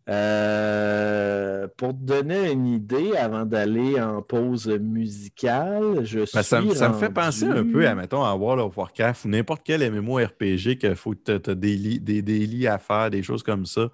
[0.10, 6.44] Euh, pour te donner une idée, avant d'aller en pause musicale, je suis.
[6.44, 9.30] Ça, me- ça me fait penser un peu à, mettons, à World of Warcraft ou
[9.30, 13.24] n'importe quel MMORPG qu'il faut que tu as des, li- des daily à faire, des
[13.24, 13.90] choses comme ça,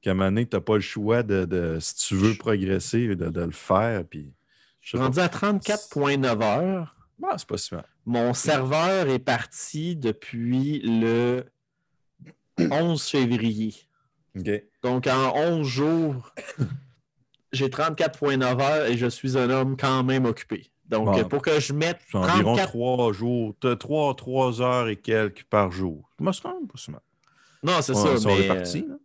[0.00, 3.08] qu'à un moment donné, tu n'as pas le choix de, de- si tu veux progresser,
[3.14, 4.04] de, de le faire.
[4.04, 4.32] Puis,
[4.80, 6.96] Je suis rendu à 34,9 heures.
[7.24, 7.84] Ah, c'est pas si mal.
[8.04, 11.44] Mon serveur est parti depuis le
[12.58, 13.74] 11 février.
[14.36, 14.50] OK.
[14.82, 16.32] Donc, en 11 jours,
[17.52, 20.66] j'ai 34,9 heures et je suis un homme quand même occupé.
[20.88, 21.28] Donc, Bon.
[21.28, 25.44] pour que je mette C'est environ 34 trois jours, t'as trois, trois heures et quelques
[25.44, 26.10] par jour.
[26.18, 27.00] Moi, c'est quand même pas mal.
[27.62, 28.08] Non, c'est ça.
[28.26, 28.54] mais, là.
[28.54, 28.96] euh,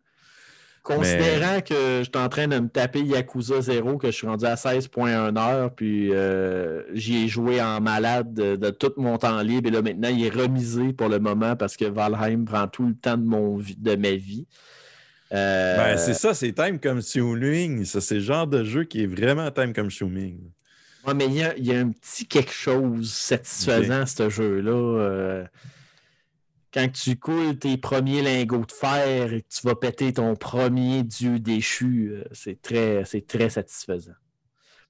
[0.84, 4.46] considérant que je suis en train de me taper Yakuza 0, que je suis rendu
[4.46, 9.42] à 16.1 heures, puis euh, j'y ai joué en malade de, de tout mon temps
[9.42, 12.86] libre, et là maintenant il est remisé pour le moment parce que Valheim prend tout
[12.88, 14.48] le temps de, mon, de ma vie.
[15.34, 17.84] Euh, Ben, c'est ça, c'est time consuming.
[17.86, 20.40] Ça, c'est le genre de jeu qui est vraiment time consuming.
[21.06, 24.72] ouais, mais il y a, il y a un petit quelque chose satisfaisant, ce jeu-là.
[24.72, 25.46] euh,
[26.74, 31.04] quand tu coules tes premiers lingots de fer et que tu vas péter ton premier
[31.04, 34.12] dieu déchu, euh, c'est très, c'est très satisfaisant.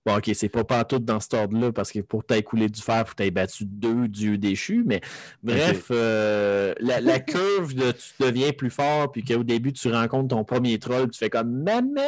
[0.08, 3.04] Bon, ok, c'est pas partout dans cet ordre-là, parce que pour t'aille couler du fer,
[3.04, 5.02] que t'aies battu deux dieux déchus, mais
[5.44, 10.30] bref, euh, la, la curve de tu deviens plus fort, puis qu'au début, tu rencontres
[10.30, 12.02] ton premier troll, tu fais comme «Maman!»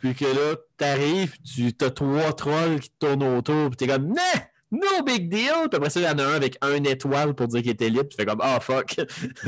[0.00, 4.06] Puis que là, t'arrives, tu as trois trolls qui te tournent autour, puis t'es comme
[4.08, 4.40] «Non!
[4.72, 7.48] No big deal!» Puis après ça, il y en a un avec un étoile pour
[7.48, 8.96] dire qu'il était libre, tu fais comme «Ah, fuck!»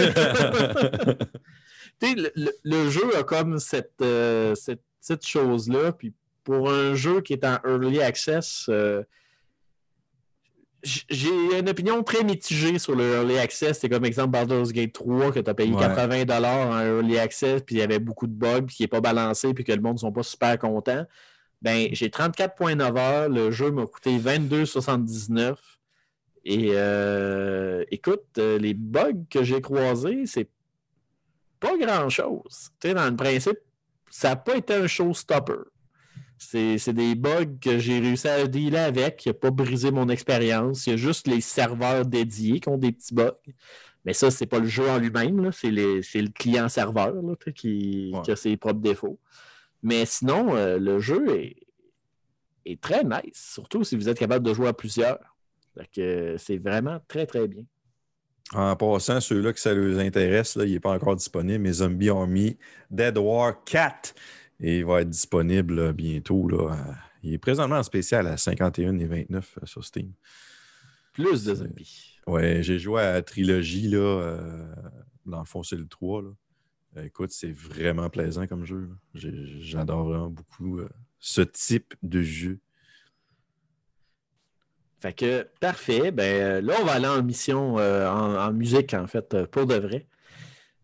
[1.99, 5.93] Tu sais, le, le- le jeu a comme cette, euh, cette petite chose-là.
[5.93, 6.13] Puis
[6.45, 9.03] pour un jeu qui est en early access, euh,
[10.83, 13.79] j'ai une opinion très mitigée sur le early access.
[13.79, 15.81] C'est comme exemple Baldur's Gate 3 que tu as payé Ouais.
[15.81, 16.25] 80
[16.71, 19.55] en early access, puis il y avait beaucoup de bugs, puis qui n'est pas balancé,
[19.55, 21.07] puis que le monde ne sont pas super contents.
[21.61, 23.29] Ben, j'ai 34.9 heures.
[23.29, 25.55] Le jeu m'a coûté 22,79.
[26.45, 30.49] Et euh, écoute, euh, les bugs que j'ai croisés, c'est
[31.61, 32.71] pas grand-chose.
[32.81, 33.59] Tu sais, dans le principe,
[34.11, 35.71] ça n'a pas été un showstopper.
[36.51, 40.87] C'est des bugs que j'ai réussi à dealer avec, qui n'a pas brisé mon expérience.
[40.87, 43.33] Il y a juste les serveurs dédiés qui ont des petits bugs.
[44.05, 47.15] Mais ça, c'est pas le jeu en lui-même, c'est le client-serveur
[47.55, 48.21] qui, Ouais.
[48.23, 49.19] qui a ses propres défauts.
[49.83, 51.57] Mais sinon, euh, le jeu est,
[52.67, 55.19] est très nice, surtout si vous êtes capable de jouer à plusieurs.
[55.99, 57.63] Euh, C'est vraiment très, très bien.
[58.53, 62.11] En passant, ceux-là que ça les intéresse, là, il n'est pas encore disponible, mais Zombie
[62.11, 62.59] Army
[62.91, 64.15] Dead War 4.
[64.63, 66.49] Et il va être disponible là, bientôt.
[66.49, 66.73] Là.
[66.73, 70.13] Euh, Il est présentement en spécial à 51 et 29 euh, sur Steam.
[71.13, 72.17] Plus de zombies.
[72.27, 73.99] Ouais, j'ai joué à la trilogie, là.
[73.99, 74.75] euh,
[75.27, 76.23] dans le fond, c'est le 3.
[76.23, 76.29] Là.
[76.97, 78.89] Euh, écoute, c'est vraiment plaisant comme jeu.
[79.15, 82.61] J'adore vraiment beaucoup euh, ce type de jeu.
[85.01, 86.13] Fait que, parfait.
[86.13, 89.47] Ben, euh, là, on va aller en mission, euh, en, en musique, en fait, euh,
[89.47, 90.07] pour de vrai.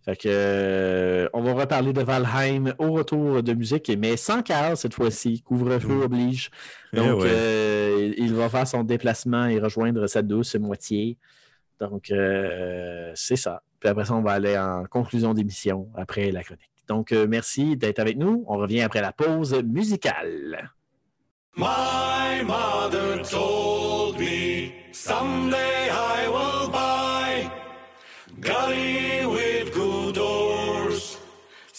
[0.08, 4.74] Fait que, euh, on va reparler de Valheim au retour de musique, mais sans Carl
[4.74, 5.42] cette fois-ci.
[5.42, 6.02] Couvre-feu Mm.
[6.02, 6.50] oblige.
[6.94, 7.28] Eh Donc, ouais.
[7.30, 11.18] euh, il va faire son déplacement et rejoindre sa douce moitié.
[11.78, 13.60] Donc, euh, c'est ça.
[13.80, 16.70] Puis après ça, on va aller en conclusion d'émission après la chronique.
[16.88, 18.44] Donc, euh, merci d'être avec nous.
[18.48, 20.70] On revient après la pause musicale.
[21.54, 27.50] My mother told me someday I will buy
[28.48, 29.17] oars,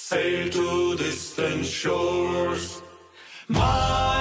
[0.10, 2.82] sail to distant shores.
[3.48, 4.19] My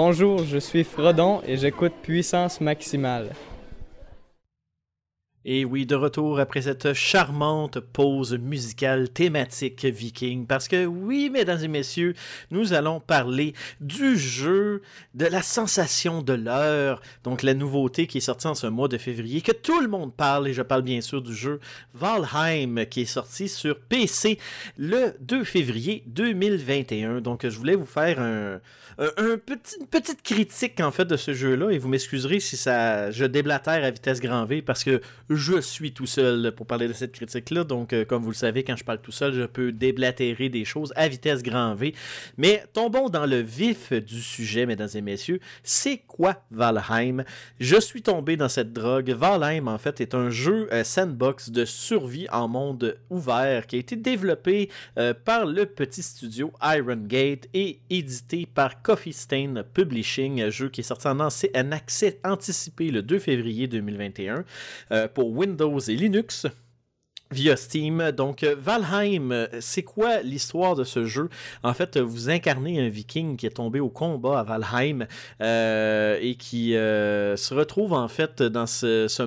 [0.00, 3.32] Bonjour, je suis Frodon et j'écoute Puissance Maximale.
[5.44, 10.46] Et oui, de retour après cette charmante pause musicale thématique viking.
[10.46, 12.14] Parce que oui, mesdames et messieurs,
[12.50, 14.82] nous allons parler du jeu,
[15.14, 17.00] de la sensation de l'heure.
[17.24, 20.14] Donc la nouveauté qui est sortie en ce mois de février, que tout le monde
[20.14, 21.58] parle, et je parle bien sûr du jeu
[21.94, 24.38] Valheim, qui est sorti sur PC
[24.76, 27.20] le 2 février 2021.
[27.20, 28.60] Donc je voulais vous faire un,
[28.98, 31.70] un, un petit, une petite critique en fait de ce jeu-là.
[31.70, 35.00] Et vous m'excuserez si ça, je déblatère à vitesse grand V parce que
[35.30, 37.64] je suis tout seul pour parler de cette critique-là.
[37.64, 40.64] Donc, euh, comme vous le savez, quand je parle tout seul, je peux déblatérer des
[40.64, 41.94] choses à vitesse grand V.
[42.36, 45.40] Mais tombons dans le vif du sujet, mesdames et messieurs.
[45.62, 47.24] C'est quoi Valheim?
[47.60, 49.10] Je suis tombé dans cette drogue.
[49.10, 53.78] Valheim, en fait, est un jeu euh, sandbox de survie en monde ouvert qui a
[53.78, 60.40] été développé euh, par le petit studio Iron Gate et édité par Coffee Stain Publishing,
[60.40, 61.20] un jeu qui est sorti en,
[61.72, 64.46] accès anticipé le 2 février 2021
[64.92, 66.46] euh, pour Windows et Linux
[67.30, 68.10] via Steam.
[68.12, 71.28] Donc, euh, Valheim, euh, c'est quoi l'histoire de ce jeu?
[71.62, 75.06] En fait, euh, vous incarnez un viking qui est tombé au combat à Valheim
[75.40, 79.24] et qui se retrouve en fait dans ce,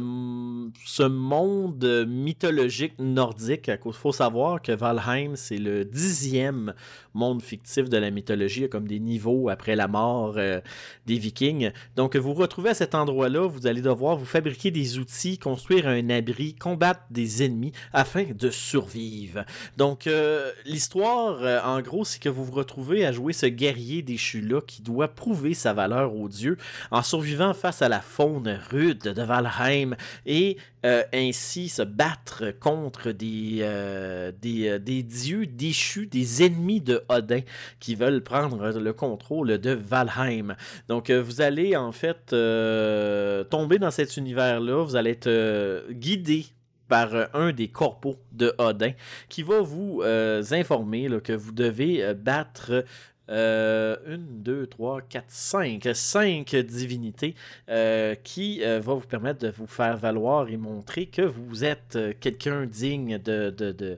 [1.08, 3.72] monde mythologique nordique.
[3.86, 6.74] Il faut savoir que Valheim, c'est le dixième
[7.14, 8.70] monde fictif de la mythologie.
[8.70, 10.36] Comme des niveaux après la mort
[11.06, 11.72] des vikings.
[11.96, 15.88] Donc, vous vous retrouvez à cet endroit-là, vous allez devoir vous fabriquer des outils, construire
[15.88, 19.46] un abri, combattre des ennemis afin de survivre.
[19.78, 24.02] Donc, euh, l'histoire, euh, en gros, c'est que vous vous retrouvez à jouer ce guerrier
[24.02, 26.58] déchu-là qui doit prouver sa valeur aux dieux
[26.92, 29.96] en survivant face à la faune rude de Valheim
[30.26, 33.60] et euh, ainsi se battre contre des,
[34.42, 37.42] des, des dieux déchus, des ennemis de Odin
[37.80, 40.56] qui veulent prendre le contrôle de Valheim.
[40.88, 42.28] Donc, vous allez en fait
[43.50, 46.46] tomber dans cet univers-là, vous allez être guidé
[46.92, 48.92] par euh, un des corpos de Odin
[49.30, 52.84] qui va vous euh, informer que vous devez euh, battre
[53.30, 57.34] euh, une, deux, trois, quatre, cinq, cinq divinités
[58.24, 62.66] qui euh, va vous permettre de vous faire valoir et montrer que vous êtes quelqu'un
[62.66, 63.98] digne de, de,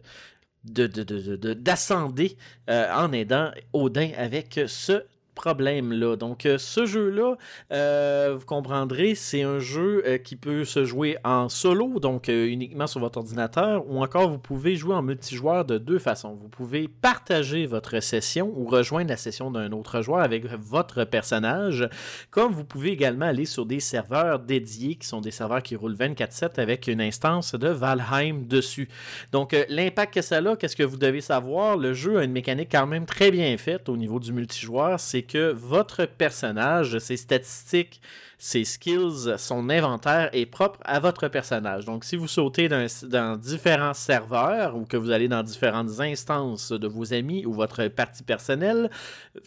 [2.70, 5.02] en aidant Odin avec ce
[5.34, 6.16] problème-là.
[6.16, 7.36] Donc, euh, ce jeu-là,
[7.72, 12.88] euh, vous comprendrez, c'est un jeu euh, qui peut se jouer en solo, donc uniquement
[12.88, 16.38] sur votre ordinateur, ou encore vous pouvez jouer en multijoueur de deux façons.
[16.42, 21.88] Vous pouvez partager votre session ou rejoindre la session d'un autre joueur avec votre personnage,
[22.32, 25.96] comme vous pouvez également aller sur des serveurs dédiés qui sont des serveurs qui roulent
[25.96, 28.88] 24/7 avec une instance de Valheim dessus.
[29.32, 31.78] Donc, l'impact que ça a, qu'est-ce que vous devez savoir?
[31.78, 35.00] Le jeu a une mécanique quand même très bien faite au niveau du multijoueur.
[35.00, 38.02] C'est que votre personnage, ses statistiques,
[38.38, 41.86] ses skills, son inventaire est propre à votre personnage.
[41.86, 46.88] Donc, si vous sautez dans différents serveurs ou que vous allez dans différentes instances de
[46.88, 48.90] vos amis ou votre partie personnelle,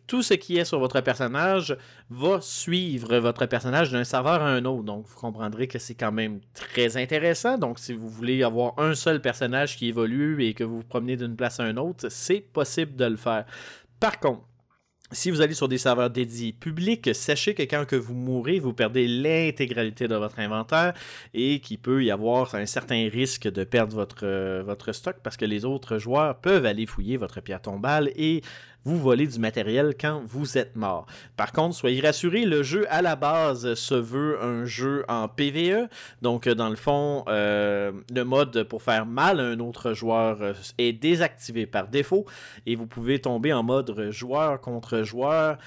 [0.06, 1.76] tout ce qui est sur votre personnage
[2.08, 4.84] va suivre votre personnage d'un serveur à un autre.
[4.84, 7.58] Donc, vous comprendrez que c'est quand même très intéressant.
[7.58, 11.18] Donc, si vous voulez avoir un seul personnage qui évolue et que vous vous promenez
[11.18, 13.44] d'une place à une autre, c'est possible de le faire.
[14.00, 14.42] Par contre,
[15.12, 19.06] si vous allez sur des serveurs dédiés publics, sachez que quand vous mourrez, vous perdez
[19.06, 20.94] l'intégralité de votre inventaire
[21.32, 25.36] et qu'il peut y avoir un certain risque de perdre votre, euh, votre stock parce
[25.36, 28.42] que les autres joueurs peuvent aller fouiller votre pierre tombale et
[28.86, 31.06] vous voler du matériel quand vous êtes mort.
[31.36, 35.88] Par contre, soyez rassurés, le jeu à la base se veut un jeu en PVE.
[36.22, 40.40] Donc, euh, dans le fond, euh, le mode pour faire mal à un autre joueur
[40.40, 42.26] euh, est désactivé par défaut
[42.64, 45.58] et vous pouvez tomber en mode joueur contre joueur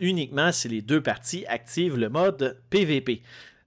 [0.00, 3.20] uniquement si les deux parties activent le mode PVP.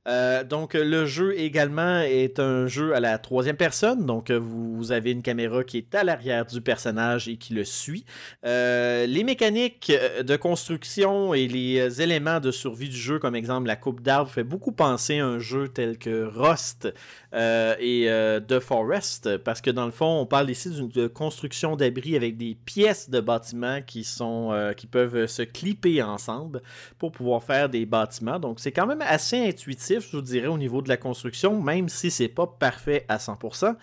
[0.07, 4.91] Euh, donc le jeu également est un jeu à la troisième personne, donc euh, vous,
[4.91, 8.03] avez une caméra qui est à l'arrière du personnage et qui le suit.
[8.45, 13.77] Euh, les mécaniques de construction et les éléments de survie du jeu, comme exemple la
[13.77, 16.93] coupe d'arbres, fait beaucoup penser à un jeu tel que Rust
[17.33, 21.07] euh, et euh, The Forest, parce que dans le fond, on parle ici d'une de
[21.07, 26.61] construction d'abri avec des pièces de bâtiments qui sont euh, qui peuvent se clipper ensemble
[26.99, 28.37] pour pouvoir faire des bâtiments.
[28.37, 31.89] Donc c'est quand même assez intuitif, je vous dirais, au niveau de la construction, même
[31.89, 33.75] si c'est pas parfait à 100%.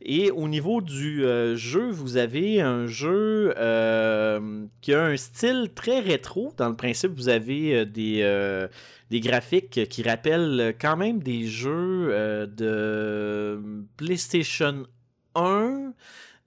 [0.00, 3.52] Et au niveau du euh, jeu, vous avez un jeu
[4.80, 6.52] qui a un style très rétro.
[6.56, 8.22] Dans le principe, vous avez des,
[9.10, 13.60] des graphiques qui rappellent quand même des jeux euh, de
[13.96, 14.86] PlayStation
[15.34, 15.92] 1.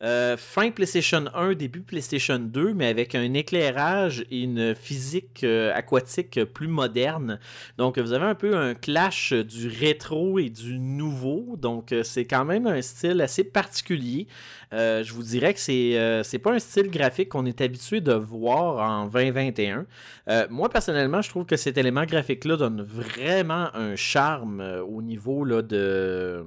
[0.04, 5.72] Euh, fin PlayStation 1, début PlayStation 2, mais avec un éclairage et une physique euh,
[5.76, 7.40] aquatique plus moderne.
[7.78, 11.56] Donc, vous avez un peu un clash du rétro et du nouveau.
[11.56, 14.28] Donc, c'est quand même un style assez particulier.
[14.73, 18.02] Euh, je vous dirais que c'est euh, c'est pas un style graphique qu'on est habitué
[18.02, 19.85] de voir en 2021.
[20.30, 25.02] Euh, moi, personnellement, je trouve que cet élément graphique-là donne vraiment un charme euh, au
[25.02, 26.45] niveau là, de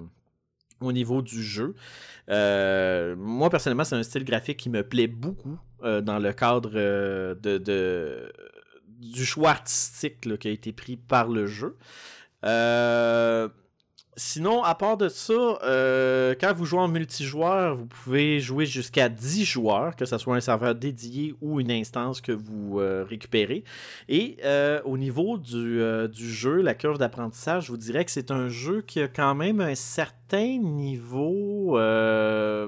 [0.80, 1.74] au niveau du jeu.
[2.28, 6.72] Moi, personnellement, c'est un style graphique qui me plaît beaucoup dans le cadre
[7.34, 8.32] de,
[8.86, 11.76] du choix artistique là, qui a été pris par le jeu.
[12.44, 13.48] Euh,
[14.16, 15.32] Sinon, à part de ça,
[15.64, 20.36] euh, quand vous jouez en multijoueur, vous pouvez jouer jusqu'à 10 joueurs, que ce soit
[20.36, 23.64] un serveur dédié ou une instance que vous euh, récupérez.
[24.08, 25.82] Et euh, au niveau du,
[26.12, 29.34] du jeu, la curve d'apprentissage, je vous dirais que c'est un jeu qui a quand
[29.34, 31.76] même un certain niveau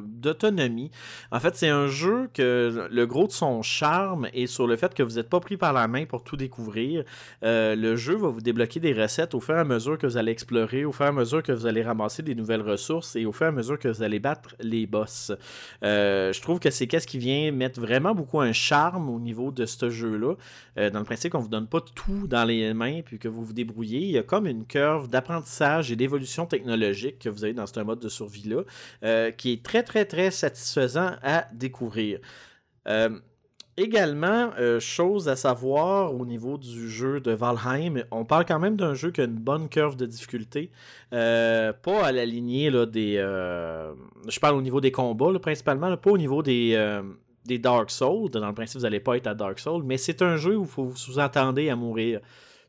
[0.02, 0.90] d'autonomie.
[1.31, 4.94] En fait, c'est un jeu que le gros de son charme est sur le fait
[4.94, 7.05] que vous n'êtes pas pris par la main pour tout découvrir.
[7.43, 10.32] Le jeu va vous débloquer des recettes au fur et à mesure que vous allez
[10.32, 13.32] explorer, au fur et à mesure que vous allez ramasser des nouvelles ressources et au
[13.32, 15.32] fur et à mesure que vous allez battre les boss.
[15.82, 19.50] Euh, je trouve que c'est qu'est-ce qui vient mettre vraiment beaucoup un charme au niveau
[19.50, 20.34] de ce jeu-là.
[20.78, 23.44] Euh, dans le principe qu'on vous donne pas tout dans les mains puis que vous
[23.44, 24.00] vous débrouillez.
[24.00, 27.80] Il y a comme une curve d'apprentissage et d'évolution technologique que vous avez dans ce
[27.80, 28.62] mode de survie-là
[29.04, 32.18] euh, qui est très très très satisfaisant à découvrir.
[33.78, 38.74] Également, euh, chose à savoir au niveau du jeu de Valheim, on parle quand même
[38.74, 40.70] d'un jeu qui a une bonne curve de difficulté.
[41.12, 43.16] Euh, pas à la lignée là, des.
[43.19, 43.93] euh,
[44.28, 47.03] je parle au niveau des combats, principalement, pas au niveau des,
[47.44, 48.31] des Dark Souls.
[48.31, 50.65] Dans le principe, vous n'allez pas être à Dark Souls, mais c'est un jeu où
[50.65, 52.20] faut vous attendez à mourir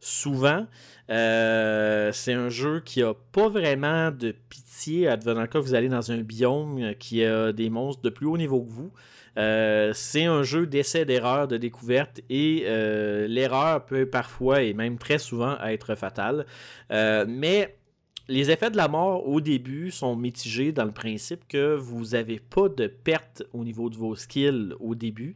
[0.02, 0.68] souvent.
[1.08, 5.88] C'est un jeu qui a pas vraiment de pitié, advenant le cas que vous allez
[5.88, 8.92] dans un biome qui a des monstres de plus haut niveau que vous.
[9.38, 14.98] Euh, c'est un jeu d'essai d'erreur, de découverte, et euh, l'erreur peut parfois et même
[14.98, 16.46] très souvent être fatale.
[16.92, 17.78] Euh, mais
[18.28, 22.40] les effets de la mort au début sont mitigés dans le principe que vous n'avez
[22.40, 25.36] pas de perte au niveau de vos skills au début.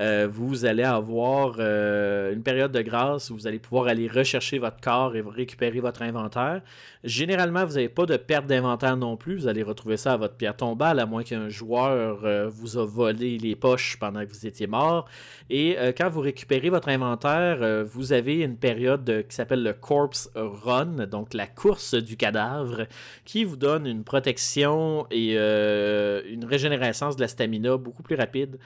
[0.00, 4.58] Euh, vous allez avoir euh, une période de grâce où vous allez pouvoir aller rechercher
[4.58, 6.62] votre corps et récupérer votre inventaire.
[7.04, 9.36] Généralement, vous n'avez pas de perte d'inventaire non plus.
[9.36, 12.86] Vous allez retrouver ça à votre pierre tombale, à moins qu'un joueur euh, vous a
[12.86, 15.06] volé les poches pendant que vous étiez mort.
[15.50, 20.30] Et quand vous récupérez votre inventaire, vous avez une période de- qui s'appelle le Corpse
[20.36, 22.86] Run, donc la course du cadavre,
[23.24, 28.58] qui vous donne une protection et une régénérescence de la stamina beaucoup plus rapide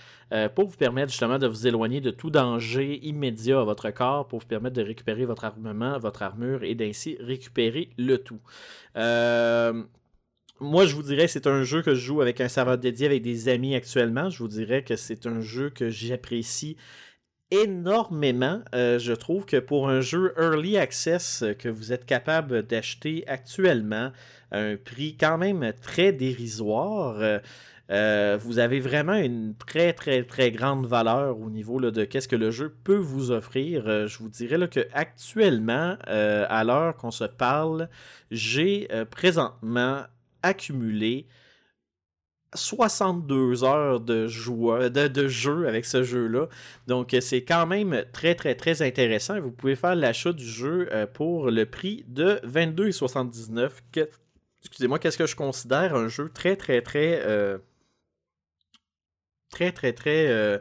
[0.55, 4.41] pour vous permettre justement de vous éloigner de tout danger immédiat à votre corps, pour
[4.41, 8.41] vous permettre de récupérer votre armement, votre armure et d'ainsi récupérer le tout.
[8.97, 9.83] Euh,
[10.61, 13.23] moi, je vous dirais c'est un jeu que je joue avec un serveur dédié avec
[13.23, 14.31] des amis actuellement.
[14.31, 16.77] Je vous dirais que c'est un jeu que j'apprécie
[17.51, 18.63] énormément.
[18.75, 24.13] Euh, je trouve que pour un jeu early access que vous êtes capable d'acheter actuellement
[24.51, 27.39] à un prix quand même très dérisoire, euh,
[27.91, 32.29] euh, vous avez vraiment une très très très grande valeur au niveau là, de qu'est-ce
[32.29, 33.87] que le jeu peut vous offrir.
[33.87, 37.89] Euh, je vous dirais là, que actuellement, euh, à l'heure qu'on se parle,
[38.31, 40.03] j'ai présentement
[40.43, 41.27] accumulé
[42.55, 44.29] 62 heures de,
[44.89, 46.47] de, de jeu avec ce jeu-là.
[46.87, 49.41] Donc, c'est quand même très, très, très intéressant.
[49.41, 53.71] Vous pouvez faire l'achat du jeu pour le prix de 22,79.
[53.93, 54.09] Que-
[54.61, 57.21] Excusez-moi, qu'est-ce que je considère un jeu très, très, très.
[59.55, 60.27] Très, très, très.
[60.29, 60.59] euh,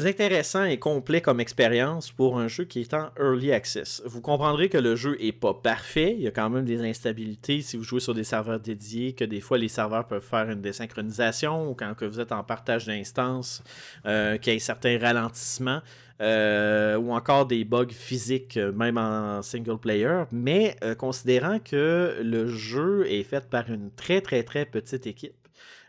[0.00, 4.02] intéressant et complet comme expérience pour un jeu qui est en early access.
[4.04, 7.60] Vous comprendrez que le jeu est pas parfait, il y a quand même des instabilités
[7.62, 10.60] si vous jouez sur des serveurs dédiés, que des fois les serveurs peuvent faire une
[10.60, 13.62] désynchronisation ou quand que vous êtes en partage d'instances,
[14.04, 15.80] euh, qu'il y ait certains ralentissements.
[16.20, 23.04] euh, ou encore des bugs physiques, même en single player, mais considérant que le jeu
[23.08, 25.34] est fait par une très très très petite équipe,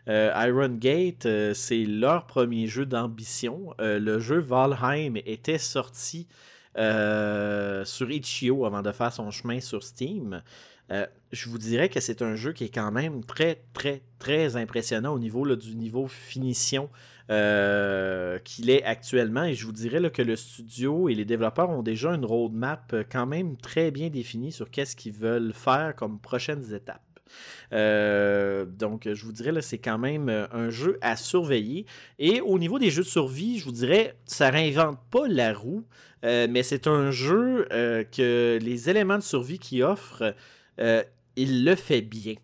[0.08, 3.74] Iron Gate, euh, c'est leur premier jeu d'ambition.
[3.80, 6.28] Euh, le jeu Valheim était sorti
[6.78, 10.42] euh, sur Itch.io avant de faire son chemin sur Steam.
[10.92, 14.56] Euh, je vous dirais que c'est un jeu qui est quand même très, très, très
[14.56, 16.88] impressionnant au niveau du niveau finition
[17.30, 19.44] euh, qu'il est actuellement.
[19.44, 23.04] Et je vous dirais que le studio et les développeurs ont déjà une roadmap euh,
[23.10, 27.05] quand même très bien définie sur qu'est-ce qu'ils veulent faire comme prochaines étapes.
[27.72, 31.86] Euh, donc, je vous dirais, là, c'est quand même euh, un jeu à surveiller.
[32.18, 35.84] Et au niveau des jeux de survie, je vous dirais, ça réinvente pas la roue,
[36.24, 40.34] euh, mais c'est un jeu que les éléments de survie qu'il offre,
[41.36, 42.34] il le fait bien.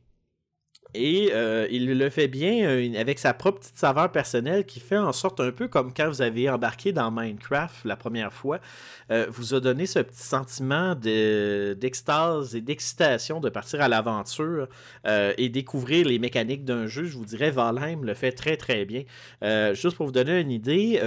[0.94, 4.98] Et euh, il le fait bien euh, avec sa propre petite saveur personnelle qui fait
[4.98, 8.60] en sorte un peu comme quand vous avez embarqué dans Minecraft la première fois,
[9.10, 14.68] euh, vous a donné ce petit sentiment de- d'extase et d'excitation de partir à l'aventure
[15.06, 17.04] et découvrir les mécaniques d'un jeu.
[17.04, 19.04] Je vous dirais, Valheim le fait très très bien.
[19.74, 21.00] Juste pour vous donner une idée,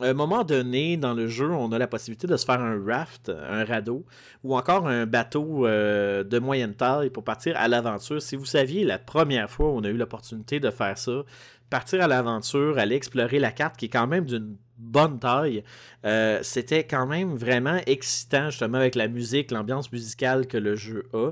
[0.00, 2.82] à un moment donné dans le jeu, on a la possibilité de se faire un
[2.84, 4.04] raft, un radeau,
[4.42, 8.20] ou encore un bateau euh, de moyenne taille pour partir à l'aventure.
[8.20, 11.22] Si vous saviez, la première fois où on a eu l'opportunité de faire ça,
[11.70, 15.62] partir à l'aventure, aller explorer la carte qui est quand même d'une bonne taille,
[16.04, 21.08] euh, c'était quand même vraiment excitant, justement, avec la musique, l'ambiance musicale que le jeu
[21.12, 21.30] a,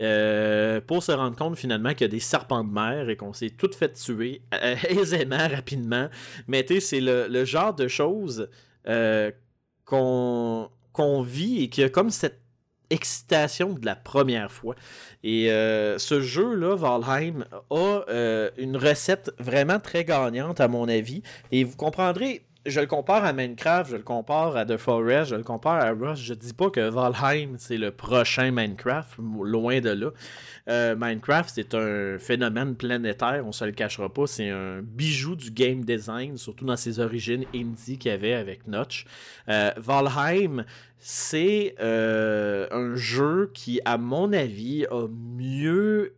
[0.00, 3.32] euh, pour se rendre compte finalement qu'il y a des serpents de mer et qu'on
[3.32, 6.08] s'est tout fait tuer euh, aisément, rapidement.
[6.46, 8.48] Mais tu sais, c'est le, genre de choses
[9.84, 12.43] qu'on qu'on vit et qui a comme cette
[12.94, 14.74] excitation de la première fois.
[15.22, 21.22] Et euh, ce jeu-là, Valheim, a euh, une recette vraiment très gagnante à mon avis.
[21.52, 25.36] Et vous comprendrez, je le compare à Minecraft, je le compare à The Forest, je
[25.36, 26.22] le compare à Rust.
[26.22, 30.10] Je dis pas que Valheim, c'est le prochain Minecraft, loin de là.
[30.68, 34.26] Euh, Minecraft, c'est un phénomène planétaire, on se le cachera pas.
[34.26, 38.66] C'est un bijou du game design, surtout dans ses origines indie qu'il y avait avec
[38.66, 39.04] Notch.
[39.48, 40.64] Euh, Valheim,
[40.98, 46.14] c'est euh, un jeu qui, à mon avis, a mieux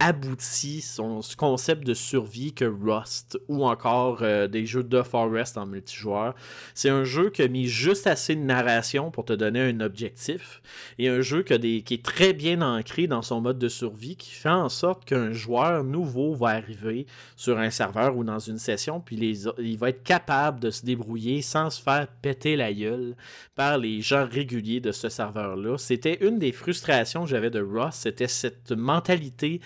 [0.00, 5.66] abouti son concept de survie que Rust ou encore euh, des jeux de Forest en
[5.66, 6.34] multijoueur.
[6.74, 10.62] C'est un jeu qui a mis juste assez de narration pour te donner un objectif
[10.98, 14.48] et un jeu qui, est très bien ancré dans son mode de survie qui fait
[14.48, 17.06] en sorte qu'un joueur nouveau va arriver
[17.36, 19.16] sur un serveur ou dans une session puis
[19.58, 23.16] il va être capable de se débrouiller sans se faire péter la gueule
[23.54, 25.76] par les gens réguliers de ce serveur-là.
[25.76, 29.60] C'était une des frustrations que j'avais de Rust, c'était cette mentalité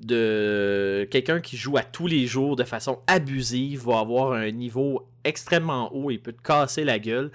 [0.00, 5.06] de quelqu'un qui joue à tous les jours de façon abusive, va avoir un niveau
[5.24, 7.30] extrêmement haut et peut te casser la gueule.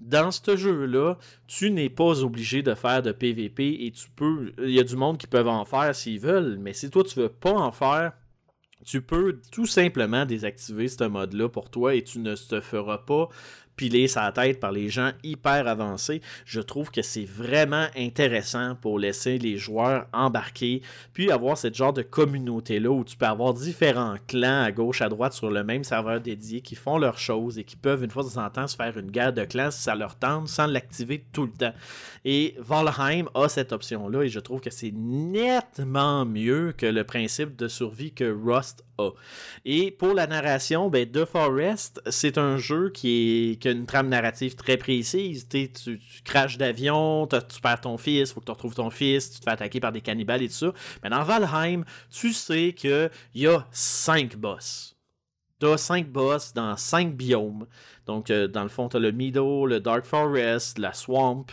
[0.00, 4.52] Dans ce jeu-là, tu n'es pas obligé de faire de PVP et tu peux.
[4.58, 7.18] Il y a du monde qui peuvent en faire s'ils veulent, mais si toi tu
[7.18, 8.12] veux pas en faire,
[8.84, 13.28] tu peux tout simplement désactiver ce mode-là pour toi et tu ne te feras pas
[13.76, 16.20] piler sa tête par les gens hyper avancés.
[16.44, 20.82] Je trouve que c'est vraiment intéressant pour laisser les joueurs embarquer,
[21.12, 25.08] puis avoir cette genre de communauté-là où tu peux avoir différents clans à gauche, à
[25.08, 28.22] droite sur le même serveur dédié qui font leurs choses et qui peuvent une fois
[28.22, 30.66] de temps en temps se faire une guerre de clans si ça leur tente sans
[30.66, 31.74] l'activer tout le temps.
[32.24, 37.56] Et Valheim a cette option-là et je trouve que c'est nettement mieux que le principe
[37.56, 39.10] de survie que Rust a.
[39.64, 43.86] Et pour la narration, ben, The Forest, c'est un jeu qui, est, qui a une
[43.86, 45.48] trame narrative très précise.
[45.48, 49.38] Tu, tu craches d'avion, tu perds ton fils, faut que tu retrouves ton fils, tu
[49.38, 50.72] te fais attaquer par des cannibales et tout ça.
[51.02, 54.94] Mais dans Valheim, tu sais qu'il y a cinq boss.
[55.58, 57.66] T'as cinq boss dans cinq biomes.
[58.04, 61.46] Donc, euh, dans le fond, t'as le Meadow, le Dark Forest, la Swamp,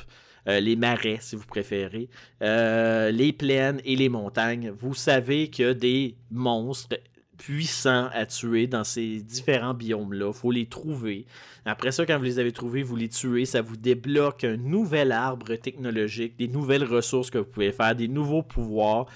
[0.50, 2.10] euh, les marais, si vous préférez,
[2.42, 4.70] euh, les plaines et les montagnes.
[4.72, 6.98] Vous savez a des monstres
[7.42, 10.28] puissants à tuer dans ces différents biomes-là.
[10.28, 11.26] Il faut les trouver.
[11.66, 13.46] Après ça, quand vous les avez trouvés, vous les tuez.
[13.46, 18.08] Ça vous débloque un nouvel arbre technologique, des nouvelles ressources que vous pouvez faire, des
[18.08, 19.08] nouveaux pouvoirs.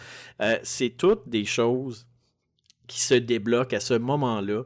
[0.41, 2.07] Euh, C'est toutes des choses
[2.87, 4.63] qui se débloquent à ce moment-là.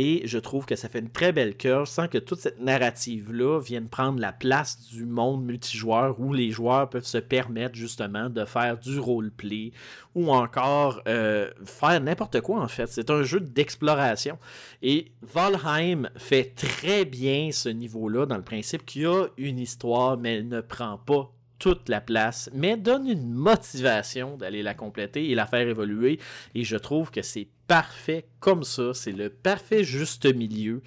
[0.00, 3.58] Et je trouve que ça fait une très belle curve sans que toute cette narrative-là
[3.58, 8.44] vienne prendre la place du monde multijoueur où les joueurs peuvent se permettre justement de
[8.44, 9.72] faire du roleplay
[10.14, 12.86] ou encore euh, faire n'importe quoi en fait.
[12.86, 14.38] C'est un jeu d'exploration.
[14.82, 20.16] Et Valheim fait très bien ce niveau-là dans le principe qu'il y a une histoire,
[20.16, 25.30] mais elle ne prend pas toute la place, mais donne une motivation d'aller la compléter
[25.30, 26.18] et la faire évoluer.
[26.54, 28.94] Et je trouve que c'est parfait comme ça.
[28.94, 30.82] C'est le parfait juste milieu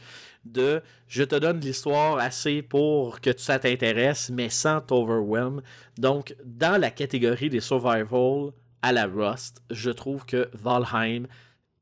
[0.45, 5.61] de je te donne l'histoire assez pour que ça t'intéresse, mais sans t'overwhelm.
[5.97, 11.27] Donc, dans la catégorie des survival à la Rust, je trouve que Valheim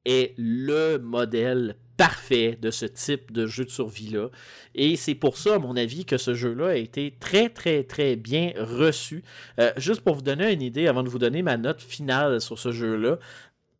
[0.06, 4.30] est le modèle parfait de ce type de jeu de survie-là.
[4.73, 8.15] Et c'est pour ça, à mon avis, que ce jeu-là a été très, très, très
[8.15, 9.21] bien reçu.
[9.59, 12.57] Euh, juste pour vous donner une idée, avant de vous donner ma note finale sur
[12.57, 13.19] ce jeu-là,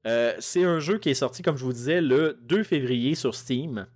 [0.06, 3.36] euh, c'est un jeu qui est sorti, comme je vous disais, le 2 février sur
[3.36, 3.88] Steam.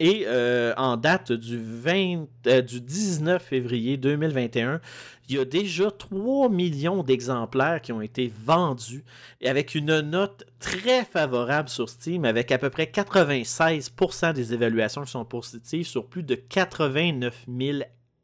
[0.00, 4.80] Et euh, en date du, 20, euh, du 19 février 2021,
[5.32, 9.02] il y a déjà 3 millions d'exemplaires qui ont été vendus
[9.40, 15.04] et avec une note très favorable sur Steam, avec à peu près 96% des évaluations
[15.04, 17.78] qui sont positives sur plus de 89 000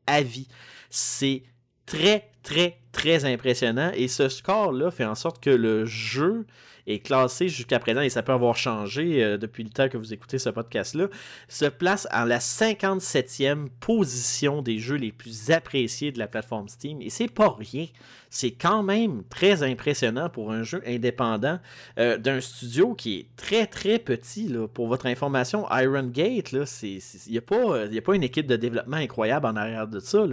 [0.06, 0.48] avis.
[0.90, 1.44] C'est
[1.86, 6.46] très, très, très impressionnant et ce score-là fait en sorte que le jeu
[6.88, 10.12] est classé jusqu'à présent, et ça peut avoir changé euh, depuis le temps que vous
[10.12, 11.08] écoutez ce podcast-là,
[11.48, 17.00] se place en la 57e position des jeux les plus appréciés de la plateforme Steam.
[17.02, 17.86] Et c'est pas rien.
[18.30, 21.58] C'est quand même très impressionnant pour un jeu indépendant
[21.98, 24.48] euh, d'un studio qui est très très petit.
[24.48, 24.68] Là.
[24.68, 27.00] Pour votre information, Iron Gate, il
[27.30, 30.24] n'y a, a pas une équipe de développement incroyable en arrière de ça.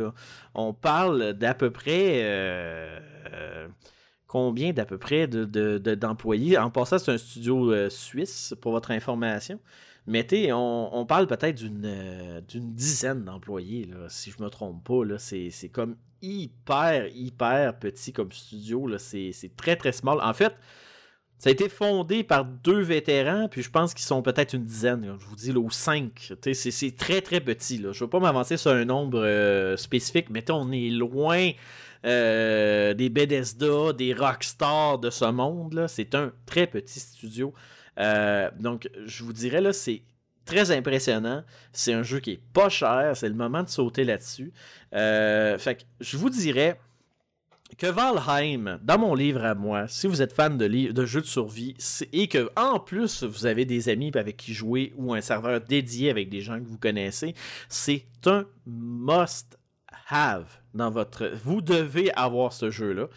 [0.54, 2.22] On parle d'à peu près.
[3.32, 3.68] euh,
[4.28, 6.58] combien d'à peu près de- de- d'employés?
[6.58, 9.60] en passant, c'est un studio euh, suisse, pour votre information.
[10.30, 15.18] Sais, on, parle peut-être d'une euh, dizaine d'employés, si je me trompe pas.
[15.18, 18.88] C'est comme hyper, hyper petit comme studio.
[19.00, 20.20] C'est très, très small.
[20.22, 20.54] En fait,
[21.38, 25.16] ça a été fondé par deux vétérans, puis je pense qu'ils sont peut-être une dizaine,
[25.20, 26.34] je vous dis, là, ou cinq.
[26.54, 27.78] C'est très, très petit.
[27.78, 27.92] Là.
[27.92, 31.52] Je ne veux pas m'avancer sur un nombre euh, spécifique, mais on est loin
[32.06, 35.86] euh, des Bethesda, des Rockstar de ce monde.
[35.88, 37.54] C'est un très petit studio.
[38.00, 40.04] Euh, donc, je vous dirais, là, c'est
[40.46, 41.44] très impressionnant.
[41.72, 43.14] C'est un jeu qui est pas cher.
[43.16, 44.54] C'est le moment de sauter là-dessus.
[44.94, 46.80] Euh, fait que je vous dirais
[47.78, 51.26] que Valheim, dans mon livre à moi, si vous êtes fan de, de jeux de
[51.26, 51.76] survie
[52.14, 56.12] et que en plus vous avez des amis avec qui jouer ou un serveur dédié
[56.12, 57.34] avec des gens que vous connaissez,
[57.68, 59.58] c'est un must
[60.10, 61.32] have dans votre.
[61.44, 63.08] Vous devez avoir ce jeu-là.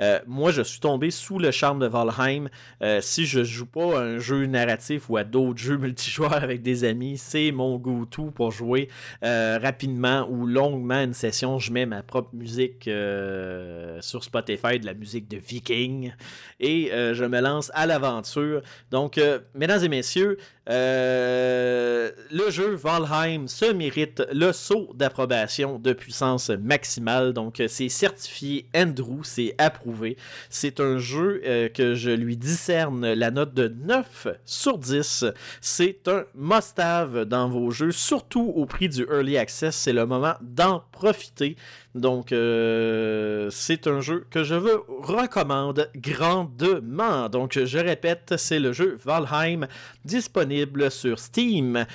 [0.00, 2.48] Euh, moi, je suis tombé sous le charme de Valheim.
[2.82, 6.62] Euh, si je joue pas à un jeu narratif ou à d'autres jeux multijoueurs avec
[6.62, 8.88] des amis, c'est mon go-to pour jouer
[9.24, 11.58] euh, rapidement ou longuement une session.
[11.58, 16.12] Je mets ma propre musique sur Spotify, de la musique de Viking,
[16.60, 18.62] et je me lance à l'aventure.
[18.90, 19.20] Donc,
[19.54, 26.97] mesdames et messieurs, le jeu Valheim se mérite le saut d'approbation de puissance maximale.
[26.98, 30.16] Donc, euh, c'est certifié Andrew, c'est approuvé.
[30.50, 35.24] C'est un jeu euh, que je lui discerne la note de 9 sur 10.
[35.60, 39.76] C'est un must-have dans vos jeux, surtout au prix du Early Access.
[39.76, 41.56] C'est le moment d'en profiter.
[41.94, 47.28] Donc, euh, c'est un jeu que je vous recommande grandement.
[47.28, 49.66] Donc, je répète, c'est le jeu Valheim
[50.04, 51.86] disponible sur Steam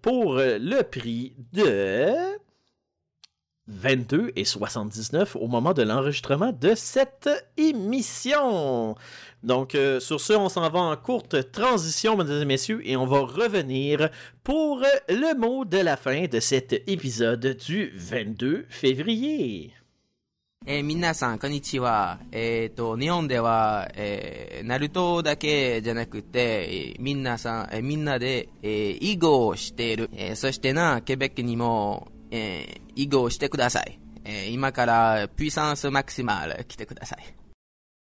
[0.00, 2.42] pour le prix de
[3.67, 8.95] 22 et 79 au moment de l'enregistrement de cette émission.
[9.43, 13.05] Donc, euh, sur ce, on s'en va en courte transition, mesdames et messieurs, et on
[13.05, 14.09] va revenir
[14.43, 19.73] pour euh, le mot de la fin de cet épisode du 22 février.
[20.65, 22.19] えー皆さん、こんにちは。
[22.31, 30.09] えっ、と、日本では、えーナルトだけじゃなくて、えーみんなさん、えーみんなで、えー囲碁をしている。
[30.13, 33.99] えーそしてな、ケベックにも、 えー囲碁をしてください。
[34.25, 37.47] えー今から、ピュイサンスマクシマル来てください。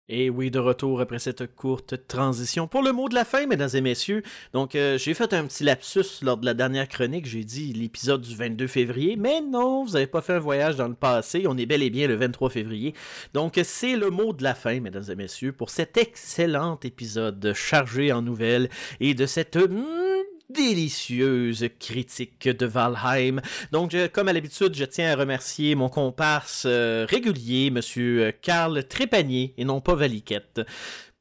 [0.09, 3.69] Et oui, de retour après cette courte transition pour le mot de la fin, mesdames
[3.73, 4.23] et messieurs.
[4.53, 7.25] Donc, euh, j'ai fait un petit lapsus lors de la dernière chronique.
[7.25, 10.87] J'ai dit l'épisode du 22 février, mais non, vous n'avez pas fait un voyage dans
[10.87, 11.43] le passé.
[11.45, 12.93] On est bel et bien le 23 février.
[13.33, 18.13] Donc, c'est le mot de la fin, mesdames et messieurs, pour cet excellent épisode chargé
[18.13, 18.69] en nouvelles
[19.01, 20.10] et de cette mm,
[20.52, 23.40] délicieuse critique de Valheim.
[23.72, 29.54] Donc, comme à l'habitude, je tiens à remercier mon comparse euh, régulier, Monsieur Karl Trépanier,
[29.56, 30.60] et non pas Valiquette.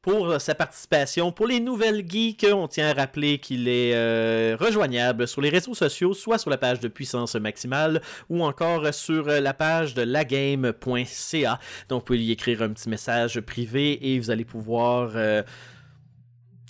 [0.01, 4.57] Pour euh, sa participation, pour les nouvelles geeks, on tient à rappeler qu'il est euh,
[4.59, 9.29] rejoignable sur les réseaux sociaux, soit sur la page de Puissance Maximale ou encore sur
[9.29, 11.59] euh, la page de lagame.ca.
[11.87, 15.43] Donc, vous pouvez lui écrire un petit message privé et vous allez pouvoir euh,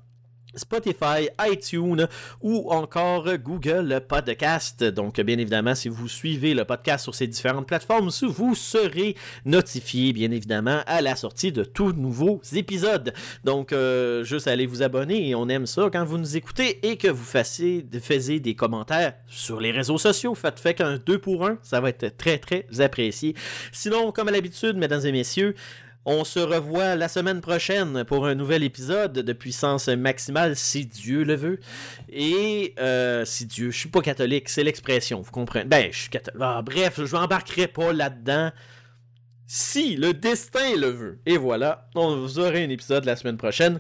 [0.56, 2.08] Spotify, iTunes
[2.42, 4.84] ou encore Google Podcast.
[4.84, 9.16] Donc, bien évidemment, si vous suivez le podcast sur ces différentes plateformes, vous serez
[9.46, 13.14] notifié, bien évidemment, à la sortie de tous nouveaux épisodes.
[13.44, 16.98] Donc, euh, juste allez vous abonner et on aime ça quand vous nous écoutez et
[16.98, 20.36] que vous fassiez, faisiez des commentaires sur les réseaux sociaux.
[20.36, 23.36] Faites, fait qu'un 2 pour 1, ça va être très, très apprécié.
[23.72, 25.56] Sinon, comme à l'habitude, mesdames et messieurs,
[26.06, 31.24] on se revoit la semaine prochaine pour un nouvel épisode de puissance maximale, si Dieu
[31.24, 31.60] le veut.
[32.10, 35.66] Et euh, si Dieu, je suis pas catholique, c'est l'expression, vous comprenez.
[35.66, 36.42] Ben, je suis catholique.
[36.42, 38.52] Ah, bref, je m'embarquerai pas là-dedans.
[39.48, 41.20] Si le destin le veut.
[41.26, 43.80] Et voilà, on vous aura un épisode la semaine prochaine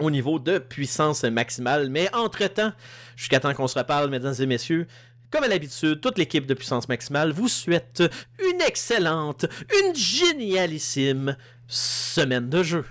[0.00, 1.88] au niveau de puissance maximale.
[1.88, 2.72] Mais entre-temps,
[3.16, 4.86] jusqu'à temps qu'on se reparle, mesdames et messieurs,
[5.34, 8.04] comme à l'habitude, toute l'équipe de Puissance Maximale vous souhaite
[8.38, 9.46] une excellente,
[9.82, 11.36] une génialissime
[11.66, 12.84] semaine de jeu.